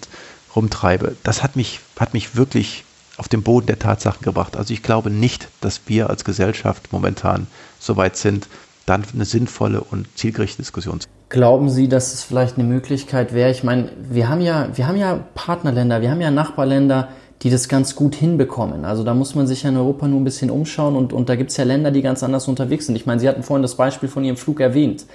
rumtreibe, 0.56 1.16
das 1.24 1.44
hat 1.44 1.56
mich, 1.56 1.80
hat 2.00 2.14
mich 2.14 2.36
wirklich 2.36 2.84
auf 3.18 3.28
den 3.28 3.44
Boden 3.44 3.68
der 3.68 3.80
Tatsachen 3.80 4.24
gebracht. 4.24 4.58
Also 4.58 4.74
ich 4.74 4.84
glaube 4.84 5.10
nicht, 5.10 5.48
dass 5.62 5.82
wir 5.86 6.10
als 6.10 6.24
Gesellschaft 6.24 6.92
momentan 6.92 7.48
so 7.80 7.98
weit 7.98 8.18
sind, 8.18 8.48
dann 8.86 9.04
eine 9.14 9.26
sinnvolle 9.26 9.82
und 9.82 10.08
zielgerichtete 10.18 10.64
Diskussion 10.64 11.00
zu 11.00 11.08
Glauben 11.30 11.70
Sie, 11.70 11.88
dass 11.88 12.14
es 12.14 12.24
vielleicht 12.24 12.58
eine 12.58 12.68
Möglichkeit 12.68 13.34
wäre? 13.34 13.52
Ich 13.52 13.64
meine, 13.64 13.90
wir 13.98 14.28
haben 14.28 14.42
ja, 14.42 14.68
wir 14.76 14.86
haben 14.86 14.98
ja 14.98 15.18
Partnerländer, 15.34 16.02
wir 16.02 16.12
haben 16.12 16.20
ja 16.20 16.30
Nachbarländer, 16.30 17.08
die 17.42 17.50
das 17.50 17.68
ganz 17.68 17.96
gut 17.96 18.16
hinbekommen. 18.16 18.86
Also 18.86 19.04
da 19.04 19.14
muss 19.14 19.36
man 19.36 19.48
sich 19.48 19.64
ja 19.64 19.70
in 19.70 19.78
Europa 19.78 20.08
nur 20.08 20.20
ein 20.20 20.24
bisschen 20.24 20.52
umschauen 20.52 20.96
und, 20.96 21.14
und 21.14 21.30
da 21.30 21.36
gibt 21.36 21.52
es 21.52 21.58
ja 21.58 21.64
Länder, 21.64 21.92
die 21.92 22.02
ganz 22.02 22.24
anders 22.24 22.48
unterwegs 22.48 22.86
sind. 22.86 22.96
Ich 22.96 23.06
meine, 23.06 23.20
Sie 23.20 23.28
hatten 23.28 23.44
vorhin 23.44 23.64
das 23.64 23.76
Beispiel 23.76 24.10
von 24.10 24.24
Ihrem 24.24 24.38
Flug 24.38 24.60
erwähnt 24.60 25.06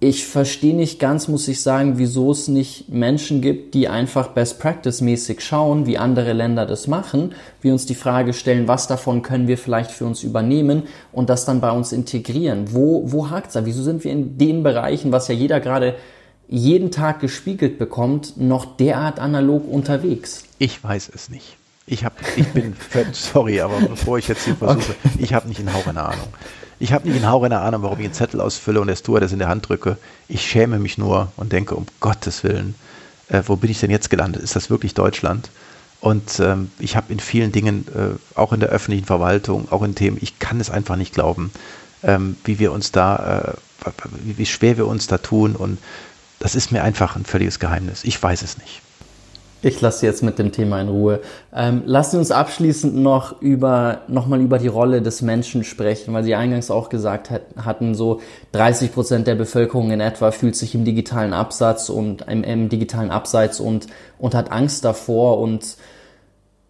ich 0.00 0.26
verstehe 0.26 0.74
nicht 0.74 0.98
ganz, 0.98 1.28
muss 1.28 1.48
ich 1.48 1.62
sagen, 1.62 1.96
wieso 1.96 2.30
es 2.30 2.48
nicht 2.48 2.90
Menschen 2.90 3.40
gibt, 3.40 3.74
die 3.74 3.88
einfach 3.88 4.28
Best 4.28 4.58
Practice 4.58 5.00
mäßig 5.00 5.40
schauen, 5.40 5.86
wie 5.86 5.96
andere 5.96 6.34
Länder 6.34 6.66
das 6.66 6.88
machen, 6.88 7.34
wir 7.62 7.72
uns 7.72 7.86
die 7.86 7.94
Frage 7.94 8.34
stellen, 8.34 8.68
was 8.68 8.86
davon 8.86 9.22
können 9.22 9.48
wir 9.48 9.56
vielleicht 9.56 9.90
für 9.90 10.04
uns 10.04 10.22
übernehmen 10.22 10.82
und 11.12 11.30
das 11.30 11.46
dann 11.46 11.60
bei 11.60 11.70
uns 11.70 11.92
integrieren. 11.92 12.66
Wo, 12.74 13.10
wo 13.12 13.26
es 13.26 13.52
da? 13.54 13.64
Wieso 13.64 13.82
sind 13.82 14.04
wir 14.04 14.12
in 14.12 14.36
den 14.36 14.62
Bereichen, 14.62 15.10
was 15.10 15.28
ja 15.28 15.34
jeder 15.34 15.60
gerade 15.60 15.94
jeden 16.54 16.90
Tag 16.90 17.20
gespiegelt 17.20 17.78
bekommt, 17.78 18.36
noch 18.36 18.76
derart 18.76 19.18
analog 19.18 19.66
unterwegs? 19.68 20.44
Ich 20.58 20.82
weiß 20.82 21.10
es 21.12 21.28
nicht. 21.28 21.56
Ich, 21.86 22.04
hab, 22.04 22.14
ich 22.36 22.46
bin, 22.48 22.74
sorry, 23.12 23.60
aber 23.60 23.80
bevor 23.80 24.18
ich 24.18 24.28
jetzt 24.28 24.44
hier 24.44 24.56
versuche, 24.56 24.94
okay. 25.04 25.18
ich 25.18 25.34
habe 25.34 25.48
nicht 25.48 25.60
in 25.60 25.72
Hauch 25.72 25.86
eine 25.86 26.02
Ahnung. 26.02 26.28
Ich 26.78 26.92
habe 26.92 27.08
nicht 27.08 27.16
in 27.16 27.28
Hauch 27.28 27.42
eine 27.42 27.60
Ahnung, 27.60 27.82
warum 27.82 27.98
ich 27.98 28.04
einen 28.04 28.14
Zettel 28.14 28.40
ausfülle 28.40 28.80
und 28.80 28.86
der 28.86 28.96
Steward 28.96 29.22
das 29.22 29.32
in 29.32 29.40
der 29.40 29.48
Hand 29.48 29.68
drücke. 29.68 29.96
Ich 30.28 30.42
schäme 30.42 30.78
mich 30.78 30.96
nur 30.96 31.32
und 31.36 31.52
denke, 31.52 31.74
um 31.74 31.86
Gottes 32.00 32.44
Willen, 32.44 32.74
äh, 33.28 33.42
wo 33.46 33.56
bin 33.56 33.70
ich 33.70 33.80
denn 33.80 33.90
jetzt 33.90 34.08
gelandet? 34.08 34.42
Ist 34.42 34.56
das 34.56 34.70
wirklich 34.70 34.94
Deutschland? 34.94 35.50
Und 36.00 36.38
ähm, 36.38 36.70
ich 36.78 36.96
habe 36.96 37.12
in 37.12 37.18
vielen 37.18 37.50
Dingen, 37.50 37.86
äh, 37.94 38.38
auch 38.38 38.52
in 38.52 38.60
der 38.60 38.68
öffentlichen 38.68 39.06
Verwaltung, 39.06 39.68
auch 39.70 39.82
in 39.82 39.94
Themen, 39.94 40.18
ich 40.20 40.38
kann 40.38 40.60
es 40.60 40.70
einfach 40.70 40.96
nicht 40.96 41.14
glauben, 41.14 41.50
ähm, 42.02 42.36
wie 42.44 42.58
wir 42.58 42.72
uns 42.72 42.92
da, 42.92 43.56
äh, 43.84 43.90
wie 44.22 44.46
schwer 44.46 44.76
wir 44.76 44.86
uns 44.86 45.06
da 45.06 45.18
tun. 45.18 45.56
Und 45.56 45.78
das 46.38 46.54
ist 46.54 46.72
mir 46.72 46.82
einfach 46.82 47.16
ein 47.16 47.24
völliges 47.24 47.58
Geheimnis. 47.58 48.04
Ich 48.04 48.22
weiß 48.22 48.42
es 48.42 48.58
nicht. 48.58 48.82
Ich 49.64 49.80
lasse 49.80 50.04
jetzt 50.04 50.22
mit 50.22 50.38
dem 50.38 50.52
Thema 50.52 50.78
in 50.82 50.88
Ruhe. 50.88 51.20
Ähm, 51.54 51.84
lassen 51.86 52.10
Sie 52.12 52.18
uns 52.18 52.30
abschließend 52.30 52.94
noch 52.94 53.40
über, 53.40 54.02
nochmal 54.08 54.42
über 54.42 54.58
die 54.58 54.68
Rolle 54.68 55.00
des 55.00 55.22
Menschen 55.22 55.64
sprechen, 55.64 56.12
weil 56.12 56.22
Sie 56.22 56.34
eingangs 56.34 56.70
auch 56.70 56.90
gesagt 56.90 57.30
hat, 57.30 57.42
hatten, 57.56 57.94
so 57.94 58.20
30 58.52 58.92
Prozent 58.92 59.26
der 59.26 59.36
Bevölkerung 59.36 59.90
in 59.90 60.00
etwa 60.00 60.32
fühlt 60.32 60.54
sich 60.54 60.74
im 60.74 60.84
digitalen 60.84 61.32
Absatz 61.32 61.88
und 61.88 62.26
im, 62.28 62.44
im 62.44 62.68
digitalen 62.68 63.10
Abseits 63.10 63.58
und, 63.58 63.86
und 64.18 64.34
hat 64.34 64.52
Angst 64.52 64.84
davor 64.84 65.40
und 65.40 65.78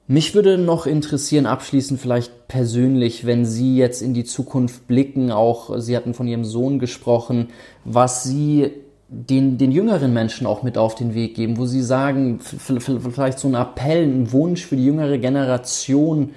mich 0.07 0.35
würde 0.35 0.59
noch 0.59 0.87
interessieren, 0.87 1.47
abschließend 1.47 1.99
vielleicht 1.99 2.47
persönlich, 2.47 3.27
wenn 3.27 3.45
Sie 3.45 3.77
jetzt 3.77 4.03
in 4.03 4.15
die 4.15 4.25
Zukunft 4.25 4.87
blicken, 4.87 5.33
auch 5.33 5.81
Sie 5.81 5.97
hatten 5.97 6.15
von 6.15 6.29
Ihrem 6.29 6.45
Sohn 6.45 6.79
gesprochen, 6.79 7.49
was 7.85 8.23
Sie 8.23 8.71
den, 9.09 9.59
den 9.59 9.71
jüngeren 9.71 10.13
Menschen 10.13 10.47
auch 10.47 10.63
mit 10.63 10.79
auf 10.79 10.95
den 10.95 11.15
Weg 11.15 11.35
geben, 11.35 11.59
wo 11.59 11.67
sie 11.67 11.83
sagen, 11.83 12.41
vielleicht 12.41 13.39
so 13.39 13.49
ein 13.49 13.55
Appell, 13.55 14.03
ein 14.03 14.33
Wunsch 14.33 14.65
für 14.65 14.77
die 14.77 14.87
jüngere 14.87 15.19
Generation, 15.19 16.31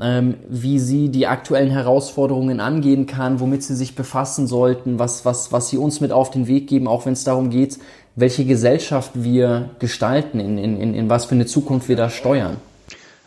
ähm, 0.00 0.34
wie 0.48 0.78
sie 0.78 1.08
die 1.08 1.26
aktuellen 1.26 1.70
Herausforderungen 1.70 2.60
angehen 2.60 3.06
kann, 3.06 3.40
womit 3.40 3.62
sie 3.62 3.76
sich 3.76 3.94
befassen 3.94 4.46
sollten, 4.46 4.98
was, 4.98 5.24
was, 5.24 5.52
was 5.52 5.68
sie 5.68 5.78
uns 5.78 6.00
mit 6.00 6.12
auf 6.12 6.30
den 6.30 6.46
Weg 6.46 6.66
geben, 6.68 6.86
auch 6.86 7.06
wenn 7.06 7.12
es 7.14 7.24
darum 7.24 7.50
geht, 7.50 7.78
welche 8.14 8.44
Gesellschaft 8.44 9.12
wir 9.14 9.70
gestalten, 9.78 10.38
in, 10.38 10.58
in, 10.58 10.80
in, 10.80 10.94
in 10.94 11.08
was 11.08 11.26
für 11.26 11.34
eine 11.34 11.46
Zukunft 11.46 11.88
wir 11.88 11.96
da 11.96 12.10
steuern. 12.10 12.56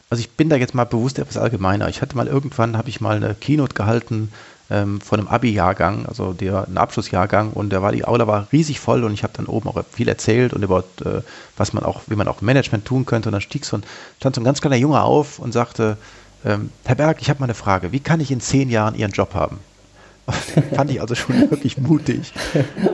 Also 0.10 0.22
ich 0.22 0.32
bin 0.32 0.50
da 0.50 0.56
jetzt 0.56 0.76
mal 0.76 0.86
bewusst 0.86 1.18
etwas 1.18 1.38
allgemeiner. 1.38 1.90
Ich 1.90 2.02
hatte 2.02 2.16
mal 2.16 2.28
irgendwann, 2.28 2.78
habe 2.78 2.90
ich 2.90 3.02
mal 3.02 3.16
eine 3.16 3.34
Keynote 3.34 3.74
gehalten 3.74 4.30
ähm, 4.70 5.00
von 5.02 5.20
einem 5.20 5.28
Abi-Jahrgang, 5.28 6.06
also 6.06 6.34
der, 6.34 6.68
ein 6.68 6.78
Abschlussjahrgang 6.78 7.52
und 7.52 7.70
der 7.72 7.82
war, 7.82 7.92
die 7.92 8.06
Aula 8.06 8.28
war 8.28 8.48
riesig 8.52 8.80
voll 8.80 9.04
und 9.04 9.14
ich 9.14 9.24
habe 9.24 9.34
dann 9.36 9.46
oben 9.46 9.70
auch 9.70 9.84
viel 9.92 10.08
erzählt 10.08 10.54
und 10.54 10.64
über 10.64 10.80
äh, 11.04 11.22
was 11.58 11.74
man 11.74 11.84
auch, 11.84 12.02
wie 12.08 12.16
man 12.16 12.28
auch 12.28 12.42
Management 12.42 12.86
tun 12.86 13.06
könnte 13.06 13.30
und 13.30 13.34
dann 13.34 13.42
stieg 13.42 13.66
so 13.66 13.78
ein, 13.78 13.84
stand 14.20 14.36
so 14.36 14.42
ein 14.42 14.46
ganz 14.46 14.62
kleiner 14.62 14.78
Junge 14.78 15.02
auf 15.02 15.40
und 15.40 15.52
sagte, 15.52 15.98
ähm, 16.44 16.70
Herr 16.84 16.96
Berg, 16.96 17.22
ich 17.22 17.30
habe 17.30 17.40
mal 17.40 17.46
eine 17.46 17.54
Frage, 17.54 17.92
wie 17.92 18.00
kann 18.00 18.20
ich 18.20 18.32
in 18.32 18.42
zehn 18.42 18.70
Jahren 18.70 18.96
Ihren 18.96 19.12
Job 19.12 19.34
haben? 19.34 19.60
fand 20.76 20.90
ich 20.90 21.02
also 21.02 21.14
schon 21.14 21.52
wirklich 21.52 21.78
mutig. 21.78 22.34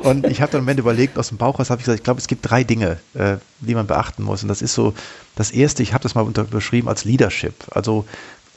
Und 0.04 0.28
ich 0.28 0.42
habe 0.42 0.52
dann 0.52 0.62
am 0.62 0.68
Ende 0.68 0.82
überlegt, 0.82 1.18
aus 1.18 1.30
dem 1.30 1.38
Bauch 1.38 1.60
raus 1.60 1.70
habe 1.70 1.80
ich 1.80 1.86
gesagt, 1.86 2.00
ich 2.00 2.04
glaube, 2.04 2.20
es 2.20 2.28
gibt 2.28 2.50
drei 2.50 2.64
Dinge, 2.64 2.98
äh, 3.14 3.38
die 3.60 3.74
man 3.74 3.88
beachten 3.88 4.24
muss. 4.24 4.44
Und 4.44 4.50
das 4.50 4.62
ist 4.62 4.74
so, 4.74 4.94
das 5.36 5.52
erste, 5.52 5.82
ich 5.82 5.94
habe 5.94 6.04
das 6.04 6.14
mal 6.14 6.22
unter, 6.22 6.44
beschrieben 6.44 6.90
als 6.90 7.06
Leadership. 7.06 7.54
Also 7.72 8.06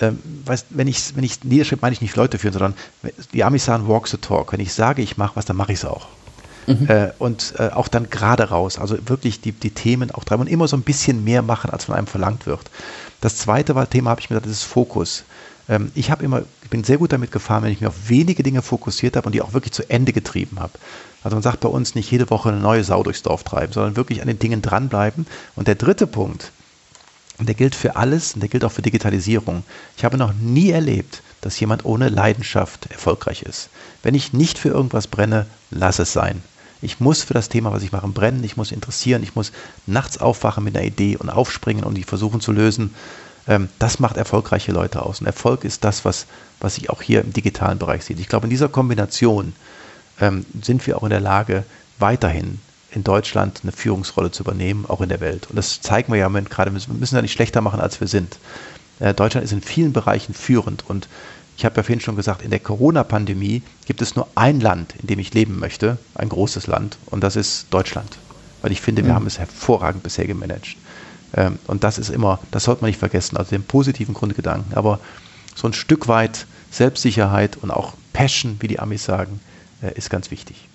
ähm, 0.00 0.18
weißt, 0.44 0.66
wenn 0.70 0.88
ich, 0.88 1.16
wenn 1.16 1.24
ich 1.24 1.42
Leadership 1.44 1.82
meine 1.82 1.92
ich 1.92 2.00
nicht 2.00 2.16
Leute 2.16 2.38
führen, 2.38 2.52
sondern 2.52 2.74
die 3.32 3.44
Amis 3.44 3.64
sagen 3.64 3.88
walk 3.88 4.08
the 4.08 4.16
talk. 4.16 4.52
Wenn 4.52 4.60
ich 4.60 4.72
sage, 4.72 5.02
ich 5.02 5.16
mache 5.16 5.36
was, 5.36 5.44
dann 5.44 5.56
mache 5.56 5.72
ich 5.72 5.78
es 5.78 5.84
auch. 5.84 6.08
Mhm. 6.66 6.88
Äh, 6.88 7.10
und 7.18 7.54
äh, 7.58 7.68
auch 7.68 7.88
dann 7.88 8.10
gerade 8.10 8.44
raus, 8.48 8.78
also 8.78 8.96
wirklich 9.06 9.40
die, 9.40 9.52
die 9.52 9.70
Themen 9.70 10.10
auch 10.10 10.24
treiben 10.24 10.42
und 10.42 10.48
immer 10.48 10.66
so 10.66 10.76
ein 10.76 10.82
bisschen 10.82 11.22
mehr 11.22 11.42
machen, 11.42 11.70
als 11.70 11.84
von 11.84 11.94
einem 11.94 12.06
verlangt 12.06 12.46
wird. 12.46 12.70
Das 13.20 13.36
zweite 13.36 13.74
war, 13.74 13.88
Thema 13.88 14.10
habe 14.10 14.20
ich 14.20 14.30
mir 14.30 14.34
gesagt, 14.34 14.46
das 14.46 14.58
ist 14.58 14.64
Fokus. 14.64 15.24
Ähm, 15.68 15.92
ich 15.94 16.10
habe 16.10 16.24
immer, 16.24 16.42
ich 16.62 16.70
bin 16.70 16.84
sehr 16.84 16.98
gut 16.98 17.12
damit 17.12 17.32
gefahren, 17.32 17.62
wenn 17.62 17.72
ich 17.72 17.80
mir 17.80 17.88
auf 17.88 18.08
wenige 18.08 18.42
Dinge 18.42 18.62
fokussiert 18.62 19.16
habe 19.16 19.26
und 19.26 19.32
die 19.32 19.42
auch 19.42 19.52
wirklich 19.52 19.72
zu 19.72 19.88
Ende 19.88 20.12
getrieben 20.12 20.58
habe. 20.58 20.72
Also 21.22 21.36
man 21.36 21.42
sagt 21.42 21.60
bei 21.60 21.68
uns 21.68 21.94
nicht 21.94 22.10
jede 22.10 22.28
Woche 22.30 22.50
eine 22.50 22.60
neue 22.60 22.84
Sau 22.84 23.02
durchs 23.02 23.22
Dorf 23.22 23.44
treiben, 23.44 23.72
sondern 23.72 23.96
wirklich 23.96 24.20
an 24.20 24.28
den 24.28 24.38
Dingen 24.38 24.60
dranbleiben. 24.60 25.26
Und 25.56 25.68
der 25.68 25.74
dritte 25.74 26.06
Punkt, 26.06 26.52
und 27.38 27.46
der 27.46 27.54
gilt 27.54 27.74
für 27.74 27.96
alles 27.96 28.34
und 28.34 28.40
der 28.40 28.48
gilt 28.48 28.64
auch 28.64 28.72
für 28.72 28.82
Digitalisierung. 28.82 29.64
Ich 29.96 30.04
habe 30.04 30.16
noch 30.16 30.32
nie 30.34 30.70
erlebt, 30.70 31.22
dass 31.40 31.58
jemand 31.58 31.84
ohne 31.84 32.08
Leidenschaft 32.08 32.90
erfolgreich 32.90 33.42
ist. 33.42 33.68
Wenn 34.02 34.14
ich 34.14 34.32
nicht 34.32 34.58
für 34.58 34.68
irgendwas 34.68 35.06
brenne, 35.06 35.46
lass 35.70 35.98
es 35.98 36.12
sein. 36.12 36.42
Ich 36.80 37.00
muss 37.00 37.22
für 37.22 37.34
das 37.34 37.48
Thema, 37.48 37.72
was 37.72 37.82
ich 37.82 37.92
mache, 37.92 38.06
brennen, 38.08 38.44
ich 38.44 38.56
muss 38.56 38.70
interessieren, 38.70 39.22
ich 39.22 39.34
muss 39.34 39.52
nachts 39.86 40.18
aufwachen 40.18 40.64
mit 40.64 40.76
einer 40.76 40.86
Idee 40.86 41.16
und 41.16 41.30
aufspringen 41.30 41.84
und 41.84 41.94
die 41.94 42.04
versuchen 42.04 42.40
zu 42.40 42.52
lösen. 42.52 42.94
Ähm, 43.48 43.68
das 43.78 43.98
macht 43.98 44.16
erfolgreiche 44.16 44.72
Leute 44.72 45.02
aus. 45.02 45.20
Und 45.20 45.26
Erfolg 45.26 45.64
ist 45.64 45.82
das, 45.82 46.04
was, 46.04 46.26
was 46.60 46.76
sich 46.76 46.90
auch 46.90 47.02
hier 47.02 47.22
im 47.22 47.32
digitalen 47.32 47.78
Bereich 47.78 48.04
sieht. 48.04 48.20
Ich 48.20 48.28
glaube, 48.28 48.46
in 48.46 48.50
dieser 48.50 48.68
Kombination 48.68 49.54
ähm, 50.20 50.44
sind 50.62 50.86
wir 50.86 50.98
auch 50.98 51.04
in 51.04 51.10
der 51.10 51.20
Lage, 51.20 51.64
weiterhin 51.98 52.60
in 52.94 53.04
Deutschland 53.04 53.60
eine 53.62 53.72
Führungsrolle 53.72 54.30
zu 54.30 54.42
übernehmen, 54.42 54.86
auch 54.86 55.00
in 55.00 55.08
der 55.08 55.20
Welt. 55.20 55.48
Und 55.50 55.56
das 55.56 55.80
zeigen 55.80 56.12
wir 56.12 56.18
ja 56.18 56.28
gerade, 56.28 56.72
wir 56.72 56.94
müssen 56.94 57.16
ja 57.16 57.22
nicht 57.22 57.32
schlechter 57.32 57.60
machen, 57.60 57.80
als 57.80 58.00
wir 58.00 58.06
sind. 58.06 58.38
Äh, 59.00 59.14
Deutschland 59.14 59.44
ist 59.44 59.52
in 59.52 59.62
vielen 59.62 59.92
Bereichen 59.92 60.34
führend 60.34 60.88
und 60.88 61.08
ich 61.56 61.64
habe 61.64 61.76
ja 61.76 61.82
vorhin 61.82 62.00
schon 62.00 62.16
gesagt, 62.16 62.42
in 62.42 62.50
der 62.50 62.58
Corona-Pandemie 62.58 63.62
gibt 63.86 64.02
es 64.02 64.16
nur 64.16 64.26
ein 64.34 64.60
Land, 64.60 64.94
in 65.00 65.06
dem 65.06 65.18
ich 65.18 65.34
leben 65.34 65.58
möchte, 65.58 65.98
ein 66.14 66.28
großes 66.28 66.66
Land, 66.66 66.98
und 67.06 67.22
das 67.22 67.36
ist 67.36 67.66
Deutschland. 67.70 68.18
Weil 68.60 68.72
ich 68.72 68.80
finde, 68.80 69.04
wir 69.04 69.12
mhm. 69.12 69.16
haben 69.16 69.26
es 69.26 69.38
hervorragend 69.38 70.02
bisher 70.02 70.26
gemanagt. 70.26 70.76
Ähm, 71.36 71.58
und 71.66 71.84
das 71.84 71.98
ist 71.98 72.10
immer, 72.10 72.40
das 72.50 72.64
sollte 72.64 72.82
man 72.82 72.90
nicht 72.90 72.98
vergessen, 72.98 73.36
also 73.36 73.50
den 73.50 73.62
positiven 73.62 74.14
Grundgedanken. 74.14 74.74
Aber 74.74 74.98
so 75.54 75.68
ein 75.68 75.72
Stück 75.72 76.08
weit 76.08 76.46
Selbstsicherheit 76.70 77.56
und 77.56 77.70
auch 77.70 77.92
Passion, 78.12 78.56
wie 78.60 78.68
die 78.68 78.80
Amis 78.80 79.04
sagen, 79.04 79.40
äh, 79.82 79.96
ist 79.96 80.10
ganz 80.10 80.30
wichtig. 80.30 80.68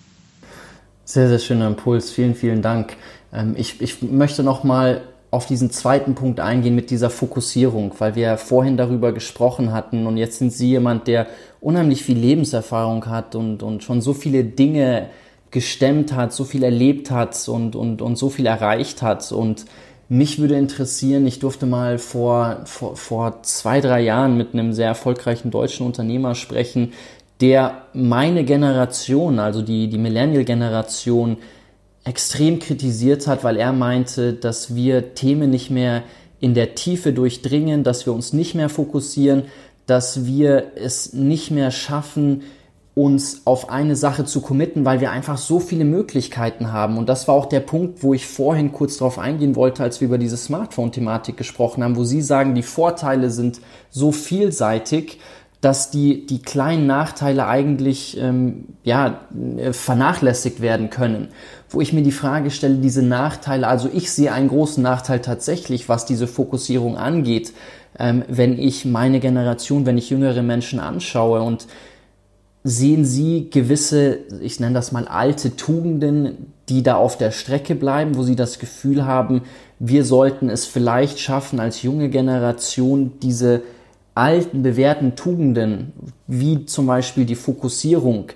Sehr, 1.10 1.28
sehr 1.28 1.40
schöner 1.40 1.66
Impuls. 1.66 2.12
Vielen, 2.12 2.36
vielen 2.36 2.62
Dank. 2.62 2.96
Ähm, 3.34 3.56
ich, 3.58 3.82
ich 3.82 4.04
möchte 4.04 4.44
nochmal 4.44 5.02
auf 5.32 5.48
diesen 5.48 5.72
zweiten 5.72 6.14
Punkt 6.14 6.40
eingehen 6.40 6.76
mit 6.76 6.92
dieser 6.92 7.10
Fokussierung, 7.10 7.96
weil 7.98 8.14
wir 8.14 8.38
vorhin 8.38 8.78
darüber 8.78 9.12
gesprochen 9.12 9.74
hatten 9.74 10.06
und 10.06 10.18
jetzt 10.18 10.38
sind 10.38 10.54
Sie 10.54 10.70
jemand, 10.70 11.08
der 11.08 11.26
unheimlich 11.62 12.04
viel 12.04 12.20
Lebenserfahrung 12.20 13.08
hat 13.08 13.34
und, 13.34 13.64
und 13.64 13.84
schon 13.84 14.02
so 14.02 14.14
viele 14.14 14.44
Dinge 14.44 15.10
gestemmt 15.50 16.14
hat, 16.14 16.32
so 16.32 16.44
viel 16.44 16.62
erlebt 16.62 17.10
hat 17.10 17.50
und, 17.50 17.76
und, 17.76 18.04
und 18.04 18.16
so 18.16 18.30
viel 18.30 18.46
erreicht 18.46 19.02
hat 19.02 19.32
und 19.32 19.66
mich 20.12 20.40
würde 20.40 20.58
interessieren, 20.58 21.28
ich 21.28 21.38
durfte 21.38 21.68
mal 21.68 22.00
vor, 22.00 22.62
vor, 22.66 22.96
vor 22.96 23.44
zwei, 23.44 23.80
drei 23.80 24.02
Jahren 24.02 24.38
mit 24.38 24.54
einem 24.54 24.74
sehr 24.74 24.88
erfolgreichen 24.88 25.52
deutschen 25.52 25.86
Unternehmer 25.86 26.34
sprechen, 26.34 26.94
der 27.42 27.84
meine 27.94 28.44
Generation, 28.44 29.40
also 29.40 29.62
die, 29.62 29.88
die 29.88 29.98
Millennial-Generation, 29.98 31.38
extrem 32.04 32.60
kritisiert 32.60 33.28
hat, 33.28 33.44
weil 33.44 33.58
er 33.58 33.74
meinte, 33.74 34.34
dass 34.34 34.76
wir 34.76 35.14
Themen 35.14 35.50
nicht 35.50 35.70
mehr 35.70 36.04
in 36.40 36.54
der 36.54 36.76
Tiefe 36.76 37.14
durchdringen, 37.14 37.84
dass 37.84 38.06
wir 38.06 38.14
uns 38.14 38.34
nicht 38.34 38.56
mehr 38.56 38.70
fokussieren, 38.70 39.44
dass 39.86 40.26
wir 40.26 40.72
es 40.76 41.14
nicht 41.14 41.52
mehr 41.52 41.72
schaffen, 41.72 42.44
uns 42.96 43.44
auf 43.46 43.70
eine 43.70 43.96
Sache 43.96 44.26
zu 44.26 44.42
committen, 44.42 44.84
weil 44.84 45.00
wir 45.00 45.12
einfach 45.12 45.38
so 45.38 45.60
viele 45.60 45.86
Möglichkeiten 45.86 46.74
haben. 46.74 46.98
Und 46.98 47.08
das 47.08 47.28
war 47.28 47.36
auch 47.36 47.46
der 47.46 47.62
Punkt, 47.62 48.04
wo 48.04 48.14
ich 48.14 48.28
vorhin 48.28 48.74
kurz 48.74 48.98
darauf 48.98 49.18
eingehen 49.18 49.56
wollte, 49.56 49.84
als 49.84 50.02
wir 50.02 50.08
über 50.08 50.18
diese 50.18 50.36
Smartphone-Thematik 50.36 51.38
gesprochen 51.38 51.84
haben, 51.84 51.96
wo 51.96 52.04
Sie 52.04 52.22
sagen, 52.22 52.56
die 52.56 52.64
Vorteile 52.64 53.30
sind 53.30 53.62
so 53.90 54.12
vielseitig, 54.12 55.20
dass 55.62 55.92
die, 55.92 56.26
die 56.26 56.42
kleinen 56.42 56.88
Nachteile 56.88 57.46
eigentlich 57.48 58.18
ähm, 58.20 58.66
ja, 58.84 59.22
äh, 59.58 59.74
vernachlässigt 59.74 60.62
werden 60.62 60.90
können. 60.90 61.30
Wo 61.70 61.82
ich 61.82 61.92
mir 61.92 62.02
die 62.02 62.14
Frage 62.14 62.50
stelle, 62.50 62.76
diese 62.76 63.04
Nachteile, 63.04 63.68
also 63.68 63.90
ich 63.92 64.12
sehe 64.12 64.32
einen 64.32 64.48
großen 64.48 64.82
Nachteil 64.82 65.20
tatsächlich, 65.20 65.90
was 65.90 66.06
diese 66.06 66.28
Fokussierung 66.28 66.98
angeht, 66.98 67.54
ähm, 67.98 68.24
wenn 68.30 68.58
ich 68.58 68.86
meine 68.86 69.20
Generation, 69.20 69.86
wenn 69.86 69.98
ich 69.98 70.10
jüngere 70.10 70.44
Menschen 70.44 70.80
anschaue 70.80 71.42
und 71.42 71.68
sehen 72.64 73.04
Sie 73.04 73.50
gewisse, 73.50 74.20
ich 74.42 74.60
nenne 74.60 74.76
das 74.76 74.92
mal 74.92 75.08
alte 75.08 75.56
Tugenden, 75.58 76.54
die 76.70 76.84
da 76.84 76.96
auf 76.96 77.18
der 77.18 77.32
Strecke 77.32 77.76
bleiben, 77.76 78.16
wo 78.16 78.24
Sie 78.24 78.36
das 78.36 78.60
Gefühl 78.60 79.06
haben, 79.06 79.42
wir 79.80 80.06
sollten 80.06 80.50
es 80.50 80.66
vielleicht 80.66 81.20
schaffen, 81.20 81.60
als 81.60 81.82
junge 81.82 82.10
Generation 82.10 83.14
diese 83.22 83.62
alten, 84.16 84.64
bewährten 84.64 85.16
Tugenden, 85.16 85.94
wie 86.28 86.66
zum 86.66 86.88
Beispiel 86.88 87.26
die 87.26 87.36
Fokussierung, 87.36 88.32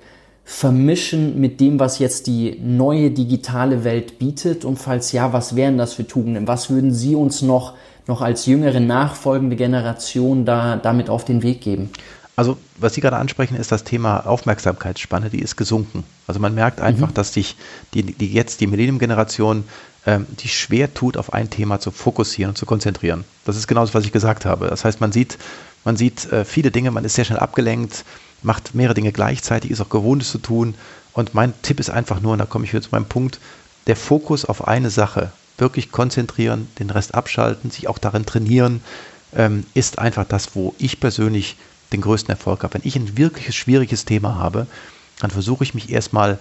vermischen 0.45 1.39
mit 1.39 1.61
dem, 1.61 1.79
was 1.79 1.99
jetzt 1.99 2.27
die 2.27 2.59
neue 2.61 3.11
digitale 3.11 3.83
Welt 3.83 4.19
bietet? 4.19 4.65
Und 4.65 4.77
falls 4.77 5.11
ja, 5.11 5.33
was 5.33 5.55
wären 5.55 5.77
das 5.77 5.93
für 5.93 6.05
Tugenden? 6.05 6.47
Was 6.47 6.69
würden 6.69 6.93
Sie 6.93 7.15
uns 7.15 7.41
noch, 7.41 7.73
noch 8.07 8.21
als 8.21 8.45
jüngere, 8.45 8.79
nachfolgende 8.79 9.55
Generation 9.55 10.45
da, 10.45 10.75
damit 10.75 11.09
auf 11.09 11.25
den 11.25 11.43
Weg 11.43 11.61
geben? 11.61 11.89
Also, 12.35 12.57
was 12.77 12.95
Sie 12.95 13.01
gerade 13.01 13.17
ansprechen, 13.17 13.55
ist 13.55 13.71
das 13.71 13.83
Thema 13.83 14.25
Aufmerksamkeitsspanne, 14.25 15.29
die 15.29 15.39
ist 15.39 15.55
gesunken. 15.55 16.03
Also 16.25 16.39
man 16.39 16.55
merkt 16.55 16.81
einfach, 16.81 17.09
mhm. 17.09 17.13
dass 17.13 17.33
sich 17.33 17.55
die, 17.93 18.01
die 18.01 18.33
jetzt 18.33 18.59
die 18.59 18.67
Millennium-Generation 18.67 19.65
ähm, 20.05 20.25
die 20.39 20.49
schwer 20.49 20.93
tut, 20.93 21.17
auf 21.17 21.33
ein 21.33 21.49
Thema 21.49 21.79
zu 21.79 21.91
fokussieren 21.91 22.49
und 22.49 22.57
zu 22.57 22.65
konzentrieren. 22.65 23.23
Das 23.45 23.55
ist 23.55 23.67
genau 23.67 23.81
das, 23.81 23.93
was 23.93 24.05
ich 24.05 24.11
gesagt 24.11 24.45
habe. 24.45 24.67
Das 24.67 24.83
heißt, 24.85 25.01
man 25.01 25.11
sieht, 25.11 25.37
man 25.85 25.97
sieht 25.97 26.31
äh, 26.31 26.45
viele 26.45 26.71
Dinge, 26.71 26.91
man 26.91 27.05
ist 27.05 27.15
sehr 27.15 27.25
schnell 27.25 27.39
abgelenkt, 27.39 28.03
macht 28.41 28.75
mehrere 28.75 28.95
Dinge 28.95 29.11
gleichzeitig, 29.11 29.71
ist 29.71 29.81
auch 29.81 29.89
gewohnt, 29.89 30.21
es 30.21 30.31
zu 30.31 30.39
tun. 30.39 30.75
Und 31.13 31.33
mein 31.33 31.53
Tipp 31.61 31.79
ist 31.79 31.89
einfach 31.89 32.21
nur, 32.21 32.33
und 32.33 32.39
da 32.39 32.45
komme 32.45 32.65
ich 32.65 32.73
wieder 32.73 32.81
zu 32.81 32.89
meinem 32.91 33.05
Punkt, 33.05 33.39
der 33.87 33.95
Fokus 33.95 34.45
auf 34.45 34.67
eine 34.67 34.89
Sache, 34.89 35.31
wirklich 35.57 35.91
konzentrieren, 35.91 36.67
den 36.79 36.89
Rest 36.89 37.13
abschalten, 37.13 37.69
sich 37.69 37.87
auch 37.87 37.99
darin 37.99 38.25
trainieren, 38.25 38.81
ähm, 39.35 39.65
ist 39.73 39.99
einfach 39.99 40.25
das, 40.27 40.55
wo 40.55 40.73
ich 40.79 40.99
persönlich 40.99 41.57
den 41.91 42.01
größten 42.01 42.31
Erfolg 42.31 42.63
habe. 42.63 42.73
Wenn 42.73 42.81
ich 42.87 42.95
ein 42.95 43.17
wirkliches 43.17 43.55
schwieriges 43.55 44.05
Thema 44.05 44.35
habe, 44.35 44.67
dann 45.19 45.31
versuche 45.31 45.63
ich 45.63 45.73
mich 45.73 45.91
erstmal 45.91 46.39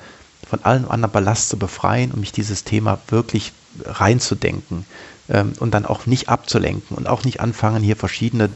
von 0.49 0.65
allem 0.65 0.89
anderen 0.89 1.13
Ballast 1.13 1.49
zu 1.49 1.57
befreien 1.57 2.13
und 2.13 2.21
mich 2.21 2.33
dieses 2.33 2.65
Thema 2.65 2.99
wirklich 3.09 3.53
reinzudenken 3.85 4.85
ähm, 5.29 5.53
und 5.61 5.73
dann 5.73 5.87
auch 5.87 6.07
nicht 6.07 6.29
abzulenken 6.29 6.97
und 6.97 7.09
auch 7.09 7.25
nicht 7.25 7.41
anfangen, 7.41 7.83
hier 7.83 7.97
verschiedene 7.97 8.51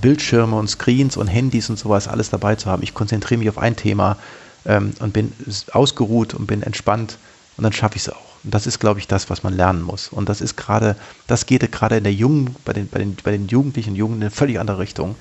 Bildschirme 0.00 0.56
und 0.56 0.68
Screens 0.68 1.16
und 1.16 1.26
Handys 1.26 1.70
und 1.70 1.78
sowas 1.78 2.08
alles 2.08 2.30
dabei 2.30 2.56
zu 2.56 2.70
haben. 2.70 2.82
Ich 2.82 2.94
konzentriere 2.94 3.38
mich 3.38 3.48
auf 3.48 3.58
ein 3.58 3.76
Thema 3.76 4.16
ähm, 4.64 4.92
und 5.00 5.12
bin 5.12 5.32
ausgeruht 5.72 6.34
und 6.34 6.46
bin 6.46 6.62
entspannt 6.62 7.18
und 7.56 7.64
dann 7.64 7.72
schaffe 7.72 7.96
ich 7.96 8.02
es 8.02 8.08
auch. 8.10 8.26
Und 8.44 8.54
das 8.54 8.66
ist, 8.66 8.78
glaube 8.78 9.00
ich, 9.00 9.08
das, 9.08 9.28
was 9.28 9.42
man 9.42 9.54
lernen 9.54 9.82
muss. 9.82 10.08
Und 10.08 10.28
das 10.28 10.40
ist 10.40 10.56
gerade, 10.56 10.96
das 11.26 11.46
geht 11.46 11.70
gerade 11.72 11.96
in 11.96 12.04
der 12.04 12.12
Jungen, 12.12 12.54
bei 12.64 12.72
den, 12.72 12.88
bei 12.88 12.98
den, 12.98 13.16
bei 13.22 13.32
den 13.32 13.48
Jugendlichen 13.48 13.90
und 13.90 13.96
Jungen 13.96 14.16
in 14.16 14.22
eine 14.22 14.30
völlig 14.30 14.60
andere 14.60 14.78
Richtung, 14.78 15.16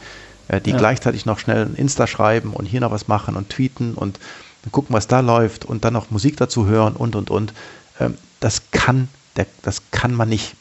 äh, 0.47 0.62
die 0.62 0.72
ja. 0.72 0.78
gleichzeitig 0.78 1.26
noch 1.26 1.39
schnell 1.39 1.66
ein 1.66 1.76
Insta 1.76 2.08
schreiben 2.08 2.53
und 2.53 2.66
hier 2.66 2.82
noch 2.82 2.91
was 2.91 3.08
machen 3.08 3.36
und 3.36 3.49
tweeten 3.49 3.95
und 3.95 4.20
gucken, 4.72 4.95
was 4.95 5.07
da 5.07 5.20
läuft 5.20 5.66
und 5.66 5.86
dann 5.86 5.93
noch 5.93 6.11
Musik 6.11 6.38
dazu 6.38 6.66
hören 6.66 6.95
und 6.95 7.16
und 7.16 7.30
und. 7.30 7.53
Ähm, 7.99 8.18
das 8.39 8.72
kann, 8.72 9.07
das 9.63 9.82
kann 9.91 10.13
man 10.13 10.30
nicht 10.30 10.55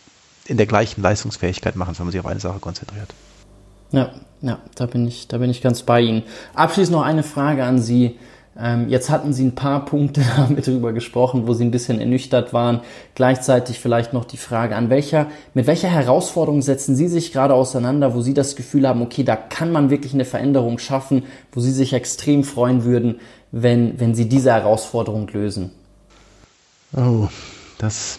in 0.46 0.56
der 0.56 0.66
gleichen 0.66 1.02
Leistungsfähigkeit 1.02 1.76
machen, 1.76 1.94
wenn 1.98 2.06
man 2.06 2.12
sich 2.12 2.20
auf 2.20 2.26
eine 2.26 2.40
Sache 2.40 2.58
konzentriert. 2.58 3.08
Ja, 3.92 4.10
ja, 4.42 4.58
da 4.74 4.86
bin 4.86 5.06
ich, 5.06 5.28
da 5.28 5.38
bin 5.38 5.50
ich 5.50 5.62
ganz 5.62 5.82
bei 5.82 6.00
Ihnen. 6.00 6.22
Abschließend 6.54 6.96
noch 6.96 7.04
eine 7.04 7.22
Frage 7.22 7.64
an 7.64 7.80
Sie. 7.80 8.18
Ähm, 8.56 8.88
jetzt 8.88 9.10
hatten 9.10 9.32
Sie 9.32 9.44
ein 9.44 9.54
paar 9.54 9.84
Punkte 9.84 10.22
damit 10.36 10.66
drüber 10.66 10.92
gesprochen, 10.92 11.46
wo 11.46 11.54
Sie 11.54 11.64
ein 11.64 11.70
bisschen 11.70 12.00
ernüchtert 12.00 12.52
waren. 12.52 12.80
Gleichzeitig 13.14 13.80
vielleicht 13.80 14.12
noch 14.12 14.24
die 14.24 14.36
Frage, 14.36 14.76
an 14.76 14.90
welcher, 14.90 15.26
mit 15.54 15.66
welcher 15.66 15.88
Herausforderung 15.88 16.62
setzen 16.62 16.94
Sie 16.94 17.08
sich 17.08 17.32
gerade 17.32 17.54
auseinander, 17.54 18.14
wo 18.14 18.20
Sie 18.20 18.34
das 18.34 18.56
Gefühl 18.56 18.86
haben, 18.86 19.02
okay, 19.02 19.24
da 19.24 19.36
kann 19.36 19.72
man 19.72 19.90
wirklich 19.90 20.14
eine 20.14 20.24
Veränderung 20.24 20.78
schaffen, 20.78 21.24
wo 21.52 21.60
Sie 21.60 21.72
sich 21.72 21.92
extrem 21.92 22.44
freuen 22.44 22.84
würden, 22.84 23.20
wenn, 23.54 24.00
wenn 24.00 24.14
Sie 24.14 24.28
diese 24.28 24.52
Herausforderung 24.52 25.28
lösen? 25.28 25.70
Oh, 26.92 27.28
das. 27.78 28.18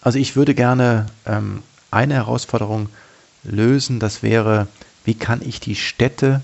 Also 0.00 0.18
ich 0.18 0.34
würde 0.34 0.54
gerne 0.54 1.06
ähm, 1.26 1.62
eine 1.90 2.14
Herausforderung 2.14 2.88
lösen, 3.44 4.00
das 4.00 4.22
wäre, 4.22 4.66
wie 5.04 5.14
kann 5.14 5.42
ich 5.46 5.60
die 5.60 5.76
Städte, 5.76 6.40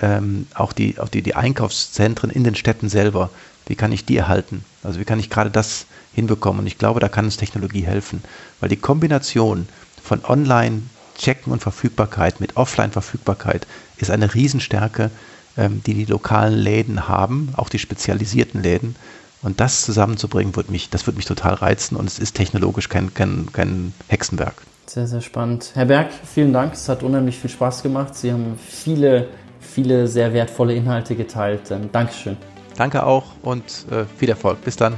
ähm, 0.00 0.46
auch, 0.54 0.72
die, 0.72 0.98
auch 0.98 1.10
die, 1.10 1.20
die 1.20 1.34
Einkaufszentren 1.34 2.30
in 2.30 2.42
den 2.42 2.54
Städten 2.54 2.88
selber, 2.88 3.28
wie 3.66 3.74
kann 3.74 3.92
ich 3.92 4.06
die 4.06 4.16
erhalten? 4.16 4.64
Also 4.82 4.98
wie 4.98 5.04
kann 5.04 5.20
ich 5.20 5.28
gerade 5.28 5.50
das 5.50 5.84
hinbekommen? 6.14 6.60
Und 6.60 6.66
ich 6.66 6.78
glaube, 6.78 7.00
da 7.00 7.08
kann 7.08 7.26
uns 7.26 7.36
Technologie 7.36 7.82
helfen, 7.82 8.22
weil 8.60 8.70
die 8.70 8.76
Kombination 8.76 9.68
von 10.02 10.24
Online, 10.24 10.82
Checken 11.18 11.52
und 11.52 11.60
Verfügbarkeit 11.60 12.40
mit 12.40 12.56
Offline-Verfügbarkeit 12.56 13.66
ist 13.98 14.10
eine 14.10 14.32
Riesenstärke, 14.32 15.10
ähm, 15.56 15.82
die 15.84 15.94
die 15.94 16.04
lokalen 16.04 16.54
Läden 16.54 17.08
haben, 17.08 17.52
auch 17.56 17.68
die 17.68 17.78
spezialisierten 17.78 18.62
Läden. 18.62 18.96
Und 19.42 19.60
das 19.60 19.82
zusammenzubringen, 19.82 20.56
wird 20.56 20.70
mich, 20.70 20.90
das 20.90 21.06
würde 21.06 21.16
mich 21.16 21.26
total 21.26 21.54
reizen 21.54 21.96
und 21.96 22.06
es 22.06 22.18
ist 22.18 22.34
technologisch 22.34 22.88
kein, 22.88 23.14
kein, 23.14 23.46
kein 23.52 23.92
Hexenwerk. 24.08 24.54
Sehr, 24.86 25.06
sehr 25.06 25.20
spannend. 25.20 25.72
Herr 25.74 25.84
Berg, 25.84 26.10
vielen 26.24 26.52
Dank. 26.52 26.74
Es 26.74 26.88
hat 26.88 27.02
unheimlich 27.02 27.38
viel 27.38 27.50
Spaß 27.50 27.82
gemacht. 27.82 28.14
Sie 28.14 28.32
haben 28.32 28.58
viele, 28.58 29.28
viele 29.60 30.08
sehr 30.08 30.32
wertvolle 30.32 30.74
Inhalte 30.74 31.16
geteilt. 31.16 31.70
Ähm, 31.70 31.90
Dankeschön. 31.92 32.36
Danke 32.76 33.04
auch 33.04 33.24
und 33.42 33.64
äh, 33.90 34.04
viel 34.18 34.28
Erfolg. 34.28 34.64
Bis 34.64 34.76
dann. 34.76 34.94